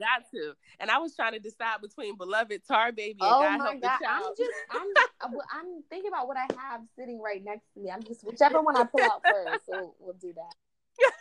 Got 0.00 0.30
to. 0.32 0.54
And 0.80 0.90
I 0.90 0.96
was 0.98 1.14
trying 1.14 1.32
to 1.32 1.38
decide 1.38 1.82
between 1.82 2.16
beloved 2.16 2.62
Tar 2.66 2.90
Baby 2.90 3.18
and 3.20 3.30
oh 3.30 3.42
God 3.42 3.58
my 3.58 3.64
Help 3.66 3.82
God. 3.82 3.98
I'm 4.08 4.22
just 4.36 4.50
I'm 4.70 5.34
I'm 5.52 5.82
thinking 5.90 6.08
about 6.08 6.26
what 6.26 6.38
I 6.38 6.46
have 6.58 6.80
sitting 6.98 7.20
right 7.20 7.44
next 7.44 7.66
to 7.74 7.80
me. 7.80 7.90
I'm 7.90 8.02
just 8.02 8.24
whichever 8.24 8.62
one 8.62 8.76
I 8.76 8.84
pull 8.84 9.02
out 9.02 9.22
first. 9.22 9.66
So 9.66 9.94
we'll 10.00 10.14
do 10.14 10.32
that. 10.32 11.12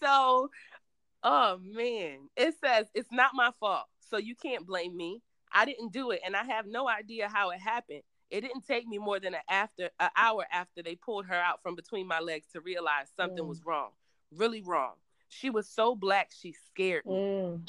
so 0.02 0.50
oh 1.22 1.60
man. 1.62 2.30
It 2.36 2.54
says 2.64 2.86
it's 2.94 3.12
not 3.12 3.32
my 3.34 3.50
fault. 3.60 3.84
So 4.08 4.16
you 4.16 4.34
can't 4.34 4.66
blame 4.66 4.96
me. 4.96 5.20
I 5.52 5.66
didn't 5.66 5.92
do 5.92 6.10
it 6.10 6.20
and 6.24 6.34
I 6.34 6.44
have 6.44 6.66
no 6.66 6.88
idea 6.88 7.28
how 7.28 7.50
it 7.50 7.60
happened. 7.60 8.02
It 8.30 8.40
didn't 8.40 8.66
take 8.66 8.86
me 8.86 8.96
more 8.96 9.20
than 9.20 9.34
an 9.34 9.40
after 9.50 9.90
an 10.00 10.10
hour 10.16 10.46
after 10.50 10.82
they 10.82 10.94
pulled 10.94 11.26
her 11.26 11.34
out 11.34 11.62
from 11.62 11.74
between 11.74 12.06
my 12.06 12.20
legs 12.20 12.46
to 12.54 12.60
realize 12.60 13.08
something 13.14 13.44
mm. 13.44 13.48
was 13.48 13.64
wrong. 13.64 13.90
Really 14.34 14.62
wrong. 14.62 14.94
She 15.28 15.50
was 15.50 15.68
so 15.68 15.94
black, 15.94 16.30
she 16.38 16.54
scared 16.70 17.04
me. 17.06 17.14
Mm. 17.14 17.68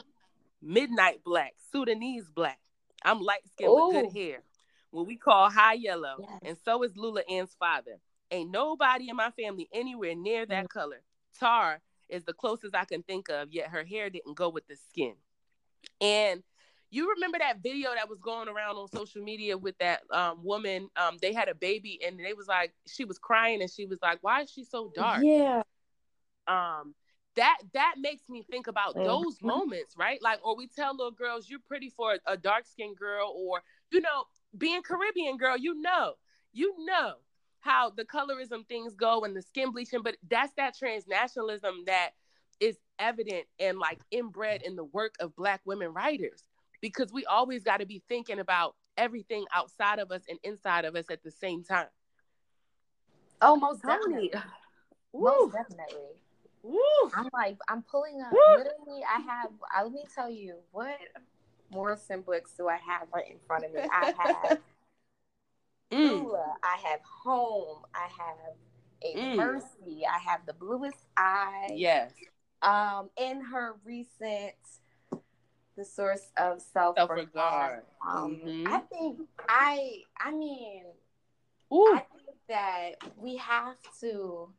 Midnight 0.62 1.24
black, 1.24 1.54
Sudanese 1.72 2.30
black. 2.30 2.60
I'm 3.04 3.22
light 3.22 3.42
skinned 3.54 3.72
with 3.74 3.94
good 3.94 4.14
hair. 4.14 4.44
What 4.92 5.08
we 5.08 5.16
call 5.16 5.50
high 5.50 5.74
yellow. 5.74 6.16
Yes. 6.20 6.40
And 6.44 6.58
so 6.66 6.84
is 6.84 6.98
Lula 6.98 7.22
Ann's 7.30 7.56
father. 7.60 8.00
Ain't 8.32 8.52
nobody 8.52 9.10
in 9.10 9.16
my 9.16 9.32
family 9.32 9.70
anywhere 9.74 10.16
near 10.16 10.46
that 10.46 10.66
mm. 10.66 10.70
color. 10.70 11.02
Tar 11.40 11.82
is 12.10 12.24
the 12.24 12.34
closest 12.34 12.76
I 12.76 12.86
can 12.86 13.04
think 13.04 13.30
of, 13.30 13.52
yet 13.52 13.70
her 13.70 13.84
hair 13.84 14.10
didn't 14.10 14.36
go 14.36 14.50
with 14.50 14.68
the 14.68 14.76
skin. 14.76 15.14
And 16.02 16.44
you 16.92 17.12
remember 17.12 17.38
that 17.38 17.62
video 17.62 17.94
that 17.94 18.10
was 18.10 18.20
going 18.20 18.50
around 18.50 18.76
on 18.76 18.88
social 18.88 19.22
media 19.22 19.58
with 19.58 19.78
that 19.78 20.02
um, 20.12 20.44
woman? 20.44 20.90
Um, 20.96 21.18
they 21.22 21.34
had 21.34 21.48
a 21.48 21.56
baby 21.56 22.00
and 22.06 22.20
they 22.20 22.34
was 22.34 22.48
like, 22.48 22.74
she 22.88 23.06
was 23.06 23.20
crying 23.20 23.62
and 23.62 23.72
she 23.72 23.86
was 23.86 24.00
like, 24.02 24.20
why 24.22 24.42
is 24.42 24.52
she 24.52 24.64
so 24.64 24.92
dark? 24.96 25.22
Yeah. 25.24 25.62
Um, 26.48 26.96
that 27.40 27.58
that 27.74 27.96
makes 27.98 28.28
me 28.28 28.44
think 28.44 28.68
about 28.68 28.96
mm-hmm. 28.96 29.06
those 29.06 29.42
moments, 29.42 29.96
right? 29.98 30.22
Like, 30.22 30.46
or 30.46 30.58
we 30.58 30.68
tell 30.68 30.92
little 30.92 31.12
girls, 31.12 31.50
you're 31.50 31.60
pretty 31.66 31.90
for 31.90 32.16
a, 32.16 32.34
a 32.34 32.38
dark 32.38 32.66
skinned 32.68 32.98
girl, 32.98 33.34
or 33.34 33.64
you 33.92 34.02
know, 34.02 34.26
being 34.58 34.82
Caribbean 34.82 35.38
girl, 35.38 35.58
you 35.58 35.80
know, 35.82 36.14
you 36.52 36.76
know 36.86 37.14
how 37.62 37.90
the 37.90 38.04
colorism 38.04 38.68
things 38.68 38.94
go 38.94 39.24
and 39.24 39.36
the 39.36 39.42
skin 39.42 39.72
bleaching, 39.72 40.02
but 40.04 40.18
that's 40.30 40.52
that 40.58 40.76
transnationalism 40.76 41.86
that 41.86 42.12
is 42.60 42.78
evident 43.00 43.46
and 43.58 43.80
like 43.80 44.00
inbred 44.12 44.62
in 44.62 44.76
the 44.76 44.84
work 44.84 45.16
of 45.22 45.34
black 45.36 45.62
women 45.64 45.94
writers 45.94 46.44
because 46.82 47.12
we 47.14 47.26
always 47.26 47.64
got 47.64 47.78
to 47.78 47.86
be 47.86 48.04
thinking 48.10 48.40
about 48.40 48.76
everything 48.98 49.46
outside 49.56 50.00
of 50.00 50.12
us 50.12 50.24
and 50.28 50.40
inside 50.44 50.84
of 50.84 50.96
us 50.96 51.06
at 51.10 51.24
the 51.24 51.32
same 51.32 51.64
time. 51.64 51.88
Oh, 53.42 53.56
most 53.56 53.82
definitely. 53.82 54.34
Most 55.14 55.54
definitely. 55.54 56.20
I'm 57.16 57.30
like, 57.34 57.58
I'm 57.68 57.84
pulling 57.84 58.22
up. 58.22 58.32
Woo. 58.32 58.58
Literally, 58.58 59.04
I 59.04 59.22
have. 59.22 59.52
Uh, 59.76 59.84
let 59.84 59.94
me 59.94 60.04
tell 60.14 60.30
you, 60.30 60.56
what 60.72 60.98
Morrison 61.72 62.22
books 62.22 62.54
do 62.58 62.68
I 62.68 62.78
have 62.78 63.08
right 63.14 63.26
in 63.30 63.38
front 63.48 63.66
of 63.66 63.74
me? 63.74 63.82
I 63.92 64.06
have 64.18 64.60
mm. 65.92 66.36
I 66.64 66.78
have 66.90 67.00
Home. 67.24 67.84
I 67.94 68.08
have 68.18 68.56
A 69.04 69.18
mm. 69.18 69.36
Mercy. 69.38 70.04
I 70.10 70.20
have 70.20 70.46
The 70.46 70.54
Bluest 70.54 71.06
Eye. 71.16 71.70
Yes. 71.76 72.12
Um, 72.62 73.10
in 73.18 73.42
her 73.42 73.76
recent, 73.86 74.54
the 75.78 75.86
source 75.86 76.32
of 76.38 76.62
self 76.62 76.98
regard. 77.10 77.84
Um, 78.06 78.42
mm-hmm. 78.46 78.74
I 78.74 78.80
think 78.80 79.20
I. 79.48 80.02
I 80.20 80.32
mean, 80.32 80.84
Ooh. 81.74 81.94
I 81.96 82.06
think 82.12 82.38
that 82.50 82.92
we 83.18 83.38
have 83.38 83.78
to 84.02 84.50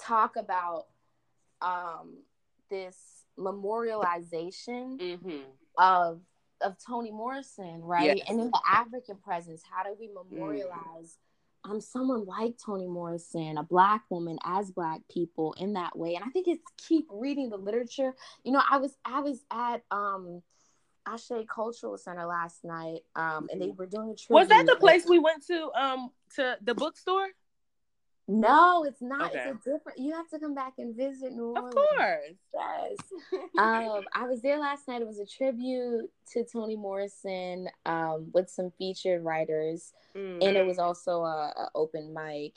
talk 0.00 0.36
about 0.36 0.86
um, 1.62 2.18
this 2.70 2.96
memorialization 3.38 4.98
mm-hmm. 4.98 5.38
of 5.78 6.20
of 6.62 6.76
Toni 6.84 7.10
Morrison, 7.10 7.80
right? 7.82 8.18
Yes. 8.18 8.26
And 8.28 8.40
in 8.40 8.50
the 8.50 8.60
African 8.70 9.16
presence, 9.16 9.62
how 9.68 9.82
do 9.82 9.96
we 9.98 10.08
memorialize 10.08 11.16
mm. 11.66 11.70
um 11.70 11.80
someone 11.80 12.26
like 12.26 12.54
Toni 12.64 12.86
Morrison, 12.86 13.56
a 13.56 13.62
black 13.62 14.02
woman 14.10 14.38
as 14.44 14.70
black 14.70 15.00
people 15.10 15.54
in 15.54 15.74
that 15.74 15.96
way? 15.96 16.14
And 16.14 16.24
I 16.24 16.28
think 16.28 16.48
it's 16.48 16.62
keep 16.76 17.06
reading 17.10 17.50
the 17.50 17.56
literature. 17.56 18.14
You 18.44 18.52
know, 18.52 18.62
I 18.68 18.76
was 18.78 18.96
I 19.04 19.20
was 19.20 19.42
at 19.50 19.82
um 19.90 20.42
Ashe 21.06 21.32
Cultural 21.52 21.96
Center 21.96 22.26
last 22.26 22.62
night, 22.64 23.00
um, 23.16 23.48
and 23.50 23.60
they 23.60 23.68
mm-hmm. 23.68 23.76
were 23.76 23.86
doing 23.86 24.10
a 24.10 24.14
tribute. 24.14 24.34
Was 24.34 24.48
that 24.48 24.66
the 24.66 24.76
place 24.76 25.06
we 25.08 25.18
went 25.18 25.46
to 25.46 25.70
um 25.74 26.10
to 26.36 26.58
the 26.62 26.74
bookstore? 26.74 27.28
No, 28.28 28.84
it's 28.84 29.02
not. 29.02 29.30
Okay. 29.30 29.50
It's 29.50 29.66
a 29.66 29.70
different. 29.70 29.98
You 29.98 30.12
have 30.12 30.28
to 30.28 30.38
come 30.38 30.54
back 30.54 30.74
and 30.78 30.94
visit 30.96 31.32
New 31.32 31.46
Orleans. 31.46 31.68
Of 31.68 31.74
course. 31.74 32.34
Yes. 32.54 32.98
um, 33.58 34.04
I 34.14 34.26
was 34.26 34.40
there 34.40 34.58
last 34.58 34.86
night. 34.86 35.02
It 35.02 35.06
was 35.06 35.18
a 35.18 35.26
tribute 35.26 36.08
to 36.32 36.44
Toni 36.44 36.76
Morrison 36.76 37.68
um, 37.86 38.30
with 38.32 38.48
some 38.48 38.70
featured 38.78 39.24
writers, 39.24 39.92
mm. 40.14 40.38
and 40.46 40.56
it 40.56 40.64
was 40.64 40.78
also 40.78 41.22
a, 41.22 41.52
a 41.56 41.70
open 41.74 42.14
mic. 42.14 42.54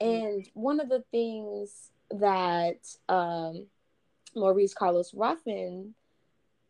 And 0.00 0.48
one 0.54 0.80
of 0.80 0.88
the 0.88 1.04
things 1.10 1.90
that 2.10 2.78
um, 3.08 3.66
Maurice 4.34 4.74
Carlos 4.74 5.12
Ruffin 5.12 5.94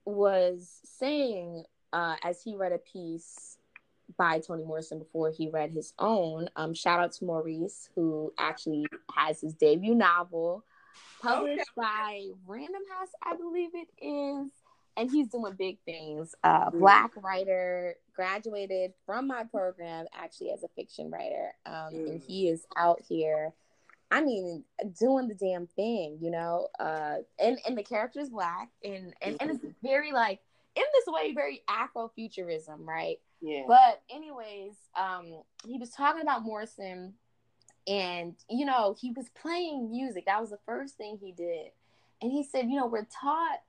was 0.05 0.81
saying 0.85 1.65
uh, 1.93 2.17
as 2.25 2.43
he 2.43 2.57
read 2.57 2.73
a 2.73 2.79
piece 2.79 3.59
by 4.17 4.41
Toni 4.41 4.65
Morrison 4.65 4.99
before 4.99 5.31
he 5.31 5.49
read 5.49 5.71
his 5.71 5.93
own. 5.99 6.49
Um, 6.57 6.75
shout 6.75 7.01
out 7.01 7.13
to 7.13 7.25
Maurice, 7.25 7.89
who 7.95 8.33
actually 8.39 8.87
has 9.15 9.41
his 9.41 9.55
debut 9.55 9.95
novel 9.95 10.65
published 11.21 11.61
okay. 11.61 11.69
by 11.77 12.27
Random 12.47 12.83
House, 12.91 13.11
I 13.23 13.37
believe 13.37 13.71
it 13.75 13.89
is. 14.03 14.51
and 14.97 15.11
he's 15.11 15.29
doing 15.29 15.55
big 15.55 15.79
things. 15.85 16.35
Uh, 16.43 16.71
black 16.71 17.13
writer, 17.17 17.95
graduated 18.15 18.93
from 19.07 19.27
my 19.27 19.45
program 19.45 20.07
actually 20.13 20.51
as 20.51 20.63
a 20.63 20.69
fiction 20.69 21.11
writer, 21.11 21.53
um, 21.65 21.93
mm. 21.93 22.11
and 22.11 22.21
he 22.21 22.49
is 22.49 22.67
out 22.77 23.01
here. 23.09 23.53
I 24.11 24.23
mean, 24.23 24.65
doing 24.99 25.29
the 25.29 25.35
damn 25.35 25.69
thing, 25.69 26.19
you 26.21 26.31
know. 26.31 26.69
Uh, 26.79 27.19
and 27.39 27.59
and 27.67 27.79
the 27.79 27.85
character 27.85 28.21
is 28.21 28.29
black, 28.29 28.69
and 28.83 29.15
and, 29.23 29.37
and 29.41 29.51
it's 29.51 29.61
mm-hmm. 29.61 29.87
very 29.87 30.13
like 30.13 30.41
in 30.75 30.85
this 30.95 31.05
way, 31.07 31.33
very 31.33 31.63
Afrofuturism, 31.69 32.87
right? 32.87 33.19
Yeah. 33.41 33.63
But 33.67 34.03
anyways, 34.11 34.75
um, 34.99 35.43
he 35.67 35.79
was 35.79 35.91
talking 35.91 36.23
about 36.23 36.43
Morrison, 36.43 37.15
and 37.87 38.35
you 38.49 38.67
know, 38.67 38.95
he 39.01 39.13
was 39.13 39.29
playing 39.31 39.91
music. 39.91 40.27
That 40.27 40.41
was 40.41 40.51
the 40.51 40.59
first 40.67 40.97
thing 40.97 41.19
he 41.21 41.33
did, 41.33 41.73
and 42.21 42.31
he 42.31 42.45
said, 42.45 42.69
you 42.69 42.77
know, 42.77 42.87
we're 42.87 43.07
taught 43.07 43.61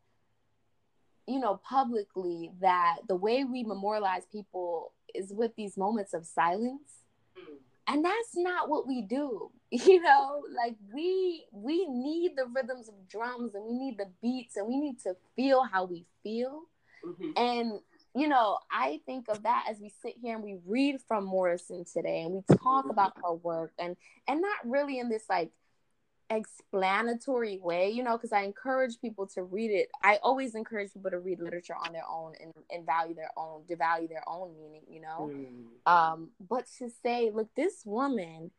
you 1.27 1.39
know, 1.39 1.59
publicly 1.67 2.51
that 2.59 2.97
the 3.07 3.15
way 3.15 3.43
we 3.43 3.63
memorialize 3.63 4.23
people 4.31 4.93
is 5.13 5.31
with 5.31 5.55
these 5.55 5.77
moments 5.77 6.13
of 6.13 6.25
silence. 6.25 7.03
Mm. 7.37 7.57
And 7.87 8.05
that's 8.05 8.35
not 8.35 8.69
what 8.69 8.87
we 8.87 9.01
do. 9.01 9.51
You 9.73 10.01
know, 10.01 10.43
like 10.53 10.75
we 10.93 11.45
we 11.53 11.87
need 11.87 12.33
the 12.35 12.45
rhythms 12.45 12.89
of 12.89 13.07
drums 13.07 13.55
and 13.55 13.63
we 13.63 13.73
need 13.73 13.97
the 13.97 14.09
beats 14.21 14.57
and 14.57 14.67
we 14.67 14.77
need 14.77 14.99
to 15.03 15.15
feel 15.37 15.63
how 15.63 15.85
we 15.85 16.05
feel. 16.23 16.63
Mm-hmm. 17.05 17.31
And 17.37 17.79
you 18.13 18.27
know, 18.27 18.57
I 18.71 18.99
think 19.05 19.27
of 19.29 19.43
that 19.43 19.65
as 19.69 19.79
we 19.79 19.91
sit 20.01 20.15
here 20.21 20.35
and 20.35 20.43
we 20.43 20.57
read 20.65 20.97
from 21.07 21.23
Morrison 21.25 21.85
today 21.85 22.21
and 22.21 22.31
we 22.31 22.41
talk 22.57 22.83
mm-hmm. 22.83 22.89
about 22.89 23.13
her 23.23 23.33
work 23.33 23.71
and 23.79 23.95
and 24.27 24.41
not 24.41 24.57
really 24.65 24.99
in 24.99 25.09
this 25.09 25.23
like 25.29 25.51
explanatory 26.29 27.59
way, 27.61 27.89
you 27.89 28.03
know, 28.03 28.17
because 28.17 28.31
I 28.31 28.43
encourage 28.43 28.99
people 29.01 29.27
to 29.27 29.43
read 29.43 29.71
it. 29.71 29.89
I 30.03 30.19
always 30.23 30.55
encourage 30.55 30.93
people 30.93 31.11
to 31.11 31.19
read 31.19 31.39
literature 31.39 31.75
on 31.75 31.91
their 31.91 32.07
own 32.09 32.33
and, 32.41 32.53
and 32.69 32.85
value 32.85 33.13
their 33.13 33.31
own, 33.37 33.63
devalue 33.69 34.07
their 34.07 34.23
own 34.27 34.53
meaning, 34.55 34.83
you 34.89 35.01
know. 35.01 35.31
Mm. 35.33 35.91
Um, 35.91 36.29
but 36.39 36.65
to 36.79 36.89
say, 37.03 37.31
look, 37.33 37.49
this 37.55 37.83
woman, 37.85 38.51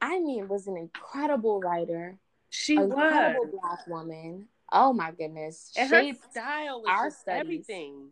I 0.00 0.20
mean, 0.20 0.48
was 0.48 0.68
an 0.68 0.76
incredible 0.76 1.60
writer. 1.60 2.18
She 2.50 2.78
was 2.78 2.90
incredible 2.90 3.58
black 3.60 3.86
woman. 3.88 4.46
Oh 4.70 4.92
my 4.92 5.10
goodness. 5.10 5.72
And 5.76 5.90
her 5.90 6.12
style 6.30 6.82
was 6.82 6.88
our 6.88 7.10
just 7.10 7.28
everything. 7.28 8.10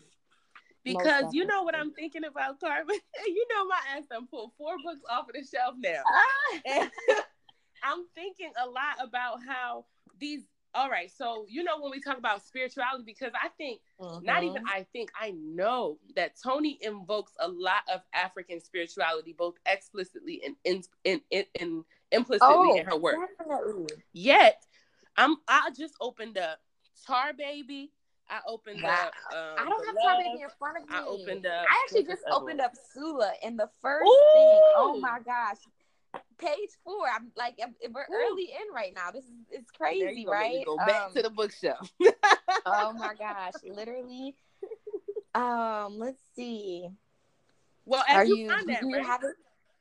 Because 0.84 1.32
you 1.32 1.44
know 1.44 1.62
what 1.62 1.76
I'm 1.76 1.92
thinking 1.92 2.24
about, 2.24 2.60
Carmen? 2.60 2.86
you 3.26 3.46
know 3.50 3.66
my 3.66 3.80
ass 3.96 4.04
done 4.10 4.26
pulled 4.26 4.52
four 4.56 4.76
books 4.82 5.02
off 5.10 5.28
of 5.28 5.34
the 5.34 5.44
shelf 5.44 5.74
now. 5.78 6.02
Ah. 6.06 6.88
I'm 7.82 8.06
thinking 8.14 8.52
a 8.62 8.68
lot 8.68 8.96
about 9.02 9.38
how 9.46 9.86
these 10.18 10.42
all 10.74 10.88
right 10.88 11.10
so 11.10 11.44
you 11.48 11.64
know 11.64 11.80
when 11.80 11.90
we 11.90 12.00
talk 12.00 12.18
about 12.18 12.44
spirituality 12.44 13.02
because 13.04 13.32
i 13.42 13.48
think 13.58 13.80
mm-hmm. 14.00 14.24
not 14.24 14.44
even 14.44 14.62
i 14.68 14.86
think 14.92 15.10
i 15.20 15.32
know 15.32 15.98
that 16.14 16.34
toni 16.40 16.78
invokes 16.82 17.32
a 17.40 17.48
lot 17.48 17.82
of 17.92 18.00
african 18.14 18.60
spirituality 18.60 19.34
both 19.36 19.54
explicitly 19.66 20.40
and 20.44 20.54
in, 20.64 20.82
in, 21.04 21.20
in, 21.30 21.44
in 21.60 21.84
implicitly 22.12 22.48
oh, 22.48 22.76
in 22.76 22.86
her 22.86 22.96
work 22.96 23.16
definitely. 23.38 23.86
yet 24.12 24.64
i'm 25.16 25.36
i 25.48 25.70
just 25.76 25.94
opened 26.00 26.38
up 26.38 26.58
tar 27.04 27.32
baby 27.32 27.90
I 28.30 28.40
opened 28.46 28.82
wow. 28.82 28.90
up. 28.90 29.12
Um, 29.32 29.66
I 29.66 29.68
don't 29.68 29.86
have 29.86 29.96
Tar 30.02 30.18
Baby 30.18 30.42
in 30.42 30.48
front 30.58 30.76
of 30.78 30.88
me. 30.88 30.94
I 30.94 31.04
opened 31.04 31.46
up. 31.46 31.66
I 31.68 31.84
actually 31.84 32.04
just 32.04 32.22
opened 32.30 32.60
up 32.60 32.72
Sula, 32.94 33.32
and 33.44 33.58
the 33.58 33.68
first 33.82 34.08
Ooh. 34.08 34.32
thing. 34.32 34.62
Oh 34.76 34.98
my 35.00 35.18
gosh! 35.24 35.58
page 36.40 36.70
four. 36.84 37.06
I'm 37.14 37.30
like, 37.36 37.58
we're 37.58 38.06
early 38.12 38.44
in 38.44 38.74
right 38.74 38.92
now. 38.94 39.10
This 39.10 39.24
is 39.24 39.30
it's 39.50 39.70
crazy, 39.70 40.26
right? 40.26 40.64
Go 40.64 40.76
back 40.76 41.02
um, 41.06 41.14
to 41.14 41.22
the 41.22 41.30
bookshelf. 41.30 41.90
oh 42.66 42.92
my 42.98 43.14
gosh, 43.18 43.52
literally. 43.64 44.34
Um, 45.34 45.98
let's 45.98 46.20
see. 46.34 46.88
Well, 47.84 48.04
as 48.08 48.16
Are 48.16 48.24
you, 48.24 48.36
you 48.36 48.48
find 48.48 48.68
that, 48.68 48.82
you 48.82 48.92
right? 48.92 49.20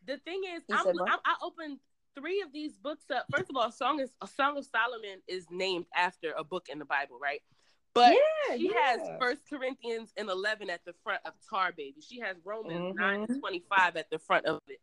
The 0.05 0.17
thing 0.17 0.41
is, 0.55 0.63
I'm, 0.71 0.87
I'm, 0.87 1.19
i 1.25 1.35
opened 1.43 1.79
three 2.15 2.41
of 2.41 2.51
these 2.51 2.77
books 2.77 3.05
up. 3.13 3.25
First 3.31 3.49
of 3.49 3.55
all, 3.55 3.71
song 3.71 3.99
is 3.99 4.09
a 4.21 4.27
Song 4.27 4.57
of 4.57 4.65
Solomon 4.65 5.21
is 5.27 5.45
named 5.51 5.85
after 5.95 6.33
a 6.37 6.43
book 6.43 6.67
in 6.71 6.79
the 6.79 6.85
Bible, 6.85 7.19
right? 7.21 7.41
But 7.99 8.13
yeah, 8.13 8.57
she 8.57 8.71
yeah. 8.73 8.81
has 8.85 8.99
First 9.19 9.41
Corinthians 9.49 10.11
and 10.17 10.29
eleven 10.29 10.69
at 10.69 10.83
the 10.85 10.93
front 11.03 11.21
of 11.25 11.33
Tar 11.49 11.71
Baby. 11.75 12.01
She 12.01 12.19
has 12.19 12.37
Romans 12.43 12.79
mm-hmm. 12.79 12.99
nine 12.99 13.27
to 13.27 13.39
twenty 13.39 13.63
five 13.69 13.95
at 13.95 14.09
the 14.09 14.19
front 14.19 14.45
of 14.45 14.61
it. 14.67 14.79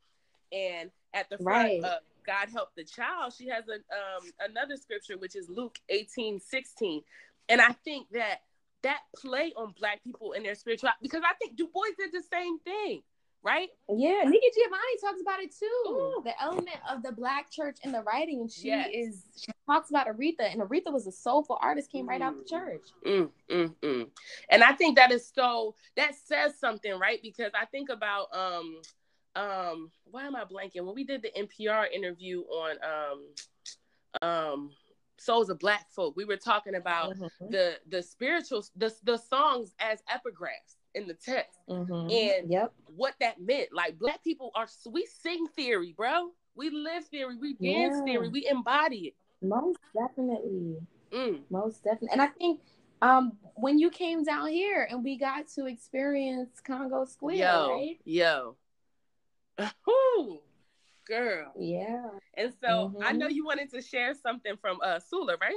And 0.52 0.90
at 1.14 1.28
the 1.30 1.38
front 1.38 1.82
right. 1.82 1.84
of 1.84 2.00
God 2.26 2.48
help 2.52 2.70
the 2.76 2.84
child, 2.84 3.32
she 3.36 3.48
has 3.48 3.64
a 3.68 3.74
um, 3.74 4.30
another 4.50 4.76
scripture 4.76 5.16
which 5.16 5.34
is 5.36 5.48
Luke 5.48 5.78
18, 5.88 6.40
16. 6.40 7.02
And 7.48 7.60
I 7.60 7.72
think 7.84 8.08
that 8.12 8.42
that 8.82 9.00
play 9.16 9.52
on 9.56 9.74
black 9.78 10.02
people 10.04 10.32
and 10.32 10.44
their 10.44 10.54
spirituality, 10.54 10.98
because 11.02 11.22
I 11.24 11.34
think 11.34 11.56
Du 11.56 11.66
Bois 11.66 11.84
did 11.98 12.12
the 12.12 12.22
same 12.30 12.58
thing, 12.60 13.02
right? 13.47 13.68
Yeah, 13.88 14.22
Nikki 14.24 14.47
Giovanni 14.55 14.97
talks 15.01 15.20
about 15.22 15.40
it 15.40 15.55
too. 15.57 15.88
Ooh. 15.88 16.22
The 16.24 16.42
element 16.42 16.76
of 16.90 17.05
the 17.05 17.12
black 17.12 17.49
church 17.51 17.78
in 17.84 17.92
the 17.92 18.03
writing. 18.03 18.49
She 18.49 18.68
yes. 18.68 18.88
is 18.92 19.24
she 19.36 19.53
talks 19.66 19.88
about 19.88 20.09
Aretha, 20.09 20.53
and 20.53 20.61
Aretha 20.61 20.92
was 20.92 21.07
a 21.07 21.12
soulful 21.12 21.57
artist, 21.62 21.90
came 21.90 22.07
mm. 22.07 22.09
right 22.09 22.20
out 22.20 22.34
the 22.36 22.44
mm. 22.44 22.59
church. 22.59 22.88
Mm, 23.07 23.30
mm, 23.49 23.74
mm. 23.82 24.09
And 24.51 24.64
I 24.64 24.72
think 24.72 24.97
that 24.97 25.12
is 25.12 25.30
so 25.32 25.76
that 25.97 26.12
says 26.26 26.59
something, 26.59 26.99
right? 26.99 27.20
Because 27.22 27.53
I 27.55 27.66
think 27.66 27.88
about 27.88 28.26
um 28.34 28.80
um 29.36 29.90
why 30.11 30.26
am 30.26 30.34
I 30.34 30.42
blanking? 30.42 30.84
When 30.84 30.94
we 30.94 31.05
did 31.05 31.22
the 31.22 31.30
NPR 31.38 31.86
interview 31.92 32.40
on 32.42 32.76
um 34.22 34.28
um 34.28 34.70
souls 35.18 35.51
of 35.51 35.61
black 35.61 35.88
folk, 35.92 36.16
we 36.16 36.24
were 36.24 36.36
talking 36.36 36.74
about 36.74 37.16
mm-hmm. 37.16 37.51
the 37.51 37.76
the 37.88 38.03
spiritual 38.03 38.64
the 38.74 38.92
the 39.05 39.18
songs 39.18 39.72
as 39.78 40.03
epigraphs 40.12 40.74
in 40.97 41.07
the 41.07 41.14
text 41.14 41.61
mm-hmm. 41.68 42.11
and 42.11 42.51
yep. 42.51 42.72
what 42.97 43.14
that 43.20 43.40
meant. 43.40 43.68
Like 43.72 43.99
black 43.99 44.24
people 44.24 44.51
are 44.55 44.66
we 44.90 45.07
sing 45.22 45.47
theory, 45.55 45.94
bro. 45.97 46.30
We 46.57 46.70
live 46.70 47.05
theory, 47.05 47.36
we 47.36 47.53
dance 47.53 47.97
yeah. 47.99 48.05
theory, 48.05 48.28
we 48.30 48.49
embody 48.49 48.97
it. 49.09 49.14
Most 49.42 49.78
definitely. 49.94 50.78
Mm. 51.12 51.40
Most 51.51 51.84
definitely. 51.84 52.09
And 52.12 52.22
I 52.22 52.28
think 52.28 52.61
um 53.03 53.32
when 53.55 53.78
you 53.78 53.90
came 53.90 54.24
down 54.24 54.49
here 54.49 54.88
and 54.90 55.05
we 55.05 55.18
got 55.18 55.49
to 55.55 55.66
experience 55.66 56.61
Congo 56.66 57.05
Square, 57.05 57.36
yo, 57.36 57.70
right? 57.70 57.99
Yo, 58.05 58.57
Ooh, 59.88 60.40
girl. 61.07 61.53
Yeah. 61.59 62.09
And 62.34 62.53
so 62.61 62.68
mm-hmm. 62.68 63.03
I 63.05 63.12
know 63.12 63.28
you 63.28 63.44
wanted 63.44 63.70
to 63.72 63.82
share 63.82 64.14
something 64.14 64.57
from 64.61 64.78
uh 64.82 64.99
Sula, 64.99 65.36
right? 65.40 65.55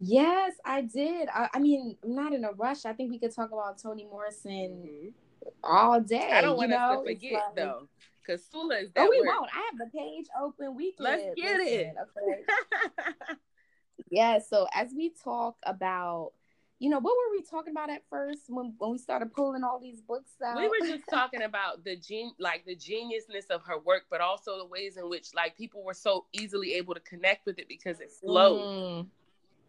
Yes, 0.00 0.54
I 0.64 0.80
did. 0.80 1.28
I, 1.28 1.48
I, 1.52 1.58
mean, 1.58 1.96
I'm 2.02 2.14
not 2.14 2.32
in 2.32 2.44
a 2.44 2.52
rush. 2.52 2.86
I 2.86 2.94
think 2.94 3.10
we 3.10 3.18
could 3.18 3.34
talk 3.34 3.52
about 3.52 3.80
Toni 3.80 4.06
Morrison 4.06 4.82
mm-hmm. 4.86 5.48
all 5.62 6.00
day. 6.00 6.30
I 6.32 6.40
don't 6.40 6.56
want 6.56 6.72
us 6.72 6.98
to 6.98 7.04
forget 7.04 7.32
like, 7.32 7.56
though, 7.56 7.88
because 8.26 8.44
Sula 8.50 8.76
is 8.76 8.90
that. 8.92 9.06
Oh, 9.06 9.10
we 9.10 9.20
word. 9.20 9.26
won't. 9.26 9.50
I 9.54 9.70
have 9.70 9.78
the 9.78 9.98
page 9.98 10.26
open. 10.40 10.74
We 10.74 10.92
can. 10.92 11.04
Let's 11.04 11.22
get 11.36 11.58
listen, 11.58 11.78
it. 11.78 11.94
Okay. 12.18 13.34
yeah. 14.10 14.38
So 14.38 14.66
as 14.74 14.90
we 14.96 15.12
talk 15.22 15.56
about 15.64 16.32
you 16.80 16.88
know, 16.88 16.98
what 16.98 17.14
were 17.14 17.36
we 17.36 17.42
talking 17.42 17.72
about 17.72 17.90
at 17.90 18.02
first 18.08 18.44
when, 18.48 18.72
when 18.78 18.90
we 18.90 18.96
started 18.96 19.30
pulling 19.34 19.62
all 19.62 19.78
these 19.78 20.00
books 20.00 20.30
out? 20.42 20.56
We 20.56 20.66
were 20.66 20.86
just 20.86 21.04
talking 21.10 21.42
about 21.42 21.84
the 21.84 21.94
gen 21.94 22.32
like 22.38 22.64
the 22.64 22.74
geniusness 22.74 23.50
of 23.50 23.62
her 23.66 23.78
work, 23.78 24.04
but 24.10 24.22
also 24.22 24.56
the 24.56 24.64
ways 24.64 24.96
in 24.96 25.10
which 25.10 25.34
like 25.34 25.58
people 25.58 25.84
were 25.84 25.92
so 25.92 26.24
easily 26.32 26.72
able 26.72 26.94
to 26.94 27.00
connect 27.00 27.44
with 27.44 27.58
it 27.58 27.68
because 27.68 28.00
it 28.00 28.10
flowed. 28.10 28.62
Mm. 28.62 29.06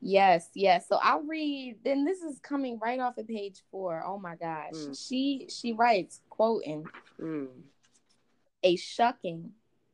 Yes, 0.01 0.49
yes. 0.55 0.87
So 0.87 0.99
I'll 1.01 1.21
read. 1.21 1.77
Then 1.85 2.05
this 2.05 2.21
is 2.21 2.39
coming 2.39 2.79
right 2.79 2.99
off 2.99 3.17
of 3.17 3.27
page 3.27 3.61
four. 3.69 4.03
Oh 4.05 4.17
my 4.17 4.35
gosh, 4.35 4.73
mm. 4.73 5.07
she 5.07 5.47
she 5.49 5.73
writes 5.73 6.21
quoting 6.29 6.85
mm. 7.19 7.47
a 8.63 8.75
shucking 8.75 9.51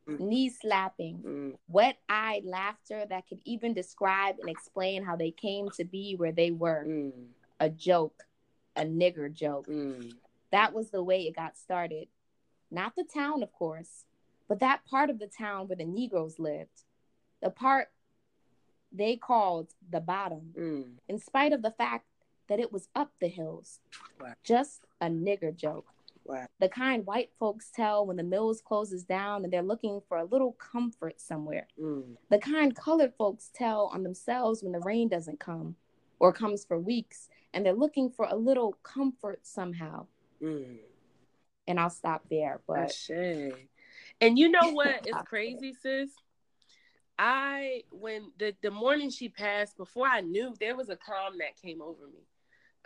mm. 0.08 0.20
knee 0.20 0.48
slapping, 0.48 1.18
mm. 1.18 1.58
wet 1.68 1.98
eyed 2.08 2.44
laughter 2.46 3.04
that 3.08 3.28
could 3.28 3.40
even 3.44 3.74
describe 3.74 4.36
and 4.40 4.48
explain 4.48 5.04
how 5.04 5.14
they 5.14 5.30
came 5.30 5.68
to 5.76 5.84
be 5.84 6.14
where 6.16 6.32
they 6.32 6.50
were. 6.50 6.84
Mm. 6.86 7.12
A 7.60 7.68
joke, 7.68 8.22
a 8.76 8.82
nigger 8.82 9.30
joke. 9.32 9.66
Mm. 9.66 10.12
That 10.52 10.72
was 10.72 10.90
the 10.90 11.02
way 11.02 11.22
it 11.22 11.36
got 11.36 11.58
started. 11.58 12.08
Not 12.70 12.94
the 12.96 13.04
town, 13.04 13.42
of 13.42 13.52
course, 13.52 14.04
but 14.48 14.60
that 14.60 14.86
part 14.86 15.10
of 15.10 15.18
the 15.18 15.26
town 15.26 15.68
where 15.68 15.76
the 15.76 15.84
Negroes 15.84 16.38
lived. 16.38 16.84
The 17.42 17.50
part 17.50 17.88
they 18.92 19.16
called 19.16 19.68
the 19.90 20.00
bottom, 20.00 20.54
mm. 20.58 20.84
in 21.08 21.18
spite 21.18 21.52
of 21.52 21.62
the 21.62 21.70
fact 21.70 22.06
that 22.48 22.60
it 22.60 22.72
was 22.72 22.88
up 22.94 23.12
the 23.20 23.28
hills. 23.28 23.80
Just 24.42 24.86
a 25.00 25.06
nigger 25.06 25.54
joke. 25.54 25.86
The 26.60 26.68
kind 26.68 27.06
white 27.06 27.30
folks 27.38 27.70
tell 27.70 28.04
when 28.06 28.18
the 28.18 28.22
mills 28.22 28.60
closes 28.60 29.02
down 29.02 29.44
and 29.44 29.52
they're 29.52 29.62
looking 29.62 30.02
for 30.08 30.18
a 30.18 30.24
little 30.24 30.52
comfort 30.52 31.20
somewhere. 31.20 31.66
Mm. 31.80 32.16
The 32.28 32.38
kind 32.38 32.76
colored 32.76 33.14
folks 33.16 33.50
tell 33.54 33.90
on 33.94 34.02
themselves 34.02 34.62
when 34.62 34.72
the 34.72 34.80
rain 34.80 35.08
doesn't 35.08 35.40
come 35.40 35.76
or 36.18 36.32
comes 36.32 36.66
for 36.66 36.78
weeks 36.78 37.28
and 37.54 37.64
they're 37.64 37.72
looking 37.72 38.10
for 38.10 38.26
a 38.28 38.36
little 38.36 38.76
comfort 38.82 39.46
somehow. 39.46 40.06
Mm. 40.42 40.80
And 41.66 41.80
I'll 41.80 41.88
stop 41.88 42.24
there. 42.30 42.60
But 42.66 42.94
and 44.20 44.38
you 44.38 44.50
know 44.50 44.72
what 44.72 45.06
is 45.06 45.14
crazy, 45.24 45.74
sis? 45.74 46.10
I 47.18 47.82
when 47.90 48.30
the 48.38 48.54
the 48.62 48.70
morning 48.70 49.10
she 49.10 49.28
passed, 49.28 49.76
before 49.76 50.06
I 50.06 50.20
knew, 50.20 50.54
there 50.60 50.76
was 50.76 50.88
a 50.88 50.96
calm 50.96 51.38
that 51.38 51.60
came 51.60 51.82
over 51.82 52.06
me. 52.06 52.26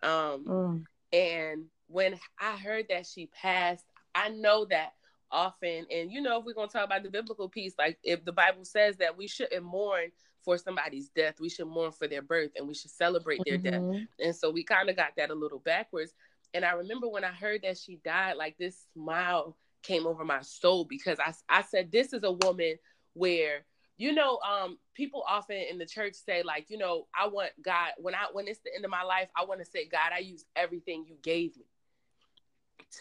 Um, 0.03 0.45
mm. 0.45 0.85
and 1.13 1.67
when 1.87 2.19
I 2.41 2.57
heard 2.57 2.87
that 2.89 3.07
she 3.07 3.27
passed, 3.27 3.85
I 4.15 4.31
know 4.31 4.65
that 4.71 4.95
often, 5.31 5.87
and 5.91 6.11
you 6.11 6.23
know, 6.23 6.39
if 6.39 6.47
we're 6.47 6.55
gonna 6.55 6.69
talk 6.69 6.85
about 6.85 7.03
the 7.03 7.11
biblical 7.11 7.49
piece, 7.49 7.75
like 7.79 7.99
if 8.03 8.25
the 8.25 8.33
Bible 8.33 8.65
says 8.65 8.97
that 8.97 9.17
we 9.17 9.29
shouldn't 9.29 9.65
mourn 9.65 10.11
for 10.45 10.57
somebody's 10.57 11.11
death, 11.11 11.39
we 11.39 11.49
should 11.49 11.69
mourn 11.69 11.93
for 11.93 12.09
their 12.09 12.23
birth, 12.23 12.53
and 12.57 12.67
we 12.67 12.75
should 12.75 12.91
celebrate 12.91 13.41
their 13.45 13.59
mm-hmm. 13.59 13.93
death. 13.93 14.07
And 14.19 14.35
so 14.35 14.51
we 14.51 14.65
kind 14.65 14.89
of 14.89 14.97
got 14.97 15.15
that 15.17 15.31
a 15.31 15.35
little 15.35 15.61
backwards. 15.61 16.15
And 16.55 16.65
I 16.65 16.73
remember 16.73 17.09
when 17.09 17.25
I 17.25 17.33
heard 17.33 17.63
that 17.63 17.79
she 17.79 17.97
died, 18.05 18.37
like 18.37 18.57
this 18.59 18.87
smile 18.95 19.57
came 19.83 20.07
over 20.07 20.25
my 20.25 20.41
soul 20.41 20.85
because 20.85 21.19
I 21.19 21.33
I 21.49 21.63
said, 21.63 21.93
this 21.93 22.13
is 22.13 22.23
a 22.25 22.33
woman 22.33 22.77
where 23.15 23.65
you 23.97 24.13
know 24.13 24.39
um 24.39 24.79
people 24.95 25.25
often 25.29 25.57
in 25.57 25.79
the 25.79 25.87
church 25.87 26.15
say 26.15 26.43
like 26.43 26.67
you 26.69 26.79
know 26.79 27.07
i 27.19 27.27
want 27.27 27.51
god 27.63 27.91
when 27.99 28.15
i 28.15 28.27
when 28.33 28.49
it's 28.49 28.61
the 28.65 28.75
end 28.75 28.85
of 28.85 28.91
my 28.91 29.03
life 29.03 29.29
i 29.37 29.45
want 29.45 29.61
to 29.61 29.67
say 29.67 29.87
god 29.87 30.13
i 30.15 30.19
use 30.19 30.45
everything 30.57 31.05
you 31.07 31.17
gave 31.23 31.57
me 31.57 31.65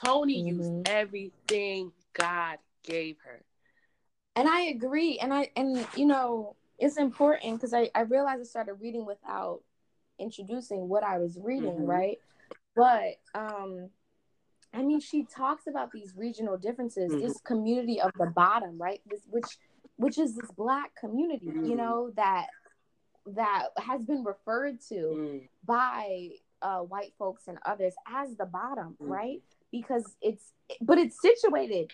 Toni 0.03 0.39
mm-hmm. 0.39 0.61
used 0.61 0.87
everything 0.87 1.91
god 2.13 2.57
gave 2.83 3.17
her 3.25 3.43
and 4.35 4.47
i 4.47 4.61
agree 4.61 5.17
and 5.19 5.33
i 5.33 5.49
and 5.55 5.85
you 5.95 6.05
know 6.05 6.55
it's 6.77 6.97
important 6.97 7.55
because 7.55 7.73
I, 7.73 7.89
I 7.93 8.01
realized 8.01 8.41
i 8.41 8.45
started 8.45 8.75
reading 8.75 9.05
without 9.05 9.61
introducing 10.19 10.87
what 10.87 11.03
i 11.03 11.17
was 11.17 11.37
reading 11.41 11.71
mm-hmm. 11.71 11.85
right 11.85 12.17
but 12.75 13.15
um 13.33 13.89
i 14.73 14.81
mean 14.81 14.99
she 14.99 15.23
talks 15.23 15.67
about 15.67 15.91
these 15.91 16.13
regional 16.15 16.57
differences 16.57 17.11
mm-hmm. 17.11 17.21
this 17.21 17.39
community 17.41 17.99
of 17.99 18.11
the 18.17 18.27
bottom 18.27 18.77
right 18.77 19.01
this 19.09 19.21
which 19.29 19.57
which 20.01 20.17
is 20.17 20.35
this 20.35 20.49
black 20.57 20.95
community, 20.99 21.45
mm. 21.45 21.69
you 21.69 21.75
know, 21.75 22.11
that 22.15 22.47
that 23.27 23.67
has 23.77 24.01
been 24.01 24.23
referred 24.23 24.81
to 24.89 24.95
mm. 24.95 25.41
by 25.63 26.29
uh, 26.63 26.79
white 26.79 27.13
folks 27.19 27.47
and 27.47 27.59
others 27.65 27.93
as 28.07 28.35
the 28.35 28.45
bottom, 28.45 28.97
mm. 28.99 29.07
right? 29.07 29.41
Because 29.71 30.15
it's 30.21 30.53
but 30.81 30.97
it's 30.97 31.21
situated 31.21 31.91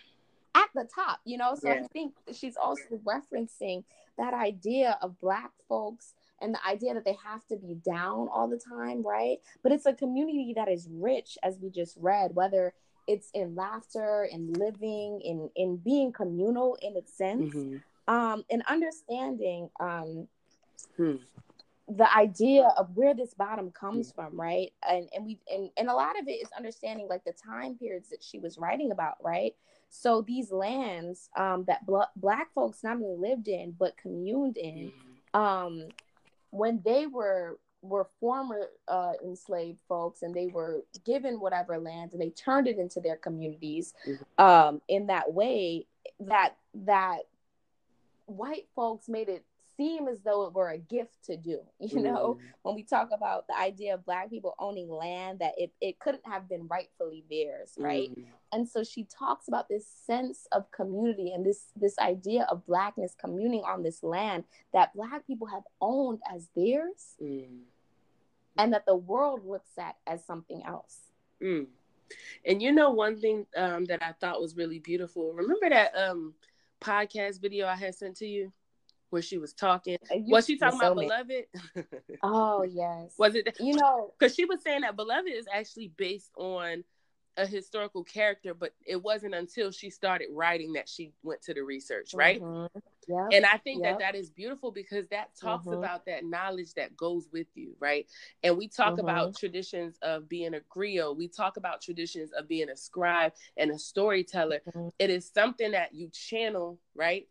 at 0.56 0.70
the 0.74 0.88
top, 0.96 1.20
you 1.26 1.38
know. 1.38 1.54
So 1.56 1.68
yeah. 1.68 1.82
I 1.84 1.88
think 1.88 2.14
she's 2.34 2.56
also 2.56 2.84
referencing 3.06 3.84
that 4.18 4.34
idea 4.34 4.98
of 5.02 5.20
black 5.20 5.52
folks 5.68 6.14
and 6.42 6.54
the 6.54 6.66
idea 6.66 6.94
that 6.94 7.04
they 7.04 7.18
have 7.26 7.46
to 7.48 7.58
be 7.58 7.76
down 7.86 8.30
all 8.32 8.48
the 8.48 8.60
time, 8.60 9.04
right? 9.06 9.40
But 9.64 9.74
it's 9.74 9.86
a 9.86 9.94
community 9.94 10.54
that 10.56 10.70
is 10.70 10.88
rich, 10.90 11.38
as 11.44 11.58
we 11.62 11.70
just 11.72 11.98
read, 12.00 12.36
whether 12.36 12.74
it's 13.06 13.30
in 13.34 13.56
laughter, 13.56 14.30
in 14.32 14.54
living, 14.54 15.20
in 15.26 15.50
in 15.58 15.76
being 15.76 16.14
communal 16.14 16.78
in 16.82 16.96
its 16.96 17.14
sense. 17.14 17.54
Mm-hmm 17.54 17.78
um, 18.08 18.44
and 18.50 18.64
understanding 18.68 19.70
um, 19.80 20.28
hmm. 20.96 21.16
the 21.88 22.16
idea 22.16 22.72
of 22.78 22.90
where 22.96 23.14
this 23.14 23.34
bottom 23.34 23.72
comes 23.72 24.12
hmm. 24.12 24.16
from, 24.16 24.40
right? 24.40 24.72
And 24.88 25.10
and 25.14 25.26
we 25.26 25.40
and, 25.54 25.70
and 25.78 25.90
a 25.90 25.94
lot 25.94 26.20
of 26.20 26.28
it 26.28 26.34
is 26.34 26.50
understanding 26.56 27.08
like 27.10 27.24
the 27.24 27.34
time 27.34 27.76
periods 27.76 28.10
that 28.10 28.24
she 28.24 28.40
was 28.40 28.58
writing 28.58 28.92
about, 28.92 29.16
right? 29.24 29.56
So 29.90 30.22
these 30.22 30.52
lands 30.52 31.30
um, 31.38 31.64
that 31.68 31.86
bl- 31.86 32.02
black 32.16 32.54
folks 32.54 32.84
not 32.84 32.98
only 32.98 33.16
lived 33.16 33.48
in 33.48 33.72
but 33.78 33.98
communed 33.98 34.58
in, 34.58 34.92
hmm. 35.34 35.40
um, 35.40 35.84
when 36.52 36.82
they 36.84 37.08
were 37.08 37.60
were 37.82 38.08
former 38.20 38.70
uh, 38.88 39.14
enslaved 39.24 39.80
folks 39.88 40.24
and 40.24 40.34
they 40.34 40.48
were 40.48 40.84
given 41.06 41.40
whatever 41.40 41.78
land 41.78 42.12
and 42.12 42.22
they 42.22 42.32
turned 42.32 42.68
it 42.68 42.78
into 42.80 43.00
their 43.00 43.16
communities 43.16 43.94
mm-hmm. 44.06 44.44
um, 44.44 44.82
in 44.88 45.08
that 45.08 45.32
way 45.32 45.86
that 46.20 46.56
that 46.74 47.20
white 48.28 48.68
folks 48.76 49.10
made 49.10 49.30
it 49.30 49.44
seem 49.78 50.08
as 50.08 50.20
though 50.22 50.46
it 50.46 50.54
were 50.54 50.70
a 50.70 50.78
gift 50.78 51.24
to 51.26 51.38
do. 51.38 51.60
You 51.80 52.02
know, 52.02 52.38
mm. 52.38 52.46
when 52.64 52.76
we 52.76 52.84
talk 52.84 53.10
about 53.14 53.48
the 53.48 53.58
idea 53.58 53.94
of 53.94 54.06
black 54.06 54.30
people 54.30 54.56
owning 54.60 54.90
land 54.90 55.40
that 55.40 55.54
it, 55.58 55.72
it 55.80 56.00
couldn't 56.00 56.26
have 56.26 56.50
been 56.50 56.68
rightfully 56.68 57.24
theirs, 57.30 57.74
right? 57.78 58.10
Mm. 58.10 58.26
And 58.52 58.68
so 58.68 58.84
she 58.84 59.06
talks 59.06 59.48
about 59.48 59.70
this 59.70 59.88
sense 60.06 60.48
of 60.52 60.70
community 60.72 61.32
and 61.34 61.46
this 61.46 61.68
this 61.76 61.98
idea 61.98 62.46
of 62.52 62.66
blackness 62.66 63.16
communing 63.20 63.62
on 63.62 63.84
this 63.84 64.04
land 64.04 64.44
that 64.74 64.94
black 64.94 65.26
people 65.26 65.48
have 65.48 65.64
owned 65.80 66.20
as 66.34 66.50
theirs 66.56 67.16
mm. 67.24 67.48
and 68.58 68.74
that 68.74 68.86
the 68.86 68.96
world 68.96 69.46
looks 69.46 69.78
at 69.80 69.96
as 70.06 70.26
something 70.26 70.62
else. 70.66 70.98
Mm. 71.42 71.68
And 72.46 72.62
you 72.62 72.74
know 72.74 72.92
one 72.92 73.20
thing 73.20 73.46
um, 73.56 73.86
that 73.86 74.04
I 74.04 74.12
thought 74.12 74.42
was 74.42 74.56
really 74.56 74.80
beautiful. 74.80 75.34
Remember 75.34 75.70
that 75.70 75.96
um, 75.96 76.34
podcast 76.82 77.42
video 77.42 77.68
I 77.68 77.76
had 77.76 77.96
sent 77.96 78.18
to 78.18 78.28
you 78.28 78.52
where 79.10 79.22
she 79.22 79.38
was 79.38 79.54
talking. 79.54 79.98
Was 80.12 80.46
she 80.46 80.58
talking 80.58 80.80
about 80.80 80.96
Beloved? 80.96 81.46
oh 82.24 82.64
yes. 82.64 83.14
Was 83.20 83.36
it? 83.36 83.56
You 83.60 83.76
know, 83.76 84.14
because 84.20 84.36
she 84.36 84.46
was 84.46 84.62
saying 84.62 84.82
that 84.82 84.96
Beloved 84.96 85.32
is 85.32 85.48
actually 85.52 85.92
based 85.98 86.32
on 86.38 86.84
a 87.38 87.46
historical 87.46 88.04
character, 88.04 88.54
but 88.54 88.74
it 88.86 89.02
wasn't 89.02 89.36
until 89.36 89.72
she 89.72 89.90
started 89.92 90.28
writing 90.32 90.74
that 90.74 90.90
she 90.90 91.14
went 91.24 91.42
to 91.44 91.54
the 91.54 91.62
research, 91.62 92.14
right? 92.16 92.42
Mm-hmm. 92.42 92.80
Yeah. 93.08 93.28
And 93.32 93.46
I 93.46 93.58
think 93.58 93.84
yep. 93.84 94.00
that 94.00 94.14
that 94.14 94.20
is 94.20 94.30
beautiful 94.30 94.72
because 94.72 95.08
that 95.10 95.30
talks 95.40 95.66
mm-hmm. 95.66 95.78
about 95.78 96.06
that 96.08 96.26
knowledge 96.26 96.74
that 96.74 96.98
goes 96.98 97.30
with 97.32 97.48
you, 97.54 97.76
right? 97.80 98.08
And 98.44 98.58
we 98.58 98.68
talk 98.68 98.94
mm-hmm. 98.94 99.08
about 99.08 99.38
traditions 99.38 99.98
of 100.02 100.28
being 100.28 100.56
a 100.56 100.62
griot. 100.76 101.16
We 101.16 101.28
talk 101.28 101.58
about 101.58 101.82
traditions 101.82 102.32
of 102.38 102.48
being 102.48 102.70
a 102.70 102.76
scribe 102.76 103.34
and 103.56 103.72
a 103.72 103.78
storyteller. 103.78 104.62
Mm-hmm. 104.68 104.90
It 104.98 105.10
is 105.12 105.30
something 105.32 105.72
that 105.72 105.94
you 105.94 106.10
channel, 106.10 106.80
right, 106.96 107.28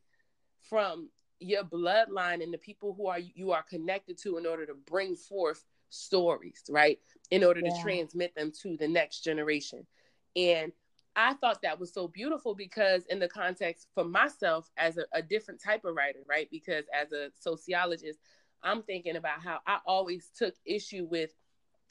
from 0.63 1.11
your 1.41 1.65
bloodline 1.65 2.43
and 2.43 2.55
the 2.55 2.59
people 2.59 2.95
who 2.95 3.09
are 3.09 3.19
you 3.19 3.53
are 3.53 3.63
connected 3.63 4.17
to 4.19 4.39
in 4.39 4.47
order 4.47 4.65
to 4.67 4.75
bring 4.75 5.17
forth 5.17 5.65
stories, 5.91 6.63
right? 6.69 6.99
In 7.31 7.45
order 7.45 7.61
yeah. 7.63 7.71
to 7.71 7.83
transmit 7.83 8.35
them 8.35 8.53
to 8.63 8.77
the 8.77 8.89
next 8.89 9.21
generation. 9.21 9.87
And 10.35 10.73
I 11.17 11.33
thought 11.35 11.63
that 11.63 11.81
was 11.81 11.93
so 11.93 12.09
beautiful 12.09 12.55
because, 12.55 13.07
in 13.07 13.19
the 13.19 13.29
context 13.29 13.89
for 13.95 14.05
myself 14.05 14.71
as 14.77 14.99
a, 14.99 15.05
a, 15.15 15.23
different 15.23 15.63
type 15.63 15.87
of 15.87 15.97
writer, 15.97 16.19
right? 16.29 16.47
Because 16.51 16.85
as 16.95 17.11
a 17.13 17.31
sociologist, 17.41 18.19
I'm 18.63 18.83
thinking 18.83 19.17
about 19.17 19.43
how 19.43 19.61
I 19.67 19.79
always 19.87 20.29
took 20.37 20.55
issue 20.67 21.07
with, 21.11 21.31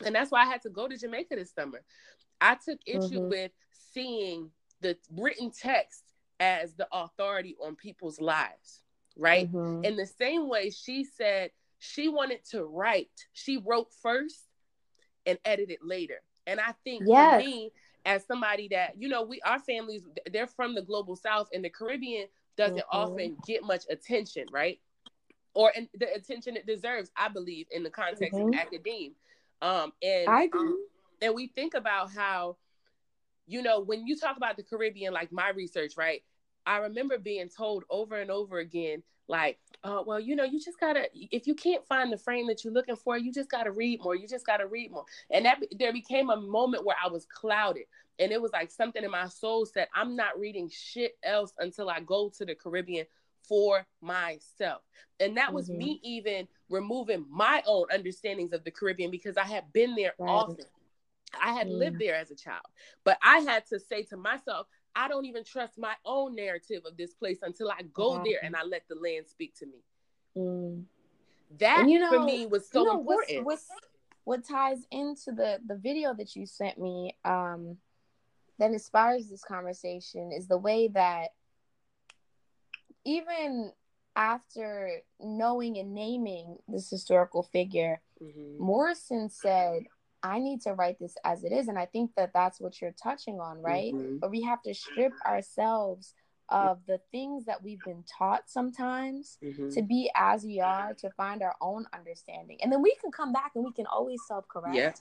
and 0.06 0.14
that's 0.14 0.32
why 0.32 0.44
I 0.44 0.46
had 0.46 0.62
to 0.62 0.70
go 0.70 0.88
to 0.88 0.96
Jamaica 0.96 1.36
this 1.36 1.54
summer. 1.54 1.82
I 2.40 2.56
took 2.56 2.80
issue 2.86 3.22
mm-hmm. 3.22 3.30
with 3.30 3.52
seeing 3.94 4.52
the 4.82 4.96
written 5.18 5.52
text 5.52 6.04
as 6.40 6.76
the 6.76 6.88
authority 6.92 7.56
on 7.64 7.76
people's 7.76 8.22
lives, 8.22 8.82
right? 9.18 9.52
Mm-hmm. 9.52 9.86
In 9.86 9.96
the 9.96 10.06
same 10.06 10.48
way, 10.48 10.70
she 10.70 11.04
said 11.04 11.50
she 11.86 12.10
wanted 12.10 12.44
to 12.52 12.64
write, 12.64 13.10
she 13.34 13.58
wrote 13.58 13.88
first 14.02 14.44
and 15.26 15.38
edited 15.46 15.80
later. 15.82 16.22
And 16.48 16.60
I 16.60 16.74
think 16.84 17.04
yes. 17.06 17.42
for 17.42 17.48
me, 17.48 17.72
as 18.06 18.26
somebody 18.26 18.68
that 18.70 18.94
you 18.98 19.10
know 19.10 19.24
we 19.24 19.42
our 19.42 19.60
families 19.60 20.04
they're 20.32 20.48
from 20.48 20.76
the 20.76 20.82
global 20.82 21.16
south 21.16 21.50
and 21.54 21.66
the 21.66 21.70
caribbean 21.70 22.28
doesn't 22.56 22.78
mm-hmm. 22.78 22.98
often 22.98 23.38
get 23.46 23.64
much 23.64 23.84
attention 23.90 24.46
right 24.52 24.80
or 25.54 25.72
in 25.76 25.90
the 25.96 26.14
attention 26.14 26.56
it 26.56 26.68
deserves 26.68 27.10
i 27.18 27.28
believe 27.28 27.66
in 27.72 27.84
the 27.84 27.90
context 27.90 28.38
mm-hmm. 28.38 28.50
of 28.50 28.56
academia 28.56 29.10
um 29.62 29.92
and 30.04 30.30
i 30.30 30.48
do 30.48 30.60
um, 30.60 30.78
and 31.22 31.34
we 31.34 31.48
think 31.48 31.74
about 31.74 32.12
how 32.12 32.56
you 33.48 33.62
know 33.62 33.80
when 33.80 34.06
you 34.06 34.16
talk 34.16 34.38
about 34.38 34.56
the 34.56 34.64
caribbean 34.64 35.14
like 35.14 35.32
my 35.32 35.50
research 35.50 35.94
right 35.98 36.22
i 36.66 36.78
remember 36.78 37.18
being 37.18 37.50
told 37.50 37.84
over 37.90 38.20
and 38.20 38.32
over 38.32 38.60
again 38.60 39.02
like 39.28 39.60
uh, 39.84 40.02
well 40.06 40.20
you 40.20 40.36
know 40.36 40.44
you 40.44 40.60
just 40.60 40.80
gotta 40.80 41.08
if 41.14 41.48
you 41.48 41.56
can't 41.56 41.86
find 41.88 42.12
the 42.12 42.18
frame 42.18 42.48
that 42.48 42.64
you're 42.64 42.74
looking 42.74 42.96
for 42.96 43.18
you 43.18 43.32
just 43.32 43.50
gotta 43.50 43.72
read 43.72 44.00
more 44.04 44.16
you 44.16 44.28
just 44.28 44.46
gotta 44.46 44.68
read 44.68 44.92
more 44.92 45.06
and 45.32 45.46
that 45.46 45.62
there 45.78 45.94
became 45.94 46.30
a 46.30 46.40
moment 46.40 46.86
where 46.86 46.96
i 47.04 47.08
was 47.08 47.26
clouded 47.26 47.84
and 48.20 48.32
it 48.32 48.42
was 48.42 48.52
like 48.52 48.72
something 48.72 49.04
in 49.04 49.12
my 49.12 49.28
soul 49.28 49.66
said 49.66 49.88
i'm 49.96 50.16
not 50.16 50.38
reading 50.40 50.70
shit 50.70 51.18
else 51.24 51.54
until 51.60 51.90
i 51.90 52.00
go 52.00 52.30
to 52.30 52.46
the 52.46 52.56
caribbean 52.56 53.06
for 53.48 53.86
myself 54.02 54.82
and 55.20 55.38
that 55.38 55.54
was 55.54 55.70
mm-hmm. 55.70 55.80
me 55.80 56.00
even 56.04 56.48
removing 56.70 57.26
my 57.30 57.62
own 57.68 57.86
understandings 57.94 58.54
of 58.54 58.64
the 58.64 58.72
caribbean 58.72 59.12
because 59.12 59.38
i 59.38 59.46
had 59.46 59.72
been 59.74 59.96
there 59.96 60.14
right. 60.20 60.30
often 60.30 60.66
i 61.42 61.52
had 61.52 61.68
mm. 61.68 61.78
lived 61.78 62.00
there 62.00 62.16
as 62.16 62.32
a 62.32 62.36
child 62.36 62.66
but 63.04 63.18
i 63.24 63.40
had 63.40 63.66
to 63.66 63.80
say 63.80 64.04
to 64.04 64.18
myself 64.18 64.68
I 64.96 65.08
don't 65.08 65.26
even 65.26 65.44
trust 65.44 65.78
my 65.78 65.94
own 66.06 66.36
narrative 66.36 66.84
of 66.86 66.96
this 66.98 67.14
place 67.14 67.40
until 67.42 67.70
I 67.70 67.82
go 67.94 68.24
there 68.24 68.40
and 68.44 68.56
I 68.56 68.64
let 68.64 68.84
the 68.88 68.96
land 68.96 69.28
speak 69.28 69.54
to 69.60 69.66
me. 69.66 69.84
Mm. 70.38 70.84
That 71.60 71.82
and, 71.82 71.92
you 71.92 72.00
know, 72.00 72.10
for 72.10 72.24
me 72.24 72.48
was 72.48 72.70
so 72.70 72.80
you 72.80 72.86
know, 72.86 73.00
important. 73.00 73.46
What's, 73.46 73.68
what's, 73.68 73.82
what 74.24 74.48
ties 74.48 74.86
into 74.92 75.32
the 75.32 75.60
the 75.66 75.76
video 75.76 76.14
that 76.14 76.36
you 76.36 76.46
sent 76.46 76.80
me 76.80 77.16
um, 77.24 77.78
that 78.58 78.72
inspires 78.72 79.28
this 79.28 79.44
conversation 79.44 80.32
is 80.32 80.48
the 80.48 80.58
way 80.58 80.88
that 80.90 81.30
even 83.06 83.72
after 84.16 85.02
knowing 85.20 85.78
and 85.78 85.94
naming 85.94 86.58
this 86.68 86.90
historical 86.90 87.44
figure, 87.44 88.02
mm-hmm. 88.22 88.64
Morrison 88.64 89.30
said, 89.30 89.84
I 90.26 90.40
need 90.40 90.62
to 90.62 90.74
write 90.74 90.98
this 91.00 91.16
as 91.24 91.44
it 91.44 91.52
is. 91.52 91.68
And 91.68 91.78
I 91.78 91.86
think 91.86 92.12
that 92.18 92.34
that's 92.34 92.60
what 92.60 92.82
you're 92.82 92.96
touching 93.02 93.40
on, 93.40 93.62
right? 93.62 93.94
Mm-hmm. 93.94 94.18
But 94.18 94.32
we 94.32 94.42
have 94.42 94.62
to 94.64 94.74
strip 94.74 95.14
ourselves 95.26 96.14
of 96.50 96.80
the 96.88 97.00
things 97.12 97.46
that 97.46 97.64
we've 97.64 97.82
been 97.86 98.04
taught 98.18 98.44
sometimes 98.48 99.38
mm-hmm. 99.44 99.70
to 99.70 99.82
be 99.82 100.12
as 100.16 100.44
we 100.44 100.60
are 100.60 100.94
to 100.94 101.10
find 101.12 101.42
our 101.42 101.56
own 101.60 101.86
understanding 101.92 102.56
and 102.62 102.72
then 102.72 102.84
we 102.84 102.96
can 103.02 103.12
come 103.12 103.34
back 103.34 103.54
and 103.56 103.66
we 103.66 103.72
can 103.72 103.88
always 103.88 104.20
self-correct 104.28 104.76
yeah. 104.76 104.92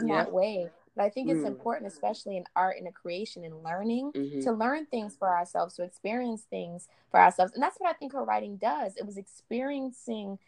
in 0.00 0.08
yeah. 0.08 0.16
that 0.16 0.32
way 0.32 0.66
but 0.96 1.04
i 1.04 1.10
think 1.10 1.30
it's 1.30 1.42
mm. 1.42 1.46
important 1.46 1.92
especially 1.92 2.38
in 2.38 2.44
art 2.56 2.78
and 2.78 2.88
a 2.88 2.90
creation 2.90 3.44
and 3.44 3.62
learning 3.62 4.10
mm-hmm. 4.14 4.40
to 4.40 4.50
learn 4.50 4.86
things 4.86 5.14
for 5.14 5.28
ourselves 5.28 5.74
to 5.74 5.82
experience 5.82 6.46
things 6.48 6.88
for 7.10 7.20
ourselves 7.20 7.52
and 7.52 7.62
that's 7.62 7.76
what 7.78 7.90
i 7.90 7.92
think 7.92 8.14
her 8.14 8.24
writing 8.24 8.56
does 8.56 8.96
it 8.96 9.04
was 9.04 9.18
experiencing 9.18 10.38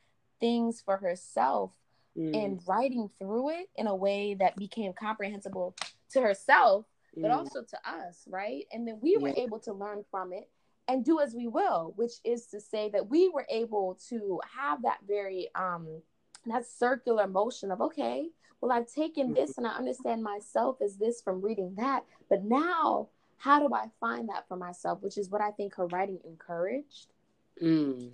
things 0.41 0.81
for 0.81 0.97
herself 0.97 1.73
mm. 2.17 2.45
and 2.45 2.61
writing 2.67 3.11
through 3.19 3.51
it 3.51 3.69
in 3.77 3.87
a 3.87 3.95
way 3.95 4.35
that 4.35 4.57
became 4.57 4.93
comprehensible 4.93 5.75
to 6.11 6.21
herself 6.21 6.87
but 7.17 7.31
mm. 7.31 7.37
also 7.37 7.63
to 7.63 7.77
us, 7.89 8.25
right? 8.29 8.67
And 8.73 8.87
then 8.87 8.99
we 9.01 9.17
were 9.17 9.31
yeah. 9.31 9.45
able 9.45 9.59
to 9.61 9.73
learn 9.73 10.05
from 10.11 10.33
it 10.33 10.49
and 10.89 11.05
do 11.05 11.21
as 11.21 11.35
we 11.35 11.49
will, 11.49 11.93
which 11.97 12.13
is 12.25 12.47
to 12.49 12.61
say 12.61 12.91
that 12.91 13.09
we 13.09 13.29
were 13.29 13.47
able 13.51 13.99
to 14.09 14.41
have 14.57 14.83
that 14.83 14.99
very 15.07 15.49
um 15.55 15.87
that 16.47 16.65
circular 16.65 17.27
motion 17.27 17.71
of 17.71 17.81
okay, 17.81 18.29
well 18.61 18.71
I've 18.71 18.93
taken 18.93 19.33
this 19.35 19.53
mm-hmm. 19.53 19.65
and 19.65 19.73
I 19.73 19.77
understand 19.77 20.23
myself 20.23 20.77
as 20.83 20.97
this 20.97 21.23
from 21.23 21.41
reading 21.41 21.75
that, 21.77 22.05
but 22.29 22.45
now 22.45 23.09
how 23.39 23.67
do 23.67 23.75
I 23.75 23.87
find 24.01 24.29
that 24.29 24.47
for 24.49 24.57
myself, 24.57 25.03
which 25.03 25.19
is 25.19 25.31
what 25.31 25.41
I 25.41 25.51
think 25.51 25.75
her 25.75 25.87
writing 25.87 26.21
encouraged. 26.25 27.09
Mm. 27.63 28.11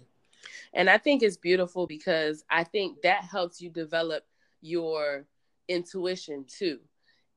And 0.73 0.89
I 0.89 0.99
think 0.99 1.23
it's 1.23 1.37
beautiful 1.37 1.87
because 1.87 2.45
I 2.51 2.65
think 2.65 3.03
that 3.03 3.25
helps 3.25 3.61
you 3.61 3.71
develop 3.71 4.25
your 4.61 5.27
intuition 5.69 6.45
too. 6.47 6.79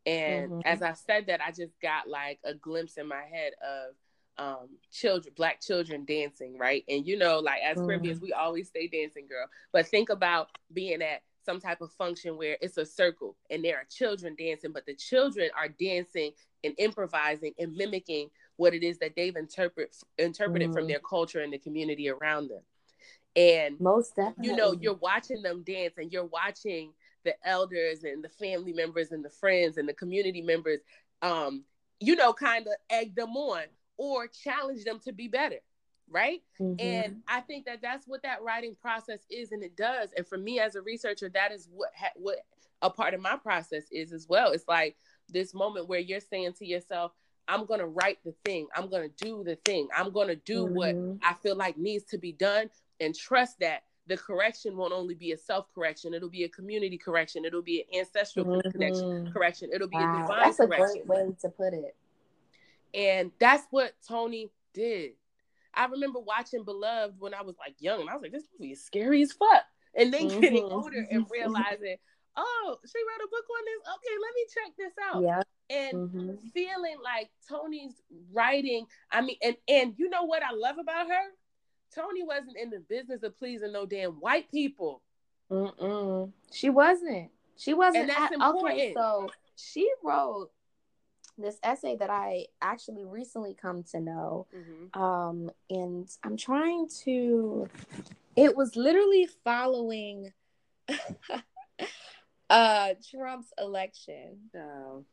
And 0.06 0.51
mm-hmm. 0.51 0.62
as 0.66 0.82
I 0.82 0.93
said 0.93 1.28
that, 1.28 1.41
I 1.41 1.51
just 1.51 1.80
got 1.82 2.08
like 2.08 2.39
a 2.43 2.53
glimpse 2.53 2.97
in 2.97 3.08
my 3.08 3.24
head 3.24 3.53
of 3.64 3.95
um 4.38 4.68
children 4.91 5.34
black 5.38 5.62
children 5.62 6.03
dancing 6.03 6.58
right 6.58 6.84
and 6.89 7.08
you 7.08 7.18
know 7.18 7.39
like 7.39 7.62
as 7.62 7.78
mm. 7.78 7.86
caribbeans 7.86 8.20
we 8.20 8.34
always 8.34 8.68
stay 8.68 8.86
dancing 8.88 9.26
girl 9.28 9.47
but 9.72 9.88
think 9.88 10.10
about 10.10 10.49
being 10.74 11.01
at 11.01 11.22
some 11.45 11.60
type 11.60 11.80
of 11.80 11.91
function 11.93 12.38
where 12.38 12.58
it's 12.60 12.78
a 12.78 12.86
circle 12.86 13.38
and 13.49 13.64
there 13.64 13.78
are 13.78 13.86
children 13.89 14.36
dancing 14.38 14.74
but 14.74 14.86
the 14.86 14.95
children 14.95 15.49
are 15.58 15.70
dancing 15.70 16.32
and 16.66 16.74
improvising 16.80 17.53
and 17.60 17.74
mimicking 17.76 18.30
what 18.58 18.74
it 18.74 18.84
is 18.84 18.97
that 18.97 19.14
they've 19.16 19.36
interpret 19.38 19.95
interpreted 20.18 20.72
mm. 20.72 20.74
from 20.74 20.88
their 20.88 20.99
culture 20.99 21.39
and 21.39 21.53
the 21.53 21.58
community 21.58 22.10
around 22.10 22.49
them 22.49 22.62
and 23.36 23.80
most 23.80 24.16
definitely 24.16 24.48
you 24.48 24.56
know 24.56 24.74
you're 24.80 24.94
watching 24.96 25.42
them 25.42 25.64
dance 25.64 25.94
and 25.98 26.12
you're 26.12 26.26
watching 26.26 26.94
the 27.24 27.36
elders 27.48 28.04
and 28.04 28.24
the 28.24 28.30
family 28.30 28.72
members 28.72 29.12
and 29.12 29.26
the 29.26 29.30
friends 29.30 29.78
and 29.78 29.90
the 29.90 29.94
community 29.94 30.42
members 30.42 30.80
um 31.22 31.64
you 32.00 32.16
know 32.16 32.32
kind 32.34 32.68
of 32.68 32.74
egg 32.90 33.16
them 33.16 33.36
on 33.36 33.64
or 33.98 34.28
challenge 34.28 34.84
them 34.84 35.00
to 35.04 35.12
be 35.12 35.28
better 35.28 35.60
right? 36.08 36.42
Mm-hmm. 36.60 36.76
and 36.80 37.22
i 37.28 37.42
think 37.42 37.66
that 37.66 37.82
that's 37.82 38.08
what 38.08 38.22
that 38.24 38.44
writing 38.44 38.76
process 38.80 39.22
is 39.30 39.52
and 39.52 39.64
it 39.64 39.76
does. 39.76 40.10
And 40.16 40.26
for 40.26 40.38
me 40.38 40.60
as 40.60 40.76
a 40.76 40.82
researcher 40.82 41.30
that 41.30 41.52
is 41.52 41.68
what 41.72 41.90
ha- 41.98 42.14
what 42.16 42.38
a 42.82 42.90
part 42.90 43.14
of 43.14 43.22
my 43.22 43.38
process 43.38 43.86
is 43.92 44.12
as 44.12 44.28
well. 44.30 44.52
It's 44.52 44.68
like 44.68 44.98
this 45.30 45.54
moment 45.54 45.88
where 45.88 46.00
you're 46.00 46.20
saying 46.20 46.54
to 46.60 46.66
yourself 46.66 47.12
i'm 47.48 47.66
going 47.66 47.80
to 47.80 47.88
write 47.88 48.20
the 48.24 48.34
thing. 48.44 48.68
I'm 48.76 48.90
going 48.90 49.10
to 49.10 49.26
do 49.26 49.44
the 49.44 49.56
thing. 49.66 49.88
I'm 49.96 50.12
going 50.12 50.28
to 50.28 50.36
do 50.36 50.66
mm-hmm. 50.66 50.76
what 50.76 50.96
i 51.24 51.34
feel 51.34 51.56
like 51.56 51.78
needs 51.78 52.06
to 52.06 52.18
be 52.18 52.32
done 52.32 52.70
and 53.00 53.16
trust 53.16 53.60
that 53.60 53.84
the 54.08 54.18
correction 54.18 54.78
won't 54.78 54.93
only 54.93 55.16
be 55.16 55.32
a 55.32 55.38
self 55.38 55.68
correction, 55.74 56.14
it'll 56.14 56.30
be 56.30 56.43
a 56.43 56.50
community 56.50 56.98
correction, 56.98 57.46
it'll 57.46 57.62
be 57.62 57.82
an 57.82 58.00
ancestral 58.00 58.46
mm-hmm. 58.46 58.70
connection 58.72 59.32
correction, 59.32 59.70
it'll 59.74 59.88
be 59.88 59.98
wow. 59.98 60.20
a 60.20 60.22
divine 60.22 60.43
That's 60.43 60.58
correction. 60.58 61.02
a 61.04 61.06
great 61.06 61.08
way 61.08 61.36
to 61.41 61.50
put 61.50 61.74
it. 61.74 61.96
And 62.93 63.32
that's 63.39 63.66
what 63.72 63.93
Toni 64.08 64.52
did. 64.74 65.12
I 65.74 65.86
remember 65.86 66.20
watching 66.20 66.64
Beloved 66.64 67.16
when 67.20 67.34
I 67.34 67.41
was 67.41 67.56
like 67.60 67.76
young, 67.80 68.02
and 68.02 68.10
I 68.10 68.14
was 68.14 68.22
like, 68.22 68.32
this 68.32 68.48
movie 68.58 68.72
is 68.72 68.84
scary 68.84 69.22
as 69.22 69.34
fuck. 69.34 69.64
And 69.96 70.14
then 70.14 70.30
mm-hmm. 70.30 70.39
getting 70.39 70.64
older 70.64 71.06
and 71.10 71.26
realizing, 71.32 71.98
oh, 72.38 72.78
she 72.86 73.00
wrote 73.00 73.26
a 73.26 73.30
book 73.30 73.46
on 73.50 73.66
this. 73.66 73.88
Okay, 73.96 74.16
let 74.22 74.34
me 74.36 74.46
check 74.54 74.78
this 74.78 74.93
out. 75.04 75.24
Yeah. 75.24 75.41
And 75.70 76.10
mm-hmm. 76.10 76.48
feeling 76.54 76.98
like 77.04 77.30
Toni's 77.50 78.02
writing. 78.32 78.86
I 79.12 79.22
mean, 79.22 79.38
and 79.43 79.56
and 79.68 79.93
you 79.98 80.10
know 80.10 80.24
what 80.24 80.43
I 80.43 80.54
love 80.54 80.78
about 80.80 81.08
her? 81.08 81.24
Toni 81.96 82.24
wasn't 82.24 82.58
in 82.58 82.70
the 82.70 82.80
business 82.80 83.24
of 83.24 83.38
pleasing 83.38 83.72
no 83.72 83.86
damn 83.86 84.14
white 84.14 84.52
people. 84.52 85.02
Mm-mm. 85.50 86.32
She 86.52 86.70
wasn't. 86.70 87.32
She 87.58 87.74
wasn't. 87.74 88.02
And 88.02 88.10
that's 88.10 88.20
at, 88.20 88.34
important. 88.34 88.74
Okay, 88.74 88.93
so 88.93 89.30
she 89.56 89.89
wrote 90.04 90.50
this 91.38 91.58
essay 91.64 91.96
that 91.98 92.10
I 92.10 92.48
actually 92.62 93.06
recently 93.06 93.54
come 93.54 93.84
to 93.91 94.00
know. 94.00 94.48
Mm-hmm. 94.56 95.02
Um, 95.02 95.52
and 95.70 96.10
I'm 96.24 96.38
trying 96.38 96.88
to. 97.04 97.70
It 98.36 98.56
was 98.56 98.76
literally 98.76 99.30
following 99.43 100.34
uh 102.50 102.89
Trump's 103.10 103.54
election. 103.58 104.50
Oh. 104.56 105.06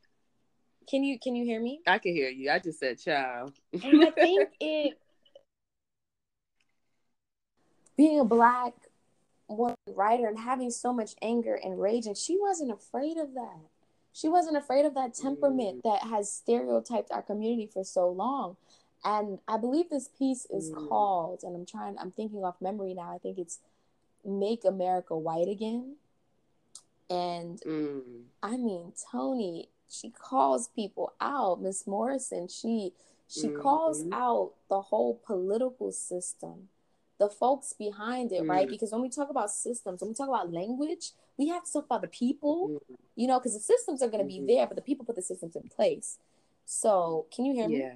Can 0.89 1.05
you 1.05 1.19
can 1.19 1.37
you 1.37 1.45
hear 1.45 1.61
me? 1.61 1.81
I 1.87 1.99
can 1.99 2.13
hear 2.13 2.29
you. 2.29 2.51
I 2.51 2.59
just 2.59 2.81
said 2.81 2.99
child. 2.99 3.53
and 3.73 4.05
I 4.05 4.11
think 4.11 4.49
it 4.61 4.99
being 8.03 8.19
a 8.19 8.25
black 8.25 8.75
woman 9.47 9.77
writer 9.95 10.27
and 10.27 10.39
having 10.39 10.71
so 10.71 10.93
much 10.93 11.13
anger 11.23 11.55
and 11.63 11.81
rage 11.81 12.07
and 12.07 12.17
she 12.17 12.37
wasn't 12.37 12.71
afraid 12.71 13.17
of 13.17 13.33
that 13.35 13.61
she 14.13 14.29
wasn't 14.29 14.57
afraid 14.57 14.85
of 14.85 14.95
that 14.95 15.15
temperament 15.15 15.79
mm. 15.79 15.83
that 15.85 16.09
has 16.09 16.33
stereotyped 16.33 17.13
our 17.13 17.23
community 17.23 17.69
for 17.73 17.85
so 17.85 18.09
long 18.09 18.57
and 19.05 19.39
i 19.47 19.57
believe 19.57 19.89
this 19.89 20.09
piece 20.19 20.47
is 20.51 20.73
mm. 20.73 20.89
called 20.89 21.41
and 21.45 21.55
i'm 21.55 21.67
trying 21.67 21.97
i'm 22.01 22.11
thinking 22.11 22.43
off 22.43 22.57
memory 22.61 22.93
now 22.93 23.15
i 23.15 23.19
think 23.19 23.39
it's 23.39 23.61
make 24.25 24.65
america 24.65 25.17
white 25.17 25.49
again 25.49 25.95
and 27.09 27.61
mm. 27.61 28.03
i 28.43 28.57
mean 28.57 28.93
Toni, 29.13 29.69
she 29.89 30.11
calls 30.11 30.69
people 30.69 31.13
out 31.21 31.63
miss 31.63 31.87
morrison 31.87 32.49
she 32.49 32.93
she 33.29 33.47
mm-hmm. 33.47 33.61
calls 33.61 34.05
out 34.13 34.53
the 34.69 34.81
whole 34.81 35.21
political 35.25 35.93
system 35.93 36.69
the 37.23 37.29
folks 37.29 37.73
behind 37.73 38.33
it, 38.33 38.43
mm. 38.43 38.49
right? 38.49 38.69
Because 38.69 38.91
when 38.91 39.01
we 39.01 39.09
talk 39.09 39.31
about 39.31 39.49
systems, 39.49 40.01
when 40.01 40.11
we 40.11 40.15
talk 40.15 40.29
about 40.29 40.53
language, 40.53 41.13
we 41.39 41.47
have 41.49 41.65
to 41.65 41.73
talk 41.73 41.85
about 41.85 42.03
the 42.03 42.09
people, 42.09 42.81
mm. 42.91 42.97
you 43.15 43.29
know, 43.29 43.39
because 43.39 43.55
the 43.55 43.61
systems 43.61 44.03
are 44.03 44.09
going 44.09 44.27
to 44.27 44.35
mm-hmm. 44.35 44.45
be 44.45 44.55
there, 44.55 44.67
but 44.67 44.75
the 44.75 44.83
people 44.83 45.05
put 45.05 45.15
the 45.15 45.23
systems 45.23 45.55
in 45.55 45.63
place. 45.69 46.19
So, 46.67 47.27
can 47.33 47.45
you 47.45 47.55
hear 47.55 47.69
me? 47.69 47.79
Yeah. 47.79 47.95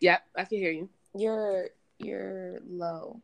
Yep, 0.00 0.22
I 0.36 0.44
can 0.44 0.58
hear 0.58 0.70
you. 0.70 0.88
You're 1.16 1.70
you're 1.98 2.60
low. 2.68 3.20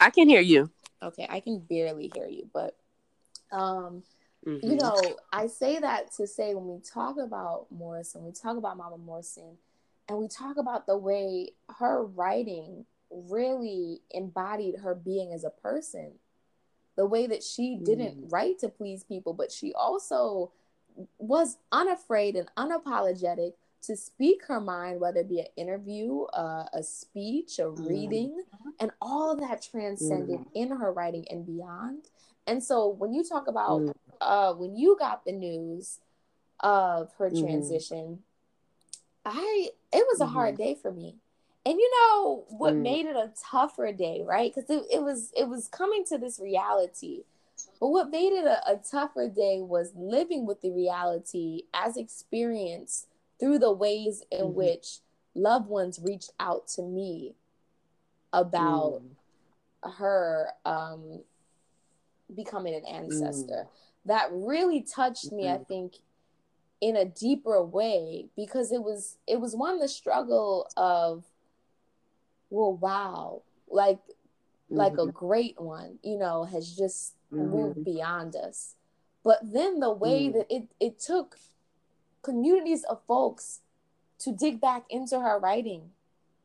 I 0.00 0.10
can 0.10 0.28
hear 0.28 0.40
you. 0.40 0.70
Okay, 1.02 1.26
I 1.28 1.40
can 1.40 1.58
barely 1.58 2.10
hear 2.14 2.28
you, 2.28 2.48
but 2.52 2.76
um 3.50 4.04
mm-hmm. 4.46 4.66
you 4.66 4.76
know, 4.76 4.96
I 5.32 5.48
say 5.48 5.80
that 5.80 6.12
to 6.14 6.26
say 6.26 6.54
when 6.54 6.68
we 6.68 6.78
talk 6.80 7.18
about 7.18 7.66
Morrison, 7.70 8.24
we 8.24 8.32
talk 8.32 8.56
about 8.56 8.76
Mama 8.76 8.98
Morrison, 8.98 9.58
and 10.08 10.18
we 10.18 10.28
talk 10.28 10.56
about 10.56 10.86
the 10.86 10.96
way 10.96 11.50
her 11.78 12.04
writing 12.04 12.84
really 13.10 14.00
embodied 14.10 14.80
her 14.80 14.94
being 14.94 15.32
as 15.32 15.44
a 15.44 15.50
person 15.50 16.12
the 16.96 17.06
way 17.06 17.26
that 17.26 17.42
she 17.42 17.76
didn't 17.82 18.16
mm. 18.16 18.32
write 18.32 18.58
to 18.58 18.68
please 18.68 19.04
people 19.04 19.32
but 19.32 19.52
she 19.52 19.72
also 19.74 20.52
was 21.18 21.58
unafraid 21.72 22.36
and 22.36 22.48
unapologetic 22.56 23.52
to 23.82 23.96
speak 23.96 24.44
her 24.46 24.60
mind 24.60 25.00
whether 25.00 25.20
it 25.20 25.28
be 25.28 25.40
an 25.40 25.46
interview 25.56 26.22
uh, 26.32 26.64
a 26.72 26.82
speech 26.82 27.58
a 27.58 27.62
mm. 27.62 27.88
reading 27.88 28.42
and 28.80 28.90
all 29.00 29.30
of 29.30 29.40
that 29.40 29.62
transcended 29.62 30.40
mm. 30.40 30.46
in 30.54 30.70
her 30.70 30.92
writing 30.92 31.24
and 31.30 31.46
beyond 31.46 32.08
and 32.46 32.62
so 32.62 32.88
when 32.88 33.12
you 33.12 33.22
talk 33.22 33.46
about 33.46 33.80
mm. 33.80 33.94
uh, 34.20 34.52
when 34.54 34.76
you 34.76 34.96
got 34.98 35.24
the 35.24 35.32
news 35.32 36.00
of 36.60 37.12
her 37.18 37.30
mm-hmm. 37.30 37.44
transition 37.44 38.18
I 39.24 39.68
it 39.92 40.06
was 40.10 40.20
a 40.20 40.24
mm-hmm. 40.24 40.34
hard 40.34 40.56
day 40.56 40.76
for 40.80 40.92
me. 40.92 41.16
And 41.66 41.78
you 41.78 41.90
know 41.98 42.44
what 42.48 42.74
mm. 42.74 42.82
made 42.82 43.06
it 43.06 43.16
a 43.16 43.30
tougher 43.50 43.90
day, 43.90 44.22
right? 44.22 44.52
Because 44.54 44.68
it, 44.68 44.84
it 44.92 45.02
was 45.02 45.32
it 45.36 45.48
was 45.48 45.68
coming 45.68 46.04
to 46.06 46.18
this 46.18 46.38
reality. 46.38 47.22
But 47.80 47.88
what 47.88 48.10
made 48.10 48.32
it 48.32 48.44
a, 48.44 48.72
a 48.72 48.76
tougher 48.76 49.28
day 49.28 49.60
was 49.60 49.92
living 49.96 50.46
with 50.46 50.60
the 50.60 50.70
reality 50.70 51.62
as 51.72 51.96
experienced 51.96 53.08
through 53.40 53.60
the 53.60 53.72
ways 53.72 54.22
in 54.30 54.40
mm-hmm. 54.40 54.54
which 54.54 54.98
loved 55.34 55.68
ones 55.68 56.00
reached 56.02 56.32
out 56.38 56.68
to 56.68 56.82
me 56.82 57.34
about 58.32 59.00
mm. 59.84 59.94
her 59.98 60.48
um, 60.64 61.20
becoming 62.34 62.74
an 62.74 62.84
ancestor. 62.84 63.66
Mm. 63.66 63.68
That 64.06 64.28
really 64.32 64.82
touched 64.82 65.32
me, 65.32 65.44
mm-hmm. 65.44 65.62
I 65.62 65.64
think, 65.64 65.94
in 66.80 66.96
a 66.96 67.04
deeper 67.04 67.62
way 67.62 68.26
because 68.36 68.72
it 68.72 68.82
was 68.82 69.16
it 69.26 69.40
was 69.40 69.54
one 69.56 69.78
the 69.78 69.88
struggle 69.88 70.68
of 70.76 71.24
well 72.50 72.74
wow 72.74 73.42
like 73.70 73.98
mm-hmm. 73.98 74.76
like 74.76 74.92
a 74.94 74.96
mm-hmm. 74.96 75.10
great 75.10 75.60
one 75.60 75.98
you 76.02 76.18
know 76.18 76.44
has 76.44 76.76
just 76.76 77.14
mm-hmm. 77.32 77.50
moved 77.50 77.84
beyond 77.84 78.36
us 78.36 78.74
but 79.24 79.38
then 79.42 79.80
the 79.80 79.90
way 79.90 80.28
mm. 80.28 80.34
that 80.34 80.46
it 80.54 80.68
it 80.78 81.00
took 81.00 81.38
communities 82.22 82.84
of 82.84 83.00
folks 83.06 83.60
to 84.18 84.32
dig 84.32 84.60
back 84.60 84.84
into 84.90 85.20
her 85.20 85.38
writing, 85.38 85.90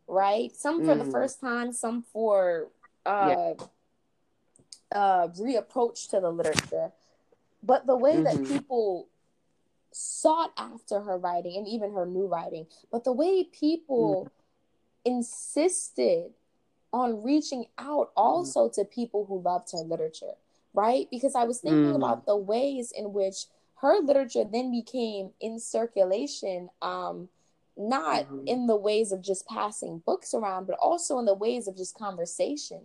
right? 0.08 0.56
Some 0.56 0.86
for 0.86 0.96
mm. 0.96 1.04
the 1.04 1.12
first 1.12 1.42
time, 1.42 1.74
some 1.74 2.04
for 2.14 2.68
uh, 3.06 3.54
yeah. 3.58 3.66
uh, 4.98 5.28
reapproach 5.30 6.10
to 6.10 6.20
the 6.20 6.30
literature. 6.30 6.92
But 7.64 7.86
the 7.86 7.96
way 7.96 8.16
mm-hmm. 8.16 8.44
that 8.44 8.48
people 8.48 9.08
sought 9.92 10.52
after 10.58 11.02
her 11.02 11.18
writing 11.18 11.58
and 11.58 11.68
even 11.68 11.94
her 11.94 12.06
new 12.06 12.28
writing, 12.28 12.68
but 12.92 13.04
the 13.04 13.12
way 13.12 13.44
people 13.44 14.26
mm. 14.26 15.12
insisted 15.12 16.32
on 16.92 17.24
reaching 17.24 17.66
out 17.78 18.12
also 18.16 18.68
mm. 18.68 18.74
to 18.74 18.86
people 18.86 19.26
who 19.26 19.42
loved 19.42 19.72
her 19.72 19.80
literature, 19.80 20.34
right? 20.74 21.08
Because 21.12 21.36
I 21.36 21.44
was 21.44 21.60
thinking 21.60 21.94
mm. 21.94 21.96
about 21.96 22.26
the 22.26 22.38
ways 22.38 22.92
in 22.96 23.14
which 23.14 23.46
her 23.82 24.00
literature 24.00 24.44
then 24.44 24.72
became 24.72 25.32
in 25.40 25.60
circulation 25.60 26.70
um, 26.82 27.30
not 27.80 28.26
mm-hmm. 28.26 28.46
in 28.46 28.68
the 28.68 28.76
ways 28.76 29.12
of 29.12 29.22
just 29.22 29.48
passing 29.48 30.04
books 30.06 30.34
around, 30.34 30.68
but 30.68 30.78
also 30.80 31.18
in 31.18 31.26
the 31.26 31.34
ways 31.34 31.68
of 31.68 31.78
just 31.78 31.98
conversation. 31.98 32.82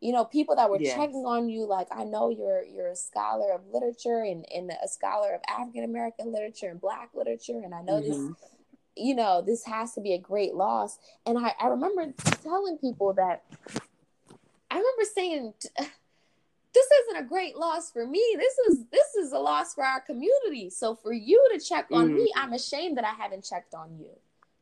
You 0.00 0.12
know, 0.12 0.24
people 0.24 0.56
that 0.56 0.68
were 0.68 0.78
yes. 0.78 0.94
checking 0.94 1.24
on 1.24 1.48
you, 1.48 1.66
like 1.66 1.88
I 1.90 2.04
know 2.04 2.28
you're 2.30 2.62
you're 2.64 2.88
a 2.88 2.96
scholar 2.96 3.52
of 3.52 3.62
literature 3.72 4.22
and, 4.22 4.44
and 4.54 4.70
a 4.70 4.88
scholar 4.88 5.34
of 5.34 5.40
African 5.48 5.84
American 5.84 6.32
literature 6.32 6.68
and 6.68 6.80
Black 6.80 7.10
literature, 7.14 7.60
and 7.64 7.74
I 7.74 7.82
know 7.82 8.00
mm-hmm. 8.00 8.28
this. 8.28 8.36
You 8.98 9.14
know, 9.14 9.42
this 9.42 9.66
has 9.66 9.92
to 9.92 10.00
be 10.00 10.14
a 10.14 10.18
great 10.18 10.54
loss. 10.54 10.98
And 11.26 11.36
I, 11.36 11.52
I 11.60 11.66
remember 11.66 12.14
telling 12.42 12.78
people 12.78 13.12
that 13.14 13.42
I 14.70 14.76
remember 14.76 15.04
saying, 15.14 15.52
this 15.78 16.86
isn't 17.02 17.22
a 17.22 17.28
great 17.28 17.58
loss 17.58 17.90
for 17.90 18.06
me. 18.06 18.22
This 18.38 18.58
is 18.70 18.84
this 18.90 19.14
is 19.16 19.32
a 19.32 19.38
loss 19.38 19.74
for 19.74 19.84
our 19.84 20.00
community. 20.00 20.70
So 20.70 20.94
for 20.94 21.12
you 21.12 21.46
to 21.52 21.60
check 21.60 21.88
on 21.92 22.10
mm. 22.10 22.14
me, 22.14 22.32
I'm 22.36 22.54
ashamed 22.54 22.96
that 22.96 23.04
I 23.04 23.12
haven't 23.12 23.44
checked 23.44 23.74
on 23.74 23.98
you 23.98 24.10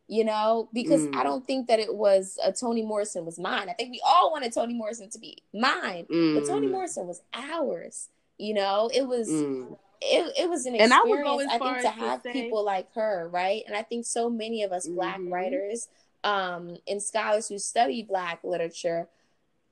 you 0.09 0.25
know, 0.25 0.69
because 0.73 1.03
mm. 1.03 1.17
I 1.17 1.23
don't 1.23 1.47
think 1.47 1.69
that 1.69 1.81
it 1.81 1.95
was 1.95 2.39
a 2.45 2.53
Toni 2.53 2.83
Morrison 2.83 3.25
was 3.25 3.39
mine. 3.39 3.69
I 3.69 3.73
think 3.73 3.91
we 3.91 4.03
all 4.07 4.31
wanted 4.31 4.53
Toni 4.53 4.75
Morrison 4.75 5.09
to 5.11 5.19
be 5.19 5.39
mine, 5.53 6.07
mm. 6.11 6.35
but 6.35 6.47
Toni 6.47 6.67
mm. 6.67 6.73
Morrison 6.73 7.07
was 7.07 7.23
ours. 7.33 8.09
You 8.39 8.55
know, 8.55 8.91
it 8.93 9.07
was 9.07 9.29
mm. 9.29 9.77
it, 10.03 10.35
it 10.39 10.49
was 10.51 10.67
an 10.67 10.75
experience. 10.75 10.83
And 10.83 10.93
I, 10.93 11.03
would 11.05 11.25
go 11.25 11.41
as 11.41 11.47
I 11.49 11.59
think 11.59 11.83
to 11.83 11.91
have 11.91 12.23
say... 12.23 12.33
people 12.33 12.65
like 12.65 12.93
her, 12.95 13.29
right? 13.33 13.63
And 13.67 13.77
I 13.77 13.83
think 13.83 14.05
so 14.05 14.29
many 14.29 14.63
of 14.63 14.73
us 14.73 14.87
mm-hmm. 14.87 14.97
Black 14.97 15.21
writers 15.23 15.89
um, 16.23 16.77
and 16.87 17.03
scholars 17.03 17.49
who 17.49 17.59
study 17.59 18.03
Black 18.03 18.41
literature, 18.45 19.09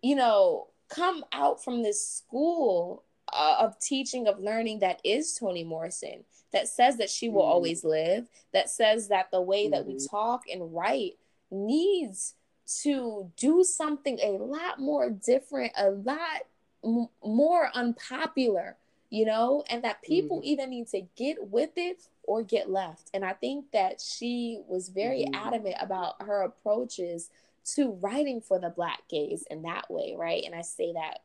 you 0.00 0.16
know, 0.16 0.68
come 0.88 1.24
out 1.32 1.62
from 1.62 1.82
this 1.82 2.06
school 2.06 3.02
uh, 3.32 3.56
of 3.60 3.78
teaching 3.80 4.26
of 4.26 4.38
learning 4.38 4.78
that 4.78 5.00
is 5.04 5.36
Toni 5.38 5.64
Morrison 5.64 6.24
that 6.52 6.68
says 6.68 6.98
that 6.98 7.10
she 7.10 7.28
will 7.28 7.42
mm-hmm. 7.42 7.52
always 7.52 7.84
live, 7.84 8.28
that 8.52 8.70
says 8.70 9.08
that 9.08 9.30
the 9.30 9.40
way 9.40 9.68
that 9.68 9.86
we 9.86 9.94
mm-hmm. 9.94 10.16
talk 10.16 10.42
and 10.52 10.74
write 10.74 11.16
needs 11.50 12.34
to 12.82 13.30
do 13.36 13.64
something 13.64 14.18
a 14.22 14.32
lot 14.32 14.78
more 14.78 15.10
different, 15.10 15.72
a 15.76 15.90
lot 15.90 16.42
m- 16.84 17.08
more 17.24 17.70
unpopular, 17.74 18.76
you 19.10 19.24
know, 19.24 19.64
and 19.68 19.82
that 19.84 20.02
people 20.02 20.38
mm-hmm. 20.38 20.46
either 20.46 20.66
need 20.66 20.88
to 20.88 21.02
get 21.16 21.50
with 21.50 21.70
it 21.76 22.08
or 22.22 22.42
get 22.42 22.70
left. 22.70 23.10
And 23.12 23.24
I 23.24 23.32
think 23.32 23.72
that 23.72 24.00
she 24.00 24.60
was 24.68 24.88
very 24.88 25.24
mm-hmm. 25.24 25.46
adamant 25.46 25.76
about 25.80 26.22
her 26.22 26.42
approaches 26.42 27.30
to 27.74 27.90
writing 28.00 28.40
for 28.40 28.58
the 28.58 28.70
black 28.70 29.02
gaze 29.08 29.44
in 29.50 29.62
that 29.62 29.90
way, 29.90 30.14
right? 30.16 30.42
And 30.44 30.54
I 30.54 30.62
say 30.62 30.92
that 30.92 31.20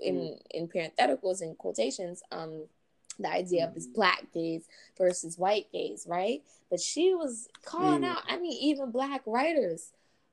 in 0.00 0.14
mm. 0.14 0.40
in 0.50 0.68
parentheticals 0.68 1.40
and 1.40 1.56
quotations 1.58 2.22
um 2.30 2.64
the 3.18 3.30
idea 3.30 3.66
of 3.66 3.74
this 3.74 3.86
mm. 3.86 3.94
black 3.94 4.26
gaze 4.32 4.68
versus 4.96 5.38
white 5.38 5.66
gaze, 5.72 6.06
right? 6.08 6.42
But 6.70 6.80
she 6.80 7.14
was 7.14 7.48
calling 7.64 8.02
mm. 8.02 8.08
out, 8.08 8.22
I 8.28 8.38
mean, 8.38 8.56
even 8.62 8.90
black 8.90 9.22
writers 9.26 9.92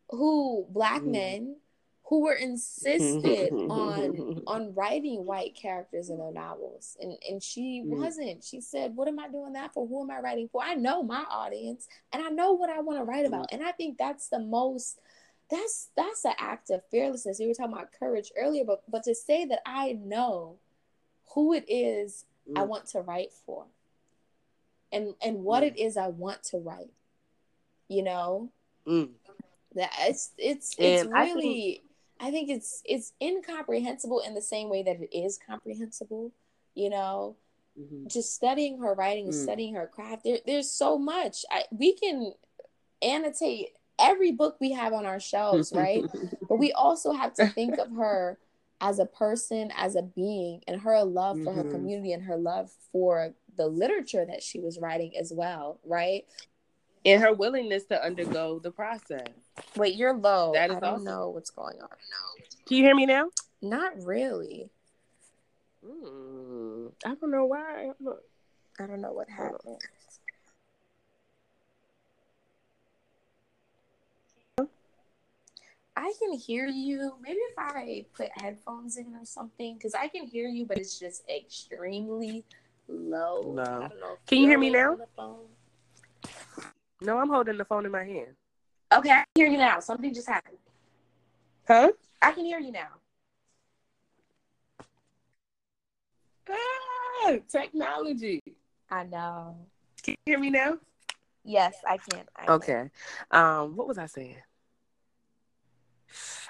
who 0.09 0.65
black 0.69 1.01
mm. 1.01 1.11
men 1.11 1.55
who 2.07 2.21
were 2.21 2.33
insisted 2.33 3.51
on 3.51 4.43
on 4.47 4.73
writing 4.75 5.25
white 5.25 5.55
characters 5.55 6.09
in 6.09 6.17
their 6.17 6.31
novels 6.31 6.95
and 7.01 7.17
and 7.27 7.41
she 7.41 7.83
mm. 7.83 7.89
wasn't 7.97 8.43
she 8.43 8.61
said 8.61 8.95
what 8.95 9.07
am 9.07 9.19
i 9.19 9.27
doing 9.27 9.53
that 9.53 9.73
for 9.73 9.87
who 9.87 10.03
am 10.03 10.11
i 10.11 10.19
writing 10.19 10.47
for 10.51 10.61
i 10.63 10.75
know 10.75 11.01
my 11.01 11.23
audience 11.31 11.87
and 12.13 12.23
i 12.23 12.29
know 12.29 12.53
what 12.53 12.69
i 12.69 12.79
want 12.79 12.99
to 12.99 13.03
write 13.03 13.25
about 13.25 13.47
and 13.51 13.63
i 13.63 13.71
think 13.71 13.97
that's 13.97 14.29
the 14.29 14.39
most 14.39 14.99
that's 15.49 15.89
that's 15.95 16.25
an 16.25 16.33
act 16.37 16.69
of 16.69 16.81
fearlessness 16.89 17.39
we 17.39 17.47
were 17.47 17.53
talking 17.53 17.73
about 17.73 17.89
courage 17.97 18.31
earlier 18.37 18.63
but 18.63 18.83
but 18.87 19.03
to 19.03 19.15
say 19.15 19.45
that 19.45 19.59
i 19.65 19.93
know 19.93 20.57
who 21.33 21.53
it 21.53 21.65
is 21.67 22.25
mm. 22.49 22.57
I 22.57 22.63
want 22.63 22.87
to 22.87 23.01
write 23.01 23.33
for. 23.45 23.65
And 24.91 25.13
and 25.21 25.43
what 25.43 25.63
mm. 25.63 25.67
it 25.67 25.79
is 25.79 25.97
I 25.97 26.07
want 26.07 26.43
to 26.45 26.57
write. 26.57 26.91
You 27.87 28.03
know? 28.03 28.49
Mm. 28.87 29.09
That 29.75 29.91
it's 30.01 30.31
it's 30.37 30.75
it's 30.77 31.03
and 31.03 31.11
really 31.11 31.81
I 32.19 32.25
think, 32.25 32.29
I 32.29 32.31
think 32.31 32.49
it's 32.49 32.81
it's 32.85 33.13
incomprehensible 33.21 34.21
in 34.21 34.33
the 34.33 34.41
same 34.41 34.69
way 34.69 34.83
that 34.83 35.01
it 35.01 35.15
is 35.15 35.37
comprehensible, 35.45 36.31
you 36.73 36.89
know. 36.89 37.35
Mm-hmm. 37.79 38.07
Just 38.07 38.33
studying 38.33 38.79
her 38.79 38.93
writing, 38.93 39.27
mm. 39.27 39.33
studying 39.33 39.75
her 39.75 39.87
craft. 39.87 40.23
There, 40.23 40.37
there's 40.45 40.71
so 40.71 40.97
much. 40.97 41.43
I, 41.51 41.63
we 41.71 41.93
can 41.93 42.31
annotate 43.01 43.71
every 43.99 44.31
book 44.31 44.57
we 44.59 44.71
have 44.71 44.93
on 44.93 45.05
our 45.05 45.19
shelves, 45.19 45.73
right? 45.75 46.03
but 46.49 46.57
we 46.57 46.71
also 46.71 47.11
have 47.11 47.33
to 47.35 47.47
think 47.47 47.77
of 47.77 47.91
her 47.91 48.37
as 48.81 48.99
a 48.99 49.05
person, 49.05 49.71
as 49.75 49.95
a 49.95 50.01
being, 50.01 50.61
and 50.67 50.81
her 50.81 51.03
love 51.03 51.37
for 51.43 51.53
mm-hmm. 51.53 51.69
her 51.69 51.71
community 51.71 52.13
and 52.13 52.23
her 52.23 52.37
love 52.37 52.69
for 52.91 53.33
the 53.57 53.67
literature 53.67 54.25
that 54.25 54.43
she 54.43 54.59
was 54.59 54.79
writing 54.79 55.13
as 55.17 55.31
well, 55.33 55.79
right? 55.85 56.25
And 57.05 57.21
her 57.21 57.33
willingness 57.33 57.85
to 57.85 58.03
undergo 58.03 58.59
the 58.59 58.71
process. 58.71 59.27
Wait, 59.75 59.95
you're 59.95 60.15
low. 60.15 60.53
That 60.53 60.71
is 60.71 60.77
I 60.77 60.79
don't 60.79 60.93
awesome. 60.93 61.05
know 61.05 61.29
what's 61.29 61.51
going 61.51 61.79
on. 61.81 61.89
Can 62.65 62.77
you 62.77 62.83
hear 62.83 62.95
me 62.95 63.05
now? 63.05 63.29
Not 63.61 64.03
really. 64.03 64.69
Mm, 65.85 66.91
I 67.05 67.15
don't 67.15 67.31
know 67.31 67.45
why. 67.45 67.91
I 68.79 68.87
don't 68.87 69.01
know 69.01 69.13
what 69.13 69.29
happened. 69.29 69.79
I 75.95 76.13
can 76.19 76.33
hear 76.33 76.67
you. 76.67 77.13
Maybe 77.21 77.37
if 77.37 77.57
I 77.57 78.05
put 78.13 78.29
headphones 78.33 78.97
in 78.97 79.15
or 79.15 79.23
something, 79.23 79.75
because 79.75 79.93
I 79.93 80.07
can 80.07 80.25
hear 80.25 80.47
you, 80.47 80.65
but 80.65 80.77
it's 80.77 80.99
just 80.99 81.23
extremely 81.29 82.43
low. 82.87 83.53
No. 83.55 83.89
Can 84.27 84.39
you 84.39 84.47
hear 84.47 84.59
me 84.59 84.69
now? 84.69 84.97
No, 87.01 87.17
I'm 87.17 87.29
holding 87.29 87.57
the 87.57 87.65
phone 87.65 87.85
in 87.85 87.91
my 87.91 88.03
hand. 88.03 88.35
Okay, 88.93 89.11
I 89.11 89.23
can 89.23 89.25
hear 89.35 89.47
you 89.47 89.57
now. 89.57 89.79
Something 89.79 90.13
just 90.13 90.27
happened. 90.27 90.57
Huh? 91.67 91.91
I 92.21 92.31
can 92.31 92.45
hear 92.45 92.59
you 92.59 92.71
now. 92.71 92.87
Ah, 96.49 97.33
technology. 97.49 98.41
I 98.89 99.03
know. 99.03 99.55
Can 100.03 100.11
you 100.25 100.33
hear 100.33 100.39
me 100.39 100.49
now? 100.49 100.77
Yes, 101.43 101.75
I 101.87 101.97
can. 101.97 102.25
I 102.35 102.51
okay. 102.51 102.89
Um, 103.31 103.75
what 103.75 103.87
was 103.87 103.97
I 103.97 104.05
saying? 104.05 104.37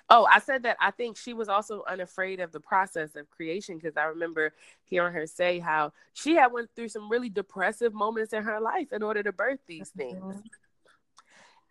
Oh, 0.10 0.28
I 0.32 0.40
said 0.40 0.64
that 0.64 0.78
I 0.80 0.92
think 0.92 1.18
she 1.18 1.34
was 1.34 1.50
also 1.50 1.84
unafraid 1.88 2.40
of 2.40 2.52
the 2.52 2.60
process 2.60 3.16
of 3.16 3.30
creation 3.30 3.78
because 3.78 3.98
I 3.98 4.04
remember 4.04 4.54
hearing 4.84 5.14
her 5.14 5.26
say 5.26 5.60
how 5.60 5.94
she 6.14 6.36
had 6.36 6.52
went 6.52 6.70
through 6.76 6.90
some 6.90 7.10
really 7.10 7.30
depressive 7.30 7.94
moments 7.94 8.34
in 8.34 8.44
her 8.44 8.60
life 8.60 8.92
in 8.92 9.04
order 9.04 9.24
to 9.24 9.32
birth 9.32 9.60
these 9.68 9.90
things. 9.90 10.18
Mm-hmm. 10.18 10.40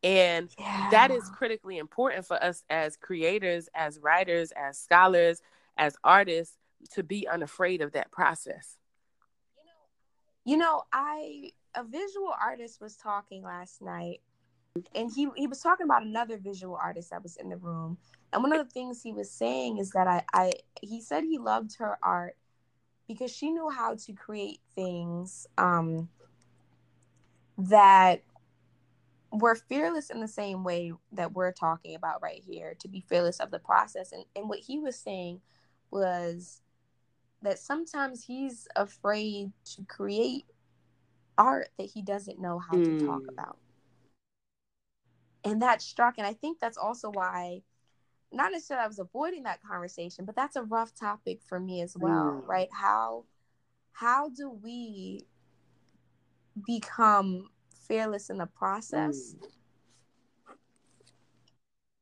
And 0.03 0.51
yeah. 0.59 0.89
that 0.91 1.11
is 1.11 1.31
critically 1.31 1.79
important 1.79 2.27
for 2.27 2.43
us 2.43 2.63
as 2.69 2.97
creators, 2.97 3.71
as 3.75 3.99
writers, 3.99 4.53
as 4.55 4.79
scholars, 4.79 5.41
as 5.79 5.97
artists 6.05 6.57
to 6.93 7.03
be 7.03 7.27
unafraid 7.27 7.81
of 7.81 7.93
that 7.93 8.11
process. 8.11 8.77
You 10.45 10.59
know, 10.59 10.83
I 10.93 11.53
a 11.75 11.83
visual 11.83 12.33
artist 12.41 12.81
was 12.81 12.97
talking 12.97 13.43
last 13.43 13.83
night 13.83 14.21
and 14.95 15.11
he 15.15 15.29
he 15.37 15.47
was 15.47 15.61
talking 15.61 15.85
about 15.85 16.03
another 16.03 16.37
visual 16.37 16.77
artist 16.81 17.11
that 17.11 17.23
was 17.23 17.37
in 17.37 17.49
the 17.49 17.57
room 17.57 17.97
and 18.33 18.43
one 18.43 18.53
of 18.53 18.59
the 18.59 18.73
things 18.73 19.03
he 19.03 19.13
was 19.13 19.31
saying 19.31 19.79
is 19.79 19.91
that 19.91 20.07
i 20.07 20.23
i 20.33 20.53
he 20.83 21.01
said 21.01 21.23
he 21.23 21.39
loved 21.39 21.77
her 21.79 21.97
art 22.03 22.37
because 23.07 23.35
she 23.35 23.51
knew 23.51 23.71
how 23.71 23.95
to 23.95 24.13
create 24.13 24.61
things 24.75 25.47
um 25.59 26.09
that 27.57 28.23
were 29.31 29.55
fearless 29.55 30.11
in 30.11 30.21
the 30.21 30.29
same 30.29 30.65
way 30.65 30.93
that 31.13 31.33
we're 31.33 31.53
talking 31.53 31.95
about 31.95 32.23
right 32.23 32.43
here 32.45 32.75
to 32.81 32.89
be 32.89 33.01
fearless 33.01 33.39
of 33.39 33.51
the 33.53 33.59
process 33.61 34.11
and 34.11 34.25
and 34.35 34.49
what 34.49 34.59
he 34.59 34.79
was 34.79 34.97
saying 34.97 35.41
was 35.93 36.63
that 37.43 37.59
sometimes 37.59 38.25
he's 38.25 38.67
afraid 38.75 39.53
to 39.65 39.85
create 39.85 40.47
art 41.39 41.69
that 41.79 41.91
he 41.93 42.03
doesn't 42.03 42.41
know 42.41 42.59
how 42.59 42.77
mm. 42.77 42.99
to 42.99 43.07
talk 43.07 43.23
hmm. 43.23 43.29
about 43.29 43.59
and 45.45 45.63
that 45.63 45.83
struck 45.83 46.15
and 46.19 46.27
i 46.27 46.33
think 46.33 46.59
that's 46.59 46.79
also 46.79 47.11
why 47.11 47.61
not 48.33 48.53
necessarily 48.53 48.85
i 48.85 48.89
was 48.89 48.99
avoiding 48.99 49.43
that 49.43 49.63
conversation 49.63 50.25
but 50.25 50.35
that's 50.35 50.57
a 50.57 50.63
rough 50.63 50.95
topic 50.95 51.41
for 51.47 51.61
me 51.61 51.83
as 51.83 51.97
well 51.99 52.43
mm. 52.43 52.49
right 52.49 52.69
how 52.73 53.25
how 53.93 54.29
do 54.31 54.51
we 54.51 55.21
become 56.67 57.49
fearless 57.87 58.31
in 58.31 58.39
the 58.39 58.47
process 58.47 59.35
mm. 59.35 59.47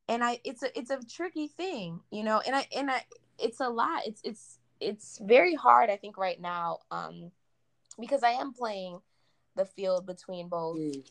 and 0.08 0.22
I 0.22 0.40
it's 0.44 0.62
a 0.62 0.78
it's 0.78 0.90
a 0.90 0.98
tricky 1.04 1.48
thing, 1.48 2.00
you 2.10 2.22
know, 2.22 2.40
and 2.46 2.54
I 2.54 2.66
and 2.76 2.90
I 2.90 3.02
it's 3.38 3.60
a 3.60 3.68
lot. 3.68 4.02
It's 4.06 4.20
it's 4.24 4.58
it's 4.80 5.18
very 5.22 5.54
hard, 5.54 5.90
I 5.90 5.96
think, 5.96 6.18
right 6.18 6.40
now, 6.40 6.78
um, 6.90 7.30
because 8.00 8.22
I 8.22 8.30
am 8.30 8.52
playing 8.52 9.00
the 9.56 9.64
field 9.64 10.06
between 10.06 10.48
both 10.48 10.78
mm. 10.78 11.04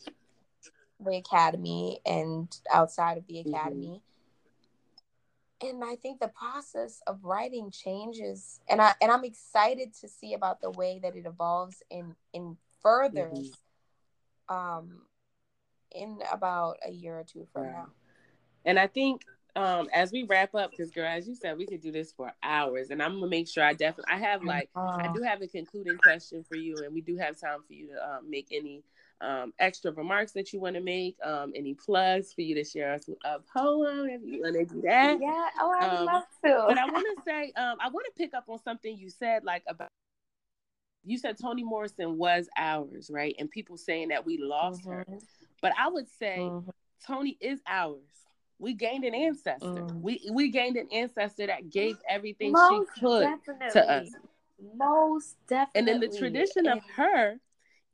The 1.04 1.16
academy 1.16 2.00
and 2.06 2.54
outside 2.72 3.18
of 3.18 3.26
the 3.26 3.34
mm-hmm. 3.34 3.54
academy. 3.54 3.86
Mm-hmm 3.86 4.12
and 5.62 5.84
I 5.84 5.96
think 5.96 6.20
the 6.20 6.28
process 6.28 7.00
of 7.06 7.24
writing 7.24 7.70
changes, 7.70 8.60
and 8.68 8.80
I 8.80 8.92
and 9.00 9.10
I'm 9.10 9.24
excited 9.24 9.94
to 10.00 10.08
see 10.08 10.34
about 10.34 10.60
the 10.60 10.70
way 10.70 10.98
that 11.02 11.16
it 11.16 11.26
evolves 11.26 11.82
in 11.90 12.14
in 12.32 12.56
furthers, 12.82 13.56
mm-hmm. 14.50 14.54
um, 14.54 15.02
in 15.94 16.18
about 16.32 16.78
a 16.86 16.90
year 16.90 17.18
or 17.18 17.24
two 17.24 17.46
from 17.52 17.62
right. 17.62 17.72
now. 17.72 17.88
And 18.64 18.78
I 18.78 18.86
think 18.86 19.22
um 19.54 19.86
as 19.92 20.12
we 20.12 20.22
wrap 20.22 20.54
up 20.54 20.70
because 20.70 20.90
girl 20.90 21.06
as 21.06 21.28
you 21.28 21.34
said 21.34 21.58
we 21.58 21.66
could 21.66 21.82
do 21.82 21.92
this 21.92 22.10
for 22.10 22.32
hours 22.42 22.88
and 22.88 23.02
i'm 23.02 23.16
gonna 23.16 23.26
make 23.26 23.46
sure 23.46 23.62
i 23.62 23.74
definitely 23.74 24.10
i 24.10 24.16
have 24.16 24.42
like 24.42 24.70
uh, 24.74 24.96
i 24.98 25.10
do 25.14 25.20
have 25.20 25.42
a 25.42 25.46
concluding 25.46 25.98
question 25.98 26.42
for 26.42 26.56
you 26.56 26.74
and 26.82 26.94
we 26.94 27.02
do 27.02 27.18
have 27.18 27.38
time 27.38 27.58
for 27.66 27.74
you 27.74 27.88
to 27.88 28.02
um, 28.02 28.30
make 28.30 28.46
any 28.50 28.82
um, 29.22 29.52
extra 29.58 29.92
remarks 29.92 30.32
that 30.32 30.52
you 30.52 30.60
want 30.60 30.74
to 30.74 30.82
make, 30.82 31.16
um, 31.24 31.52
any 31.54 31.74
plugs 31.74 32.32
for 32.32 32.42
you 32.42 32.54
to 32.54 32.64
share 32.64 32.92
us 32.92 33.08
a 33.24 33.38
poem 33.40 34.08
if 34.08 34.20
you 34.24 34.42
want 34.42 34.54
to 34.54 34.64
do 34.64 34.82
that. 34.82 35.20
Yeah, 35.20 35.48
oh, 35.60 35.74
I'd 35.80 35.90
um, 35.90 36.06
love 36.06 36.24
to. 36.44 36.64
but 36.68 36.78
I 36.78 36.84
want 36.86 37.06
to 37.16 37.22
say, 37.24 37.52
um, 37.56 37.76
I 37.80 37.88
want 37.88 38.06
to 38.06 38.12
pick 38.16 38.34
up 38.34 38.44
on 38.48 38.58
something 38.62 38.96
you 38.96 39.10
said, 39.10 39.44
like 39.44 39.62
about 39.68 39.88
you 41.04 41.18
said 41.18 41.36
Toni 41.40 41.64
Morrison 41.64 42.16
was 42.16 42.48
ours, 42.56 43.10
right? 43.12 43.34
And 43.38 43.50
people 43.50 43.76
saying 43.76 44.08
that 44.08 44.24
we 44.24 44.38
lost 44.38 44.82
mm-hmm. 44.82 44.90
her, 44.90 45.06
but 45.60 45.72
I 45.78 45.88
would 45.88 46.08
say 46.08 46.36
mm-hmm. 46.38 46.70
Toni 47.06 47.36
is 47.40 47.60
ours. 47.66 47.98
We 48.58 48.74
gained 48.74 49.04
an 49.04 49.14
ancestor. 49.14 49.66
Mm. 49.66 50.00
We 50.02 50.30
we 50.32 50.50
gained 50.50 50.76
an 50.76 50.88
ancestor 50.92 51.48
that 51.48 51.70
gave 51.70 51.96
everything 52.08 52.52
Most 52.52 52.90
she 52.94 53.00
could 53.00 53.22
definitely. 53.22 53.70
to 53.72 53.90
us. 53.90 54.08
Most 54.76 55.36
definitely. 55.48 55.92
And 55.92 56.02
in 56.02 56.10
the 56.10 56.16
tradition 56.16 56.68
of 56.68 56.78
her, 56.94 57.38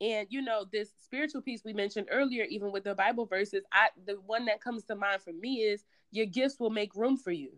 and 0.01 0.27
you 0.29 0.41
know, 0.41 0.65
this 0.71 0.91
spiritual 1.03 1.41
piece 1.41 1.63
we 1.63 1.73
mentioned 1.73 2.07
earlier, 2.11 2.43
even 2.45 2.71
with 2.71 2.83
the 2.83 2.95
Bible 2.95 3.25
verses, 3.25 3.63
I 3.71 3.89
the 4.05 4.15
one 4.25 4.45
that 4.45 4.61
comes 4.61 4.83
to 4.85 4.95
mind 4.95 5.21
for 5.21 5.33
me 5.33 5.57
is 5.61 5.83
your 6.11 6.25
gifts 6.25 6.59
will 6.59 6.69
make 6.69 6.95
room 6.95 7.17
for 7.17 7.31
you. 7.31 7.51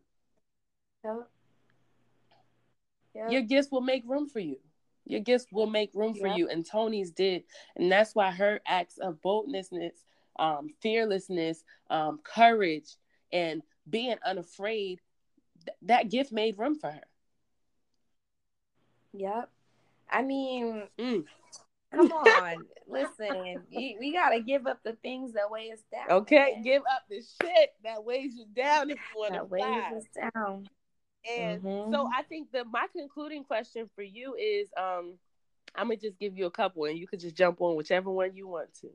Yep. 1.03 1.27
Yep. 3.13 3.31
Your 3.31 3.41
gifts 3.41 3.71
will 3.71 3.81
make 3.81 4.03
room 4.07 4.27
for 4.27 4.39
you. 4.39 4.57
Your 5.05 5.19
gifts 5.19 5.47
will 5.51 5.67
make 5.67 5.91
room 5.93 6.13
for 6.13 6.27
yep. 6.27 6.37
you. 6.37 6.49
And 6.49 6.65
Toni's 6.65 7.11
did. 7.11 7.43
And 7.75 7.91
that's 7.91 8.15
why 8.15 8.31
her 8.31 8.61
acts 8.65 8.97
of 8.97 9.21
boldness, 9.21 9.69
um, 10.39 10.69
fearlessness, 10.81 11.63
um, 11.89 12.19
courage, 12.23 12.95
and 13.33 13.61
being 13.89 14.15
unafraid, 14.25 15.01
th- 15.65 15.77
that 15.83 16.09
gift 16.09 16.31
made 16.31 16.57
room 16.57 16.75
for 16.75 16.91
her. 16.91 17.01
Yep. 19.13 19.49
I 20.09 20.21
mean, 20.21 20.83
mm. 20.97 21.25
Come 21.93 22.11
on, 22.11 22.57
listen. 22.87 23.63
You, 23.69 23.97
we 23.99 24.13
gotta 24.13 24.39
give 24.39 24.67
up 24.67 24.79
the 24.83 24.93
things 25.01 25.33
that 25.33 25.49
weigh 25.49 25.71
us 25.71 25.79
down. 25.91 26.19
Okay, 26.19 26.53
man. 26.55 26.63
give 26.63 26.81
up 26.81 27.03
the 27.09 27.21
shit 27.21 27.69
that 27.83 28.03
weighs 28.03 28.35
you 28.35 28.45
down 28.55 28.89
if 28.89 28.97
you 28.97 29.19
want 29.19 29.33
to 29.33 29.43
weighs 29.43 29.63
us 29.63 30.31
down. 30.33 30.67
And 31.29 31.61
mm-hmm. 31.61 31.93
so 31.93 32.09
I 32.13 32.23
think 32.23 32.51
that 32.53 32.65
my 32.71 32.87
concluding 32.95 33.43
question 33.43 33.89
for 33.95 34.01
you 34.01 34.35
is, 34.35 34.69
um, 34.77 35.15
I'm 35.75 35.87
gonna 35.87 35.97
just 35.97 36.17
give 36.17 36.37
you 36.37 36.45
a 36.45 36.51
couple, 36.51 36.85
and 36.85 36.97
you 36.97 37.07
could 37.07 37.19
just 37.19 37.35
jump 37.35 37.61
on 37.61 37.75
whichever 37.75 38.09
one 38.09 38.35
you 38.35 38.47
want 38.47 38.69
to. 38.81 38.89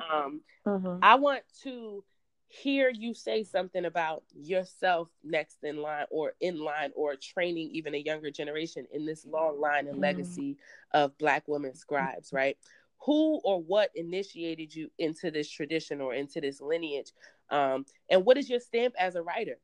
Um, 0.00 0.40
mm-hmm. 0.66 0.98
I 1.02 1.16
want 1.16 1.42
to 1.62 2.04
hear 2.48 2.88
you 2.88 3.12
say 3.12 3.44
something 3.44 3.84
about 3.84 4.22
yourself 4.34 5.08
next 5.22 5.58
in 5.62 5.76
line 5.76 6.06
or 6.10 6.32
in 6.40 6.58
line 6.58 6.90
or 6.96 7.14
training 7.14 7.68
even 7.72 7.94
a 7.94 7.98
younger 7.98 8.30
generation 8.30 8.86
in 8.92 9.04
this 9.04 9.26
long 9.26 9.60
line 9.60 9.80
and 9.86 9.92
mm-hmm. 9.92 10.00
legacy 10.00 10.56
of 10.92 11.16
black 11.18 11.46
women 11.46 11.74
scribes 11.74 12.32
right 12.32 12.56
who 13.04 13.38
or 13.44 13.62
what 13.62 13.90
initiated 13.94 14.74
you 14.74 14.90
into 14.98 15.30
this 15.30 15.48
tradition 15.48 16.00
or 16.00 16.14
into 16.14 16.40
this 16.40 16.60
lineage 16.60 17.12
um, 17.50 17.84
and 18.10 18.24
what 18.24 18.38
is 18.38 18.48
your 18.48 18.60
stamp 18.60 18.94
as 18.98 19.14
a 19.14 19.22
writer 19.22 19.58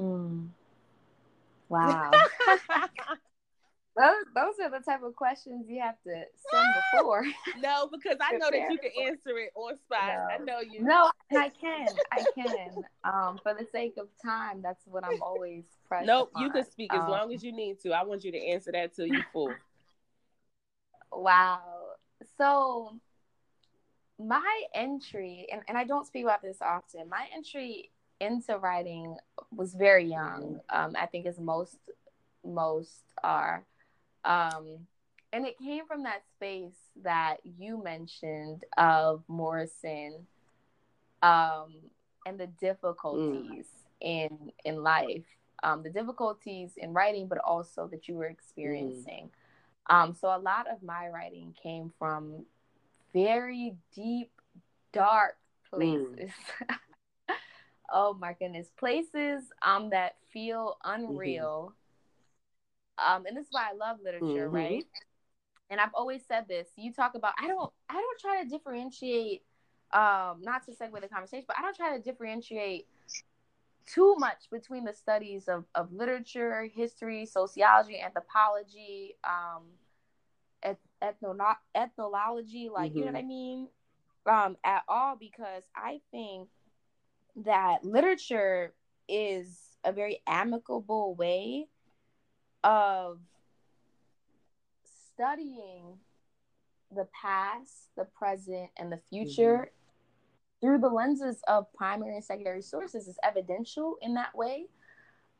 mm. 0.00 0.46
wow 1.68 2.10
Those 3.94 4.24
those 4.34 4.54
are 4.62 4.70
the 4.70 4.82
type 4.82 5.02
of 5.02 5.14
questions 5.14 5.66
you 5.68 5.80
have 5.82 5.96
to 6.06 6.24
send 6.50 6.74
before. 6.92 7.24
no, 7.62 7.88
because 7.92 8.16
I 8.22 8.36
know 8.38 8.48
that 8.50 8.70
you 8.70 8.78
can 8.78 8.90
answer 9.06 9.36
it 9.38 9.52
on 9.54 9.76
spot. 9.76 10.00
No. 10.06 10.28
I 10.30 10.38
know 10.38 10.60
you. 10.60 10.82
No, 10.82 11.10
I 11.30 11.50
can. 11.50 11.88
I 12.10 12.24
can. 12.34 12.84
Um, 13.04 13.38
for 13.42 13.52
the 13.52 13.66
sake 13.70 13.94
of 13.98 14.08
time, 14.24 14.62
that's 14.62 14.86
what 14.86 15.04
I'm 15.04 15.20
always 15.20 15.64
pressed. 15.86 16.06
Nope, 16.06 16.30
upon. 16.30 16.42
you 16.42 16.50
can 16.50 16.64
speak 16.64 16.94
as 16.94 17.02
um, 17.02 17.10
long 17.10 17.34
as 17.34 17.42
you 17.42 17.52
need 17.52 17.80
to. 17.80 17.92
I 17.92 18.02
want 18.04 18.24
you 18.24 18.32
to 18.32 18.38
answer 18.38 18.72
that 18.72 18.94
till 18.96 19.06
you 19.06 19.22
full. 19.30 19.52
wow. 21.12 21.60
So 22.38 22.98
my 24.18 24.62
entry, 24.74 25.46
and, 25.52 25.60
and 25.68 25.76
I 25.76 25.84
don't 25.84 26.06
speak 26.06 26.24
about 26.24 26.40
this 26.40 26.58
often, 26.62 27.10
my 27.10 27.26
entry 27.34 27.90
into 28.20 28.56
writing 28.56 29.16
was 29.54 29.74
very 29.74 30.06
young. 30.06 30.60
Um, 30.70 30.94
I 30.98 31.06
think 31.06 31.26
as 31.26 31.38
most 31.38 31.76
most 32.44 33.02
are. 33.22 33.64
Um, 34.24 34.86
and 35.32 35.46
it 35.46 35.58
came 35.58 35.86
from 35.86 36.02
that 36.02 36.22
space 36.36 36.76
that 37.02 37.36
you 37.58 37.82
mentioned 37.82 38.64
of 38.76 39.22
Morrison 39.28 40.26
um, 41.22 41.74
and 42.26 42.38
the 42.38 42.48
difficulties 42.60 43.66
mm. 43.66 43.68
in 44.00 44.52
in 44.64 44.82
life, 44.82 45.24
um, 45.62 45.82
the 45.82 45.90
difficulties 45.90 46.72
in 46.76 46.92
writing, 46.92 47.28
but 47.28 47.38
also 47.38 47.88
that 47.88 48.08
you 48.08 48.16
were 48.16 48.26
experiencing. 48.26 49.30
Mm. 49.90 49.94
Um, 49.94 50.14
so 50.14 50.28
a 50.28 50.38
lot 50.38 50.70
of 50.70 50.82
my 50.82 51.08
writing 51.08 51.54
came 51.60 51.92
from 51.98 52.44
very 53.12 53.74
deep, 53.94 54.30
dark 54.92 55.36
places. 55.70 56.30
Mm. 56.60 56.76
oh 57.92 58.14
my 58.14 58.34
goodness, 58.34 58.68
places 58.76 59.44
um 59.62 59.90
that 59.90 60.16
feel 60.30 60.76
mm-hmm. 61.66 61.74
Um, 63.06 63.26
and 63.26 63.36
this 63.36 63.46
is 63.46 63.52
why 63.52 63.68
I 63.70 63.74
love 63.74 63.98
literature, 64.04 64.46
mm-hmm. 64.46 64.54
right? 64.54 64.84
And 65.70 65.80
I've 65.80 65.94
always 65.94 66.22
said 66.26 66.46
this. 66.48 66.68
You 66.76 66.92
talk 66.92 67.14
about 67.14 67.34
I 67.38 67.48
don't 67.48 67.72
I 67.88 67.94
don't 67.94 68.20
try 68.20 68.42
to 68.42 68.48
differentiate 68.48 69.42
um 69.92 70.40
not 70.42 70.64
to 70.66 70.72
segue 70.72 71.00
the 71.00 71.08
conversation, 71.08 71.44
but 71.46 71.56
I 71.58 71.62
don't 71.62 71.76
try 71.76 71.96
to 71.96 72.02
differentiate 72.02 72.86
too 73.86 74.14
much 74.18 74.48
between 74.50 74.84
the 74.84 74.92
studies 74.92 75.48
of, 75.48 75.64
of 75.74 75.92
literature, 75.92 76.68
history, 76.74 77.26
sociology, 77.26 78.00
anthropology, 78.00 79.16
um, 79.24 79.62
ethno- 81.02 81.56
ethnology, 81.74 82.68
like, 82.72 82.90
mm-hmm. 82.90 82.98
you 82.98 83.04
know 83.04 83.12
what 83.12 83.18
I 83.18 83.22
mm-hmm. 83.22 83.28
mean? 83.28 83.68
Um, 84.26 84.56
at 84.64 84.82
all, 84.88 85.16
because 85.16 85.64
I 85.74 86.00
think 86.10 86.48
that 87.44 87.84
literature 87.84 88.72
is 89.08 89.58
a 89.84 89.92
very 89.92 90.20
amicable 90.26 91.14
way 91.16 91.66
of 92.64 93.18
studying 95.14 95.98
the 96.94 97.06
past, 97.20 97.88
the 97.96 98.04
present, 98.04 98.70
and 98.76 98.92
the 98.92 99.00
future 99.10 99.58
mm-hmm. 99.58 100.66
through 100.66 100.78
the 100.78 100.88
lenses 100.88 101.40
of 101.48 101.72
primary 101.74 102.14
and 102.14 102.24
secondary 102.24 102.62
sources 102.62 103.08
is 103.08 103.18
evidential 103.22 103.96
in 104.02 104.14
that 104.14 104.34
way. 104.34 104.66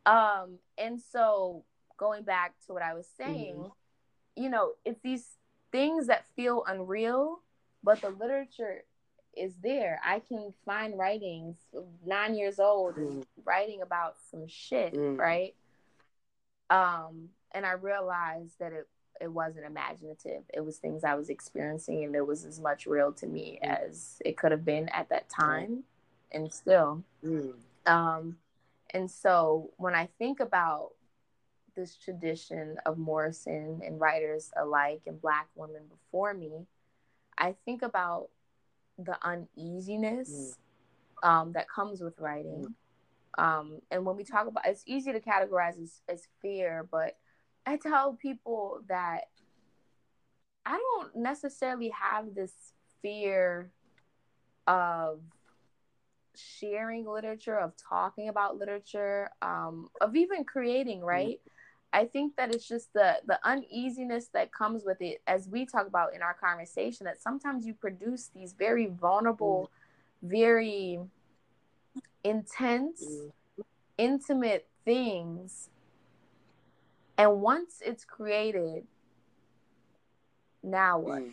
Um, 0.06 0.58
and 0.78 1.00
so 1.00 1.64
going 1.96 2.24
back 2.24 2.54
to 2.66 2.72
what 2.72 2.82
I 2.82 2.94
was 2.94 3.06
saying, 3.16 3.56
mm-hmm. 3.56 4.42
you 4.42 4.50
know, 4.50 4.72
it's 4.84 5.00
these 5.02 5.36
things 5.70 6.06
that 6.08 6.26
feel 6.34 6.64
unreal, 6.66 7.40
but 7.82 8.00
the 8.00 8.10
literature 8.10 8.84
is 9.36 9.54
there. 9.62 10.00
I 10.04 10.20
can 10.20 10.52
find 10.64 10.98
writings 10.98 11.56
nine 12.04 12.34
years 12.34 12.58
old 12.58 12.96
mm. 12.96 13.24
writing 13.44 13.80
about 13.80 14.16
some 14.30 14.46
shit, 14.46 14.94
mm. 14.94 15.18
right? 15.18 15.54
Um, 16.72 17.28
and 17.52 17.66
I 17.66 17.72
realized 17.72 18.58
that 18.58 18.72
it 18.72 18.88
it 19.20 19.32
wasn't 19.32 19.66
imaginative. 19.66 20.42
It 20.52 20.64
was 20.64 20.78
things 20.78 21.04
I 21.04 21.14
was 21.14 21.28
experiencing, 21.28 22.02
and 22.02 22.16
it 22.16 22.26
was 22.26 22.44
as 22.44 22.58
much 22.58 22.86
real 22.86 23.12
to 23.12 23.26
me 23.26 23.60
mm. 23.62 23.68
as 23.68 24.20
it 24.24 24.36
could 24.36 24.50
have 24.50 24.64
been 24.64 24.88
at 24.88 25.08
that 25.10 25.28
time, 25.28 25.84
and 26.32 26.52
still. 26.52 27.04
Mm. 27.24 27.52
Um, 27.86 28.36
and 28.90 29.10
so 29.10 29.70
when 29.76 29.94
I 29.94 30.08
think 30.18 30.40
about 30.40 30.90
this 31.76 31.96
tradition 31.96 32.76
of 32.84 32.98
Morrison 32.98 33.80
and 33.84 34.00
writers 34.00 34.50
alike 34.56 35.02
and 35.06 35.20
Black 35.20 35.48
women 35.54 35.82
before 35.88 36.34
me, 36.34 36.66
I 37.38 37.54
think 37.64 37.82
about 37.82 38.28
the 38.98 39.16
uneasiness 39.22 40.56
mm. 41.22 41.28
um, 41.28 41.52
that 41.52 41.68
comes 41.68 42.00
with 42.00 42.18
writing. 42.18 42.66
Mm. 42.66 42.74
Um, 43.38 43.78
and 43.90 44.04
when 44.04 44.16
we 44.16 44.24
talk 44.24 44.46
about 44.46 44.66
it's 44.66 44.82
easy 44.86 45.12
to 45.12 45.20
categorize 45.20 45.80
as, 45.80 46.02
as 46.08 46.28
fear, 46.40 46.86
but 46.90 47.16
I 47.66 47.76
tell 47.76 48.14
people 48.14 48.80
that 48.88 49.24
I 50.66 50.78
don't 50.78 51.16
necessarily 51.16 51.90
have 51.90 52.34
this 52.34 52.52
fear 53.00 53.70
of 54.66 55.20
sharing 56.34 57.06
literature, 57.06 57.58
of 57.58 57.72
talking 57.76 58.28
about 58.28 58.58
literature, 58.58 59.30
um, 59.42 59.88
of 60.00 60.16
even 60.16 60.44
creating, 60.44 60.98
mm-hmm. 60.98 61.08
right? 61.08 61.40
I 61.92 62.06
think 62.06 62.36
that 62.36 62.54
it's 62.54 62.66
just 62.66 62.92
the 62.94 63.16
the 63.26 63.38
uneasiness 63.44 64.28
that 64.32 64.52
comes 64.52 64.82
with 64.84 65.02
it, 65.02 65.20
as 65.26 65.48
we 65.48 65.66
talk 65.66 65.86
about 65.86 66.14
in 66.14 66.22
our 66.22 66.34
conversation, 66.34 67.04
that 67.04 67.20
sometimes 67.20 67.66
you 67.66 67.74
produce 67.74 68.30
these 68.34 68.54
very 68.54 68.86
vulnerable, 68.86 69.70
mm. 70.24 70.30
very 70.30 71.00
intense, 72.24 73.04
mm. 73.04 73.32
intimate 73.98 74.68
things. 74.84 75.68
And 77.18 77.40
once 77.40 77.82
it's 77.84 78.04
created, 78.04 78.86
now 80.62 80.98
what? 80.98 81.22
Mm. 81.22 81.32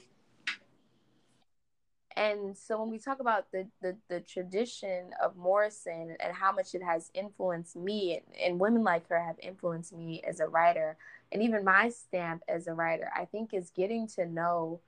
And 2.15 2.57
so 2.57 2.81
when 2.81 2.89
we 2.89 2.99
talk 2.99 3.21
about 3.21 3.49
the, 3.53 3.65
the, 3.81 3.95
the 4.09 4.19
tradition 4.19 5.11
of 5.23 5.37
Morrison 5.37 6.17
and 6.19 6.35
how 6.35 6.51
much 6.51 6.75
it 6.75 6.83
has 6.83 7.09
influenced 7.13 7.77
me 7.77 8.15
and, 8.15 8.35
and 8.35 8.59
women 8.59 8.83
like 8.83 9.07
her 9.07 9.23
have 9.23 9.37
influenced 9.41 9.93
me 9.93 10.21
as 10.27 10.41
a 10.41 10.47
writer 10.47 10.97
and 11.31 11.41
even 11.41 11.63
my 11.63 11.89
stamp 11.89 12.43
as 12.49 12.67
a 12.67 12.73
writer, 12.73 13.09
I 13.15 13.25
think 13.25 13.53
is 13.53 13.69
getting 13.69 14.07
to 14.07 14.25
know 14.25 14.81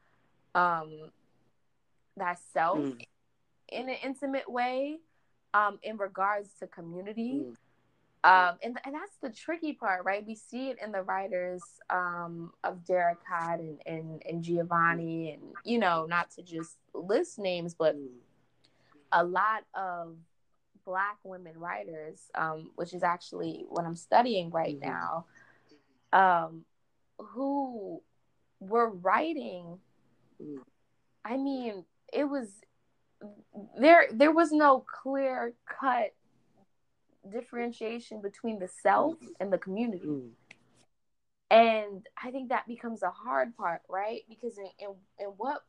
um, 0.56 1.12
that 2.18 2.40
self 2.52 2.80
mm. 2.80 3.06
in 3.70 3.90
an 3.90 3.98
intimate 4.04 4.52
way 4.52 5.00
um, 5.54 5.80
in 5.84 5.98
regards 5.98 6.50
to 6.60 6.68
community. 6.68 7.44
Mm. 7.46 7.56
Um, 8.24 8.58
and, 8.62 8.78
and 8.86 8.94
that's 8.94 9.18
the 9.22 9.32
tricky 9.32 9.74
part, 9.74 10.06
right? 10.06 10.24
We 10.26 10.36
see 10.36 10.70
it 10.70 10.78
in 10.84 10.92
the 10.92 11.02
writers 11.02 11.64
um, 11.90 12.54
of 12.64 12.84
Danticat 12.86 13.60
and, 13.60 13.82
and, 13.88 14.22
and 14.30 14.44
Giovanni, 14.44 15.32
and, 15.32 15.42
you 15.64 15.80
know, 15.80 16.06
not 16.06 16.30
to 16.32 16.44
just 16.44 16.78
list 16.94 17.40
names, 17.40 17.74
but 17.74 17.96
a 19.12 19.24
lot 19.24 19.64
of 19.74 20.18
Black 20.86 21.18
women 21.24 21.58
writers, 21.58 22.20
um, 22.36 22.72
which 22.76 22.94
is 22.94 23.02
actually 23.02 23.66
what 23.70 23.86
I'm 23.86 23.96
studying 23.96 24.52
right 24.52 24.80
mm-hmm. 24.80 24.90
now, 24.92 25.26
um, 26.14 26.66
who 27.18 28.04
were 28.60 28.90
writing. 28.90 29.80
Mm. 30.40 30.60
I 31.26 31.38
mean, 31.38 31.86
it 32.14 32.26
was 32.26 32.50
there. 33.78 34.08
There 34.12 34.32
was 34.32 34.52
no 34.52 34.86
clear 35.02 35.54
cut 35.66 36.14
differentiation 37.30 38.22
between 38.22 38.60
the 38.60 38.68
self 38.68 39.18
and 39.40 39.52
the 39.52 39.58
community. 39.58 40.06
Mm. 40.06 40.30
And 41.50 42.08
I 42.22 42.32
think 42.32 42.50
that 42.50 42.68
becomes 42.68 43.04
a 43.04 43.10
hard 43.10 43.56
part, 43.58 43.82
right? 43.90 44.22
Because 44.30 44.58
in, 44.58 44.70
in, 44.80 44.96
in 45.20 45.28
what 45.38 45.64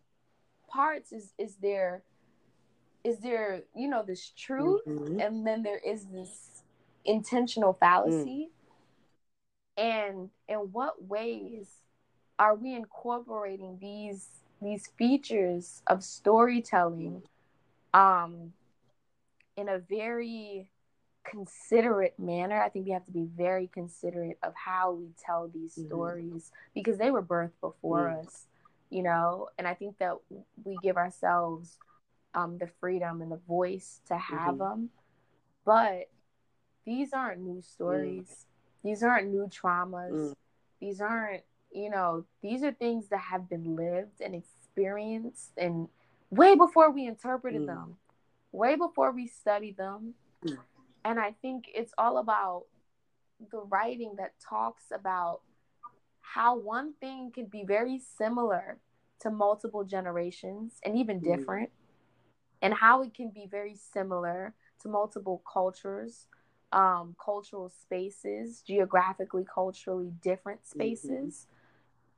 parts 0.69 1.13
is 1.13 1.33
is 1.39 1.57
there 1.57 2.03
is 3.05 3.19
there, 3.19 3.63
you 3.75 3.89
know, 3.89 4.05
this 4.07 4.31
truth 4.31 4.83
mm-hmm. 4.87 5.21
and 5.21 5.47
then 5.47 5.63
there 5.63 5.81
is 5.85 6.07
this 6.07 6.63
intentional 7.05 7.73
fallacy? 7.73 8.51
Mm. 9.79 9.83
And 9.83 10.31
in 10.49 10.57
what 10.73 11.03
ways 11.03 11.67
are 12.39 12.55
we 12.55 12.75
incorporating 12.75 13.79
these 13.81 14.29
these 14.61 14.87
features 14.97 15.83
of 15.89 16.05
storytelling 16.05 17.23
um 17.95 18.53
in 19.57 19.69
a 19.69 19.79
very 19.79 20.69
considerate 21.25 22.19
manner. 22.19 22.61
I 22.61 22.69
think 22.69 22.87
we 22.87 22.93
have 22.93 23.07
to 23.07 23.13
be 23.13 23.27
very 23.37 23.69
considerate 23.69 24.39
of 24.43 24.53
how 24.55 24.93
we 24.93 25.09
tell 25.25 25.49
these 25.49 25.75
mm-hmm. 25.77 25.89
stories 25.89 26.51
because 26.75 26.99
they 26.99 27.11
were 27.11 27.23
birthed 27.23 27.61
before 27.61 28.09
mm-hmm. 28.09 28.27
us, 28.27 28.47
you 28.91 29.03
know. 29.03 29.49
And 29.59 29.67
I 29.67 29.75
think 29.75 29.99
that 29.99 30.17
we 30.65 30.77
give 30.83 30.97
ourselves 30.97 31.79
um, 32.35 32.59
the 32.59 32.69
freedom 32.81 33.21
and 33.23 33.31
the 33.31 33.41
voice 33.49 34.01
to 34.09 34.17
have 34.17 34.55
mm-hmm. 34.55 34.59
them, 34.59 34.91
but 35.65 36.09
these 36.85 37.13
aren't 37.13 37.41
new 37.41 37.61
mm. 37.61 37.65
stories. 37.65 38.47
These 38.83 39.03
aren't 39.03 39.29
new 39.29 39.49
traumas. 39.49 40.13
Mm. 40.13 40.35
These 40.81 41.01
aren't, 41.01 41.43
you 41.73 41.91
know, 41.91 42.25
these 42.43 42.65
are 42.65 42.73
things 42.73 43.09
that 43.09 43.21
have 43.21 43.49
been 43.49 43.77
lived 43.77 44.21
and 44.21 44.35
experienced 44.35 45.53
and 45.57 45.89
way 46.33 46.57
before 46.57 46.91
we 46.91 47.07
interpreted 47.07 47.63
mm. 47.63 47.67
them, 47.67 47.97
way 48.51 48.75
before 48.75 49.13
we 49.13 49.29
studied 49.29 49.77
them. 49.77 50.15
Mm. 50.45 50.57
And 51.05 51.21
I 51.21 51.35
think 51.43 51.67
it's 51.75 51.93
all 51.99 52.17
about 52.19 52.65
the 53.51 53.61
writing 53.61 54.15
that 54.17 54.33
talks 54.41 54.85
about 54.93 55.41
how 56.21 56.59
one 56.59 56.95
thing 57.01 57.31
can 57.35 57.47
be 57.47 57.65
very 57.65 58.01
similar 58.19 58.79
to 59.21 59.31
multiple 59.31 59.85
generations 59.85 60.81
and 60.85 60.97
even 60.97 61.21
mm. 61.21 61.25
different, 61.37 61.69
mm. 61.69 61.73
and 62.63 62.75
how 62.75 63.03
it 63.03 63.15
can 63.15 63.31
be 63.31 63.47
very 63.51 63.77
similar 63.93 64.55
to 64.81 64.89
multiple 64.89 65.43
cultures, 65.53 66.27
um, 66.73 67.15
cultural 67.23 67.69
spaces, 67.69 68.63
geographically, 68.67 69.45
culturally 69.45 70.13
different 70.23 70.67
spaces, 70.67 71.47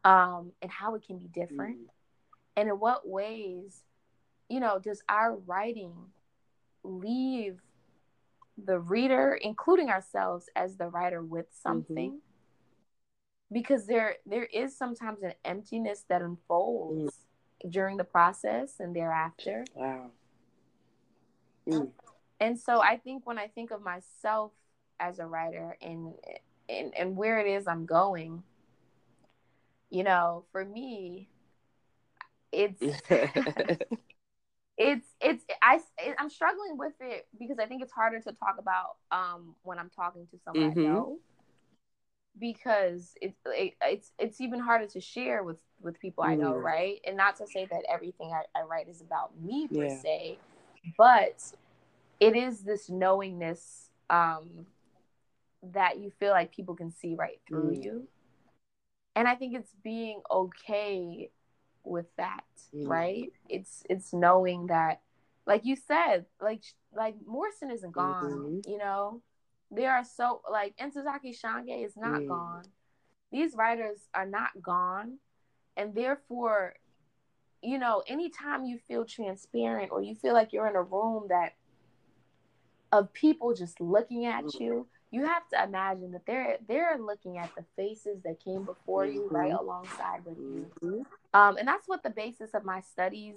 mm-hmm. 0.04 0.10
um, 0.10 0.52
and 0.62 0.70
how 0.70 0.94
it 0.94 1.04
can 1.04 1.18
be 1.18 1.26
different. 1.26 1.78
Mm. 1.78 1.88
And 2.56 2.68
in 2.68 2.78
what 2.78 3.08
ways, 3.08 3.82
you 4.48 4.60
know, 4.60 4.78
does 4.78 5.02
our 5.08 5.36
writing 5.36 5.94
leave 6.82 7.60
the 8.62 8.78
reader, 8.78 9.38
including 9.40 9.90
ourselves 9.90 10.48
as 10.54 10.76
the 10.76 10.88
writer 10.88 11.22
with 11.22 11.46
mm-hmm. 11.46 11.68
something. 11.68 12.10
Mm-hmm. 12.10 12.18
Because 13.52 13.86
there 13.86 14.16
there 14.26 14.44
is 14.46 14.76
sometimes 14.76 15.22
an 15.22 15.34
emptiness 15.44 16.04
that 16.08 16.22
unfolds 16.22 17.12
mm. 17.64 17.70
during 17.70 17.96
the 17.96 18.04
process 18.04 18.80
and 18.80 18.96
thereafter. 18.96 19.64
Wow. 19.74 20.10
Mm. 21.68 21.90
And 22.40 22.58
so 22.58 22.80
I 22.80 22.96
think 22.96 23.26
when 23.26 23.38
I 23.38 23.48
think 23.48 23.70
of 23.70 23.82
myself 23.82 24.52
as 24.98 25.18
a 25.18 25.26
writer 25.26 25.76
and 25.80 26.14
and, 26.68 26.94
and 26.96 27.16
where 27.16 27.38
it 27.38 27.46
is 27.46 27.68
I'm 27.68 27.86
going, 27.86 28.42
you 29.90 30.02
know, 30.02 30.44
for 30.50 30.64
me, 30.64 31.28
it's 32.50 32.82
it's 34.76 35.06
it's 35.20 35.44
I 35.62 35.80
I'm 36.18 36.28
struggling 36.28 36.76
with 36.76 36.94
it 37.00 37.26
because 37.38 37.58
I 37.60 37.66
think 37.66 37.82
it's 37.82 37.92
harder 37.92 38.20
to 38.20 38.32
talk 38.32 38.56
about 38.58 38.96
um 39.12 39.54
when 39.62 39.78
I'm 39.78 39.90
talking 39.90 40.26
to 40.30 40.38
someone 40.44 40.70
mm-hmm. 40.70 40.80
I 40.80 40.82
know 40.82 41.18
because 42.38 43.14
it's 43.20 43.38
it, 43.46 43.74
it's 43.82 44.12
it's 44.18 44.40
even 44.40 44.58
harder 44.58 44.86
to 44.88 45.00
share 45.00 45.44
with 45.44 45.60
with 45.80 46.00
people 46.00 46.24
I 46.24 46.34
know, 46.34 46.54
mm. 46.54 46.62
right? 46.62 47.00
And 47.06 47.16
not 47.16 47.36
to 47.36 47.46
say 47.46 47.66
that 47.70 47.82
everything 47.88 48.32
I, 48.32 48.58
I 48.58 48.62
write 48.64 48.88
is 48.88 49.00
about 49.00 49.30
me 49.40 49.68
per 49.68 49.84
yeah. 49.84 49.98
se, 49.98 50.38
but 50.98 51.40
it 52.18 52.34
is 52.34 52.60
this 52.60 52.90
knowingness 52.90 53.90
um 54.10 54.66
that 55.62 55.98
you 55.98 56.10
feel 56.18 56.32
like 56.32 56.54
people 56.54 56.74
can 56.74 56.90
see 56.90 57.14
right 57.14 57.40
through 57.46 57.72
mm. 57.76 57.84
you. 57.84 58.08
And 59.16 59.28
I 59.28 59.36
think 59.36 59.54
it's 59.54 59.72
being 59.84 60.20
okay 60.28 61.30
with 61.84 62.06
that, 62.16 62.44
mm. 62.74 62.88
right? 62.88 63.32
It's 63.48 63.82
it's 63.88 64.12
knowing 64.12 64.68
that, 64.68 65.00
like 65.46 65.64
you 65.64 65.76
said, 65.76 66.26
like 66.40 66.62
like 66.94 67.16
Morrison 67.26 67.70
isn't 67.70 67.92
gone. 67.92 68.32
Mm-hmm. 68.32 68.70
You 68.70 68.78
know, 68.78 69.22
there 69.70 69.92
are 69.92 70.04
so 70.04 70.42
like 70.50 70.76
Ntozake 70.76 71.38
Shange 71.38 71.84
is 71.84 71.96
not 71.96 72.20
mm. 72.20 72.28
gone. 72.28 72.64
These 73.30 73.54
writers 73.56 73.98
are 74.14 74.26
not 74.26 74.50
gone, 74.62 75.18
and 75.76 75.94
therefore, 75.94 76.74
you 77.62 77.78
know, 77.78 78.02
anytime 78.06 78.64
you 78.64 78.78
feel 78.78 79.04
transparent 79.04 79.90
or 79.90 80.02
you 80.02 80.14
feel 80.14 80.34
like 80.34 80.52
you're 80.52 80.68
in 80.68 80.76
a 80.76 80.82
room 80.82 81.26
that 81.28 81.54
of 82.92 83.12
people 83.12 83.54
just 83.54 83.80
looking 83.80 84.24
at 84.24 84.44
mm. 84.44 84.60
you 84.60 84.86
you 85.14 85.24
have 85.24 85.48
to 85.48 85.62
imagine 85.62 86.10
that 86.10 86.26
they're 86.26 86.58
they're 86.66 86.98
looking 86.98 87.38
at 87.38 87.54
the 87.54 87.64
faces 87.76 88.20
that 88.24 88.42
came 88.44 88.64
before 88.64 89.06
you 89.06 89.28
right 89.30 89.52
mm-hmm. 89.52 89.64
alongside 89.64 90.24
with 90.24 90.36
you 90.36 90.70
mm-hmm. 90.82 91.02
um, 91.38 91.56
and 91.56 91.68
that's 91.68 91.86
what 91.86 92.02
the 92.02 92.10
basis 92.10 92.50
of 92.52 92.64
my 92.64 92.80
studies 92.80 93.36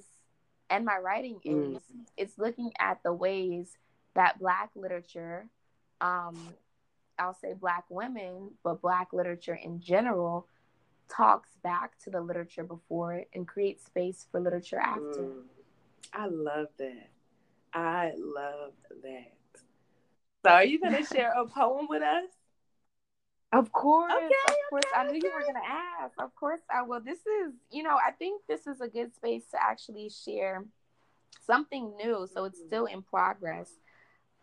and 0.71 0.83
my 0.83 0.97
writing 0.97 1.39
is 1.43 1.53
mm-hmm. 1.53 1.99
it's 2.17 2.37
looking 2.39 2.71
at 2.79 3.01
the 3.03 3.13
ways 3.13 3.77
that 4.15 4.39
black 4.39 4.71
literature 4.75 5.47
um, 6.01 6.35
i'll 7.19 7.37
say 7.39 7.53
black 7.53 7.85
women 7.89 8.49
but 8.63 8.81
black 8.81 9.13
literature 9.13 9.59
in 9.63 9.79
general 9.79 10.47
talks 11.09 11.51
back 11.63 11.97
to 11.99 12.09
the 12.09 12.19
literature 12.19 12.63
before 12.63 13.13
it 13.13 13.29
and 13.35 13.47
creates 13.47 13.85
space 13.85 14.25
for 14.31 14.39
literature 14.39 14.79
after 14.79 15.21
mm. 15.21 15.41
i 16.13 16.25
love 16.25 16.67
that 16.79 17.09
i 17.73 18.11
love 18.17 18.73
that 19.03 19.36
so, 20.47 20.53
are 20.53 20.65
you 20.65 20.79
going 20.79 20.95
to 20.95 21.03
share 21.03 21.33
a 21.33 21.45
poem 21.45 21.87
with 21.89 22.01
us? 22.01 22.29
Of 23.53 23.71
course. 23.71 24.11
Okay, 24.11 24.25
of 24.25 24.55
course. 24.69 24.83
Okay, 24.91 24.99
I 24.99 25.03
knew 25.03 25.17
okay. 25.17 25.27
you 25.27 25.33
were 25.33 25.41
going 25.41 25.53
to 25.53 25.69
ask. 25.69 26.13
Of 26.19 26.35
course 26.35 26.59
I 26.69 26.81
will. 26.81 26.99
This 26.99 27.19
is, 27.19 27.53
you 27.71 27.83
know, 27.83 27.95
I 27.95 28.11
think 28.11 28.41
this 28.47 28.67
is 28.67 28.81
a 28.81 28.87
good 28.87 29.15
space 29.15 29.43
to 29.51 29.57
actually 29.61 30.09
share 30.09 30.65
something 31.45 31.95
new. 31.97 32.27
So 32.33 32.45
it's 32.45 32.59
still 32.59 32.85
in 32.85 33.01
progress. 33.01 33.71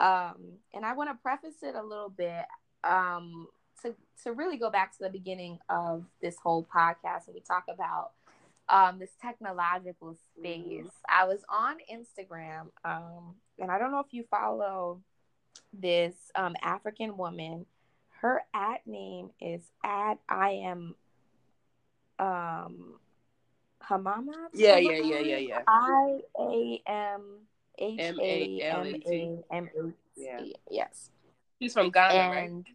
Um, 0.00 0.54
and 0.72 0.84
I 0.84 0.94
want 0.94 1.10
to 1.10 1.22
preface 1.22 1.62
it 1.62 1.74
a 1.74 1.82
little 1.82 2.08
bit 2.08 2.44
um, 2.82 3.46
to, 3.82 3.94
to 4.24 4.32
really 4.32 4.56
go 4.56 4.70
back 4.70 4.96
to 4.96 5.04
the 5.04 5.10
beginning 5.10 5.58
of 5.68 6.04
this 6.22 6.36
whole 6.42 6.64
podcast 6.74 7.26
and 7.26 7.34
we 7.34 7.40
talk 7.40 7.64
about 7.72 8.12
um, 8.68 8.98
this 8.98 9.10
technological 9.20 10.16
space. 10.36 10.64
Mm-hmm. 10.64 10.86
I 11.08 11.24
was 11.26 11.40
on 11.48 11.76
Instagram, 11.92 12.68
um, 12.84 13.34
and 13.58 13.70
I 13.70 13.78
don't 13.78 13.92
know 13.92 14.00
if 14.00 14.12
you 14.12 14.24
follow 14.30 15.00
this 15.72 16.14
um, 16.34 16.54
African 16.62 17.16
woman. 17.16 17.66
Her 18.20 18.42
at 18.54 18.86
name 18.86 19.30
is 19.40 19.60
at 19.84 20.14
I 20.28 20.50
am 20.64 20.94
um 22.18 22.94
Hamama. 23.82 24.48
Yeah, 24.54 24.76
yeah, 24.78 24.92
yeah, 24.92 25.18
yeah, 25.18 25.36
yeah. 25.36 25.62
I 25.66 26.20
A 26.38 26.82
M 26.86 27.22
H 27.78 28.00
A 28.00 28.60
M 28.62 28.94
A 29.06 29.44
M 29.52 29.68
A. 29.76 30.52
Yes. 30.70 31.10
She's 31.60 31.72
from 31.72 31.90
Ghana, 31.90 32.14
and, 32.14 32.32
right? 32.56 32.74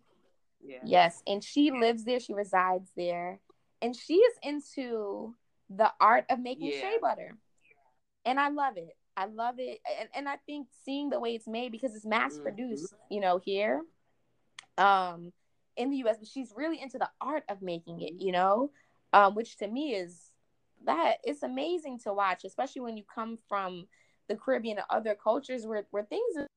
Yeah. 0.63 0.77
Yes, 0.85 1.23
and 1.25 1.43
she 1.43 1.71
lives 1.71 2.03
there. 2.03 2.19
She 2.19 2.33
resides 2.33 2.91
there, 2.95 3.39
and 3.81 3.95
she 3.95 4.15
is 4.15 4.35
into 4.43 5.33
the 5.69 5.91
art 5.99 6.25
of 6.29 6.39
making 6.39 6.71
yeah. 6.71 6.81
shea 6.81 6.97
butter, 7.01 7.35
and 8.25 8.39
I 8.39 8.49
love 8.49 8.77
it. 8.77 8.95
I 9.19 9.25
love 9.25 9.55
it, 9.57 9.79
and, 9.99 10.09
and 10.15 10.29
I 10.29 10.37
think 10.45 10.67
seeing 10.85 11.09
the 11.09 11.19
way 11.19 11.35
it's 11.35 11.47
made 11.47 11.73
because 11.73 11.93
it's 11.93 12.05
mass 12.05 12.33
mm-hmm. 12.33 12.43
produced, 12.43 12.93
mm-hmm. 12.93 13.13
you 13.13 13.19
know, 13.19 13.37
here, 13.43 13.81
um, 14.77 15.33
in 15.75 15.89
the 15.89 15.97
U.S. 15.97 16.17
But 16.19 16.29
she's 16.29 16.53
really 16.55 16.81
into 16.81 16.97
the 16.97 17.09
art 17.19 17.43
of 17.49 17.61
making 17.61 18.01
it, 18.01 18.13
you 18.17 18.31
know, 18.31 18.71
um, 19.11 19.35
which 19.35 19.57
to 19.57 19.67
me 19.67 19.93
is 19.93 20.31
that 20.85 21.17
it's 21.25 21.43
amazing 21.43 21.99
to 21.99 22.13
watch, 22.13 22.45
especially 22.45 22.81
when 22.81 22.95
you 22.95 23.03
come 23.13 23.37
from 23.49 23.87
the 24.29 24.37
Caribbean 24.37 24.77
and 24.77 24.85
other 24.89 25.15
cultures 25.21 25.65
where 25.65 25.83
where 25.91 26.03
things 26.03 26.37
are 26.37 26.47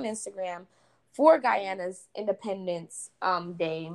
Instagram 0.00 0.66
for 1.12 1.40
Guyana's 1.40 2.06
Independence 2.16 3.10
um, 3.20 3.54
Day. 3.54 3.90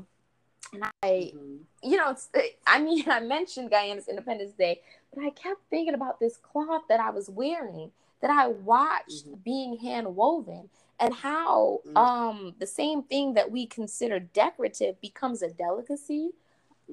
And 0.73 0.83
I, 1.01 1.31
mm-hmm. 1.33 1.55
you 1.81 1.97
know, 1.97 2.09
it's, 2.09 2.29
I 2.67 2.81
mean, 2.81 3.05
I 3.09 3.21
mentioned 3.21 3.71
Guyana's 3.71 4.09
Independence 4.09 4.51
Day, 4.57 4.81
but 5.13 5.23
I 5.23 5.29
kept 5.31 5.61
thinking 5.69 5.93
about 5.93 6.19
this 6.19 6.37
cloth 6.37 6.83
that 6.89 6.99
I 6.99 7.09
was 7.09 7.29
wearing 7.29 7.91
that 8.21 8.31
I 8.31 8.47
watched 8.47 9.27
mm-hmm. 9.27 9.35
being 9.43 9.77
hand 9.77 10.15
woven 10.15 10.69
and 10.99 11.13
how 11.13 11.81
mm-hmm. 11.85 11.97
um, 11.97 12.55
the 12.59 12.67
same 12.67 13.03
thing 13.03 13.33
that 13.33 13.51
we 13.51 13.65
consider 13.65 14.19
decorative 14.19 14.99
becomes 15.01 15.41
a 15.41 15.49
delicacy 15.49 16.29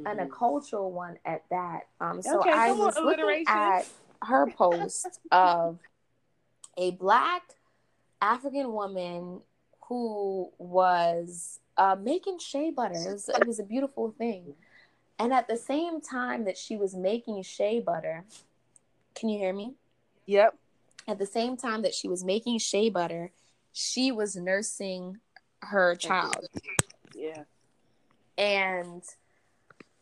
and 0.07 0.19
a 0.19 0.25
mm-hmm. 0.25 0.33
cultural 0.33 0.91
one 0.91 1.19
at 1.25 1.45
that. 1.51 1.87
Um, 2.01 2.21
so 2.23 2.41
okay, 2.41 2.51
I 2.53 2.73
was 2.73 2.97
looking 2.97 3.45
at 3.47 3.87
her 4.23 4.51
post 4.51 5.21
of 5.31 5.79
a 6.77 6.93
black 6.93 7.43
African 8.21 8.73
woman 8.73 9.41
who 9.83 10.51
was 10.59 11.61
uh, 11.77 11.97
making 12.01 12.39
shea 12.39 12.71
butter. 12.71 12.95
It 12.95 13.13
was, 13.13 13.29
it 13.29 13.47
was 13.47 13.59
a 13.59 13.65
beautiful 13.65 14.15
thing. 14.17 14.55
And 15.21 15.35
at 15.35 15.49
the 15.49 15.57
same 15.59 16.01
time 16.01 16.47
that 16.47 16.57
she 16.57 16.79
was 16.79 16.95
making 16.95 17.43
shea 17.43 17.79
butter, 17.79 18.25
can 19.15 19.29
you 19.29 19.39
hear 19.39 19.53
me? 19.53 19.75
Yep. 20.25 20.57
At 21.07 21.19
the 21.19 21.27
same 21.27 21.59
time 21.59 21.83
that 21.83 21.93
she 21.93 22.09
was 22.09 22.25
making 22.25 22.59
shea 22.59 22.89
butter, 22.89 23.31
she 23.71 24.11
was 24.11 24.35
nursing 24.35 25.19
her 25.61 25.95
child. 25.95 26.47
Yeah. 27.15 27.43
And 28.39 29.03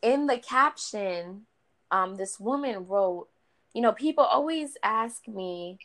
in 0.02 0.28
the 0.28 0.38
caption, 0.38 1.46
um, 1.90 2.14
this 2.14 2.38
woman 2.38 2.86
wrote, 2.86 3.26
you 3.74 3.82
know, 3.82 3.90
people 3.90 4.22
always 4.22 4.76
ask 4.84 5.26
me, 5.26 5.78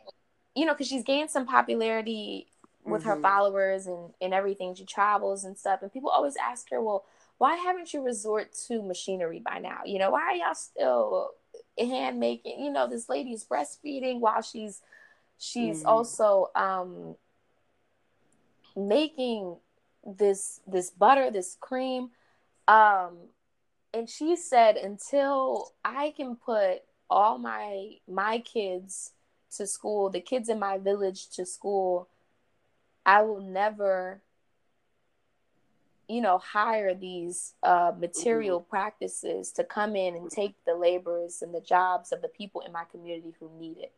you 0.56 0.66
know, 0.66 0.74
because 0.74 0.88
she's 0.88 1.04
gained 1.04 1.32
some 1.32 1.48
popularity 1.48 2.46
with 2.86 3.02
mm-hmm. 3.02 3.10
her 3.10 3.20
followers 3.20 3.88
and, 3.88 4.12
and 4.22 4.32
everything. 4.32 4.76
She 4.76 4.86
travels 4.86 5.44
and 5.44 5.58
stuff. 5.58 5.82
And 5.82 5.92
people 5.92 6.12
always 6.12 6.36
ask 6.36 6.70
her, 6.70 6.80
well, 6.80 7.06
why 7.44 7.58
haven't 7.58 7.94
you 7.94 8.02
resort 8.02 8.54
to 8.68 8.82
machinery 8.82 9.42
by 9.44 9.60
now? 9.60 9.82
You 9.84 10.00
know, 10.00 10.12
why 10.12 10.22
are 10.22 10.34
y'all 10.34 10.56
still 10.56 11.32
hand 11.78 12.18
making? 12.18 12.64
You 12.64 12.72
know, 12.72 12.88
this 12.88 13.10
lady's 13.10 13.44
breastfeeding 13.44 14.22
while 14.22 14.42
she's 14.42 14.82
she's 15.38 15.80
mm-hmm. 15.80 15.90
also 15.90 16.52
um 16.56 17.18
making 18.78 19.58
this 20.08 20.62
this 20.66 20.90
butter, 20.90 21.32
this 21.32 21.58
cream. 21.60 22.12
Um 22.70 23.18
and 23.94 24.10
she 24.10 24.38
said 24.38 24.78
until 24.78 25.74
I 25.84 26.14
can 26.16 26.38
put 26.38 26.84
all 27.10 27.38
my 27.40 27.96
my 28.08 28.38
kids 28.38 29.12
to 29.58 29.68
school, 29.68 30.10
the 30.10 30.22
kids 30.22 30.48
in 30.48 30.60
my 30.60 30.78
village 30.78 31.28
to 31.32 31.46
school, 31.46 32.08
I 33.06 33.24
will 33.24 33.42
never, 33.42 34.22
you 36.14 36.22
know, 36.22 36.38
hire 36.38 36.94
these 36.94 37.56
uh, 37.64 37.92
material 38.00 38.60
mm-hmm. 38.60 38.70
practices 38.70 39.52
to 39.54 39.64
come 39.64 39.96
in 39.96 40.16
and 40.16 40.30
take 40.30 40.56
the 40.66 40.76
labors 40.76 41.42
and 41.42 41.54
the 41.54 41.62
jobs 41.62 42.12
of 42.12 42.22
the 42.22 42.28
people 42.28 42.62
in 42.62 42.72
my 42.72 42.84
community 42.92 43.34
who 43.40 43.50
need 43.60 43.78
it. 43.80 43.92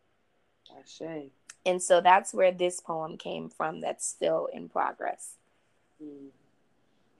I 0.71 0.79
say. 0.85 1.29
And 1.65 1.81
so 1.81 1.99
that's 1.99 2.33
where 2.33 2.51
this 2.51 2.79
poem 2.79 3.17
came 3.17 3.49
from. 3.49 3.81
That's 3.81 4.07
still 4.07 4.47
in 4.53 4.69
progress. 4.69 5.33
Mm. 6.01 6.29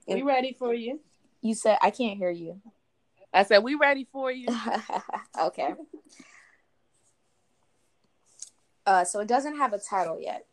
We 0.08 0.22
ready 0.22 0.56
for 0.58 0.72
you? 0.72 1.00
You 1.42 1.54
said 1.54 1.76
I 1.82 1.90
can't 1.90 2.16
hear 2.16 2.30
you. 2.30 2.60
I 3.34 3.42
said 3.42 3.62
we 3.62 3.74
ready 3.74 4.06
for 4.10 4.30
you. 4.32 4.48
okay. 5.40 5.74
Uh, 8.86 9.04
so 9.04 9.20
it 9.20 9.28
doesn't 9.28 9.58
have 9.58 9.72
a 9.74 9.78
title 9.78 10.18
yet. 10.20 10.46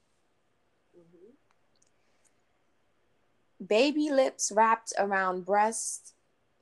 Baby 3.65 4.09
lips 4.09 4.51
wrapped 4.51 4.93
around 4.97 5.45
breast. 5.45 6.13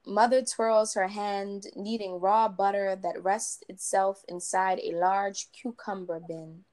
Mother 0.06 0.44
twirls 0.44 0.94
her 0.94 1.08
hand, 1.08 1.68
kneading 1.76 2.20
raw 2.20 2.48
butter 2.48 2.96
that 2.96 3.24
rests 3.24 3.64
itself 3.70 4.24
inside 4.28 4.80
a 4.80 4.92
large 4.96 5.52
cucumber 5.52 6.20
bin. 6.20 6.66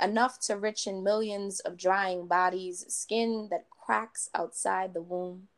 Enough 0.00 0.38
to 0.40 0.56
richen 0.56 1.02
millions 1.02 1.60
of 1.60 1.76
drying 1.76 2.26
bodies, 2.26 2.86
skin 2.88 3.48
that 3.50 3.68
cracks 3.70 4.30
outside 4.34 4.94
the 4.94 5.02
womb. 5.02 5.48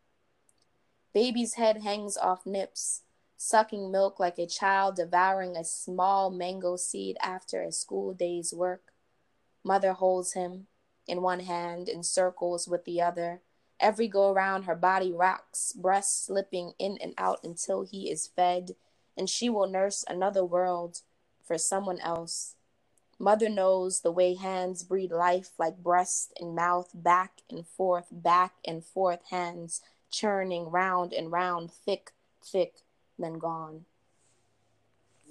Baby's 1.13 1.55
head 1.55 1.83
hangs 1.83 2.17
off 2.17 2.47
nips, 2.47 3.03
sucking 3.37 3.91
milk 3.91 4.19
like 4.19 4.39
a 4.39 4.47
child 4.47 4.97
devouring 4.97 5.57
a 5.57 5.65
small 5.65 6.31
mango 6.31 6.77
seed 6.77 7.17
after 7.21 7.63
a 7.63 7.73
school 7.73 8.15
day's 8.15 8.55
work. 8.55 8.93
Mother 9.63 9.93
holds 9.93 10.33
him 10.33 10.67
in 11.07 11.23
one 11.23 11.41
hand 11.41 11.89
and 11.89 12.05
circles 12.05 12.67
with 12.67 12.85
the 12.85 13.01
other 13.01 13.43
Every 13.81 14.09
go 14.09 14.33
around, 14.33 14.65
her 14.65 14.75
body 14.75 15.13
rocks, 15.13 15.73
breast 15.73 16.25
slipping 16.27 16.73
in 16.79 16.99
and 17.01 17.15
out 17.17 17.41
until 17.45 17.83
he 17.83 18.11
is 18.11 18.27
fed, 18.27 18.73
and 19.17 19.31
she 19.31 19.49
will 19.49 19.69
nurse 19.69 20.05
another 20.09 20.45
world 20.45 21.03
for 21.45 21.59
someone 21.59 22.01
else. 22.01 22.57
Mother 23.21 23.49
knows 23.49 24.01
the 24.01 24.13
way 24.13 24.35
hands 24.35 24.85
breed 24.85 25.11
life 25.11 25.51
like 25.59 25.83
breast 25.83 26.33
and 26.41 26.55
mouth, 26.55 26.91
back 26.95 27.43
and 27.51 27.67
forth, 27.67 28.07
back 28.11 28.55
and 28.65 28.85
forth, 28.85 29.21
hands 29.31 29.81
churning 30.11 30.71
round 30.71 31.13
and 31.13 31.31
round, 31.31 31.71
thick, 31.71 32.13
thick, 32.45 32.75
then 33.19 33.35
gone. 33.35 33.85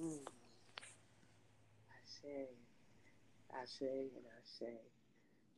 Mm. 0.02 0.20
I 1.90 2.02
say, 2.22 2.46
I 3.54 3.66
say, 3.66 4.00
and 4.16 4.26
I 4.26 4.42
say. 4.60 4.74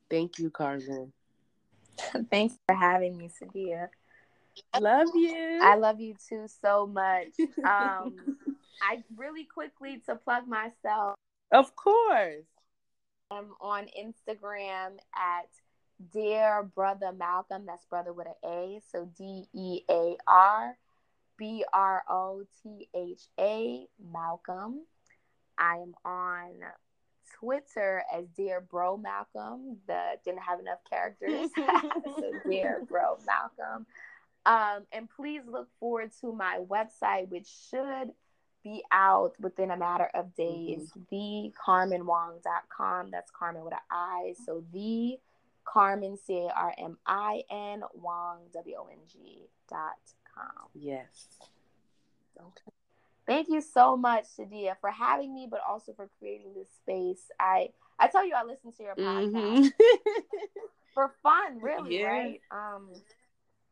Thank 0.09 0.39
you, 0.39 0.49
Carmen. 0.49 1.11
Thanks 2.31 2.55
for 2.67 2.75
having 2.75 3.17
me, 3.17 3.29
Sadia. 3.29 3.89
Love 4.79 5.07
you. 5.15 5.59
I 5.61 5.75
love 5.75 5.99
you 5.99 6.15
too 6.27 6.45
so 6.61 6.87
much. 6.87 7.29
Um, 7.59 8.15
I 8.81 9.03
really 9.15 9.43
quickly 9.43 10.01
to 10.05 10.15
plug 10.15 10.47
myself. 10.47 11.15
Of 11.51 11.75
course. 11.75 12.45
I'm 13.31 13.51
on 13.61 13.87
Instagram 13.99 14.97
at 15.15 15.49
Dear 16.13 16.63
Brother 16.75 17.11
Malcolm. 17.11 17.65
That's 17.65 17.85
brother 17.85 18.13
with 18.13 18.27
an 18.27 18.49
A. 18.49 18.81
So 18.91 19.09
D 19.17 19.45
E 19.53 19.81
A 19.89 20.15
R 20.27 20.77
B 21.37 21.63
R 21.73 22.03
O 22.09 22.43
T 22.63 22.87
H 22.95 23.21
A 23.39 23.85
Malcolm. 24.11 24.85
I 25.57 25.75
am 25.75 25.93
on 26.05 26.53
Twitter 27.37 28.03
as 28.13 28.25
Dear 28.35 28.61
Bro 28.61 28.97
Malcolm. 28.97 29.77
That 29.87 30.23
didn't 30.23 30.41
have 30.41 30.59
enough 30.59 30.79
characters. 30.89 31.49
so 31.55 32.31
Dear 32.49 32.83
Bro 32.87 33.19
Malcolm. 33.25 33.85
Um, 34.45 34.85
and 34.91 35.09
please 35.09 35.41
look 35.45 35.67
forward 35.79 36.11
to 36.21 36.31
my 36.31 36.59
website, 36.67 37.29
which 37.29 37.47
should 37.69 38.11
be 38.63 38.83
out 38.91 39.33
within 39.39 39.71
a 39.71 39.77
matter 39.77 40.09
of 40.13 40.35
days. 40.35 40.91
Mm-hmm. 41.11 41.51
TheCarminWong.com. 41.69 43.11
That's 43.11 43.31
Carmen 43.31 43.63
with 43.63 43.73
an 43.73 43.79
I. 43.91 44.33
So 44.45 44.63
the 44.73 45.17
Carmin 45.65 46.17
C 46.17 46.37
A 46.37 46.53
R 46.55 46.73
M 46.77 46.97
I 47.05 47.43
N 47.49 47.83
Wong 47.93 48.39
W 48.53 48.75
O 48.79 48.87
N 48.91 48.97
G 49.11 49.47
dot 49.69 49.99
com. 50.33 50.67
Yes. 50.73 51.27
Okay. 52.37 52.71
Thank 53.29 53.47
you 53.49 53.61
so 53.61 53.95
much, 53.95 54.25
Sadia, 54.37 54.75
for 54.81 54.89
having 54.89 55.33
me, 55.33 55.47
but 55.49 55.61
also 55.67 55.93
for 55.93 56.09
creating 56.17 56.53
this 56.55 56.67
space. 56.81 57.29
I 57.39 57.69
I 57.99 58.07
tell 58.07 58.25
you, 58.25 58.33
I 58.35 58.43
listen 58.43 58.71
to 58.71 58.83
your 58.83 58.95
podcast 58.95 59.31
mm-hmm. 59.31 59.67
for 60.93 61.13
fun, 61.21 61.59
really, 61.61 61.99
yeah. 61.99 62.07
right? 62.07 62.41
Um, 62.49 62.89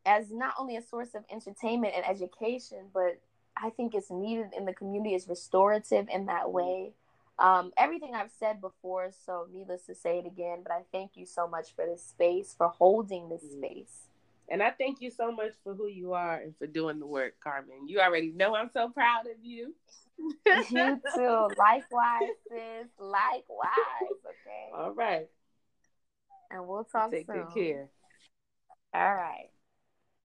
as 0.06 0.30
not 0.30 0.54
only 0.60 0.76
a 0.76 0.82
source 0.82 1.14
of 1.14 1.24
entertainment 1.30 1.94
and 1.96 2.06
education, 2.06 2.86
but 2.94 3.20
I 3.56 3.70
think 3.70 3.94
it's 3.94 4.10
needed 4.10 4.50
in 4.56 4.64
the 4.64 4.72
community. 4.72 5.14
It's 5.16 5.28
restorative 5.28 6.08
in 6.08 6.26
that 6.26 6.52
way. 6.52 6.92
Um, 7.40 7.72
everything 7.76 8.14
I've 8.14 8.30
said 8.38 8.60
before, 8.60 9.10
so 9.24 9.46
needless 9.52 9.86
to 9.86 9.94
say 9.94 10.18
it 10.18 10.26
again, 10.26 10.58
but 10.62 10.72
I 10.72 10.82
thank 10.92 11.12
you 11.16 11.26
so 11.26 11.46
much 11.48 11.74
for 11.74 11.84
this 11.84 12.04
space, 12.04 12.54
for 12.56 12.68
holding 12.68 13.28
this 13.28 13.42
mm-hmm. 13.44 13.58
space. 13.58 14.07
And 14.50 14.62
I 14.62 14.70
thank 14.70 15.00
you 15.00 15.10
so 15.10 15.30
much 15.30 15.52
for 15.62 15.74
who 15.74 15.88
you 15.88 16.14
are 16.14 16.36
and 16.36 16.56
for 16.56 16.66
doing 16.66 16.98
the 16.98 17.06
work, 17.06 17.34
Carmen. 17.42 17.86
You 17.86 18.00
already 18.00 18.32
know 18.32 18.54
I'm 18.54 18.70
so 18.72 18.88
proud 18.88 19.26
of 19.26 19.42
you. 19.42 19.74
you 20.70 21.00
too. 21.14 21.48
Likewise, 21.58 22.36
sis. 22.48 22.88
Likewise. 22.98 24.18
Okay. 24.26 24.70
All 24.74 24.92
right. 24.92 25.28
And 26.50 26.66
we'll 26.66 26.84
talk 26.84 27.10
Take 27.10 27.26
soon. 27.26 27.44
good 27.44 27.54
care. 27.54 27.88
All 28.94 29.14
right. 29.14 29.50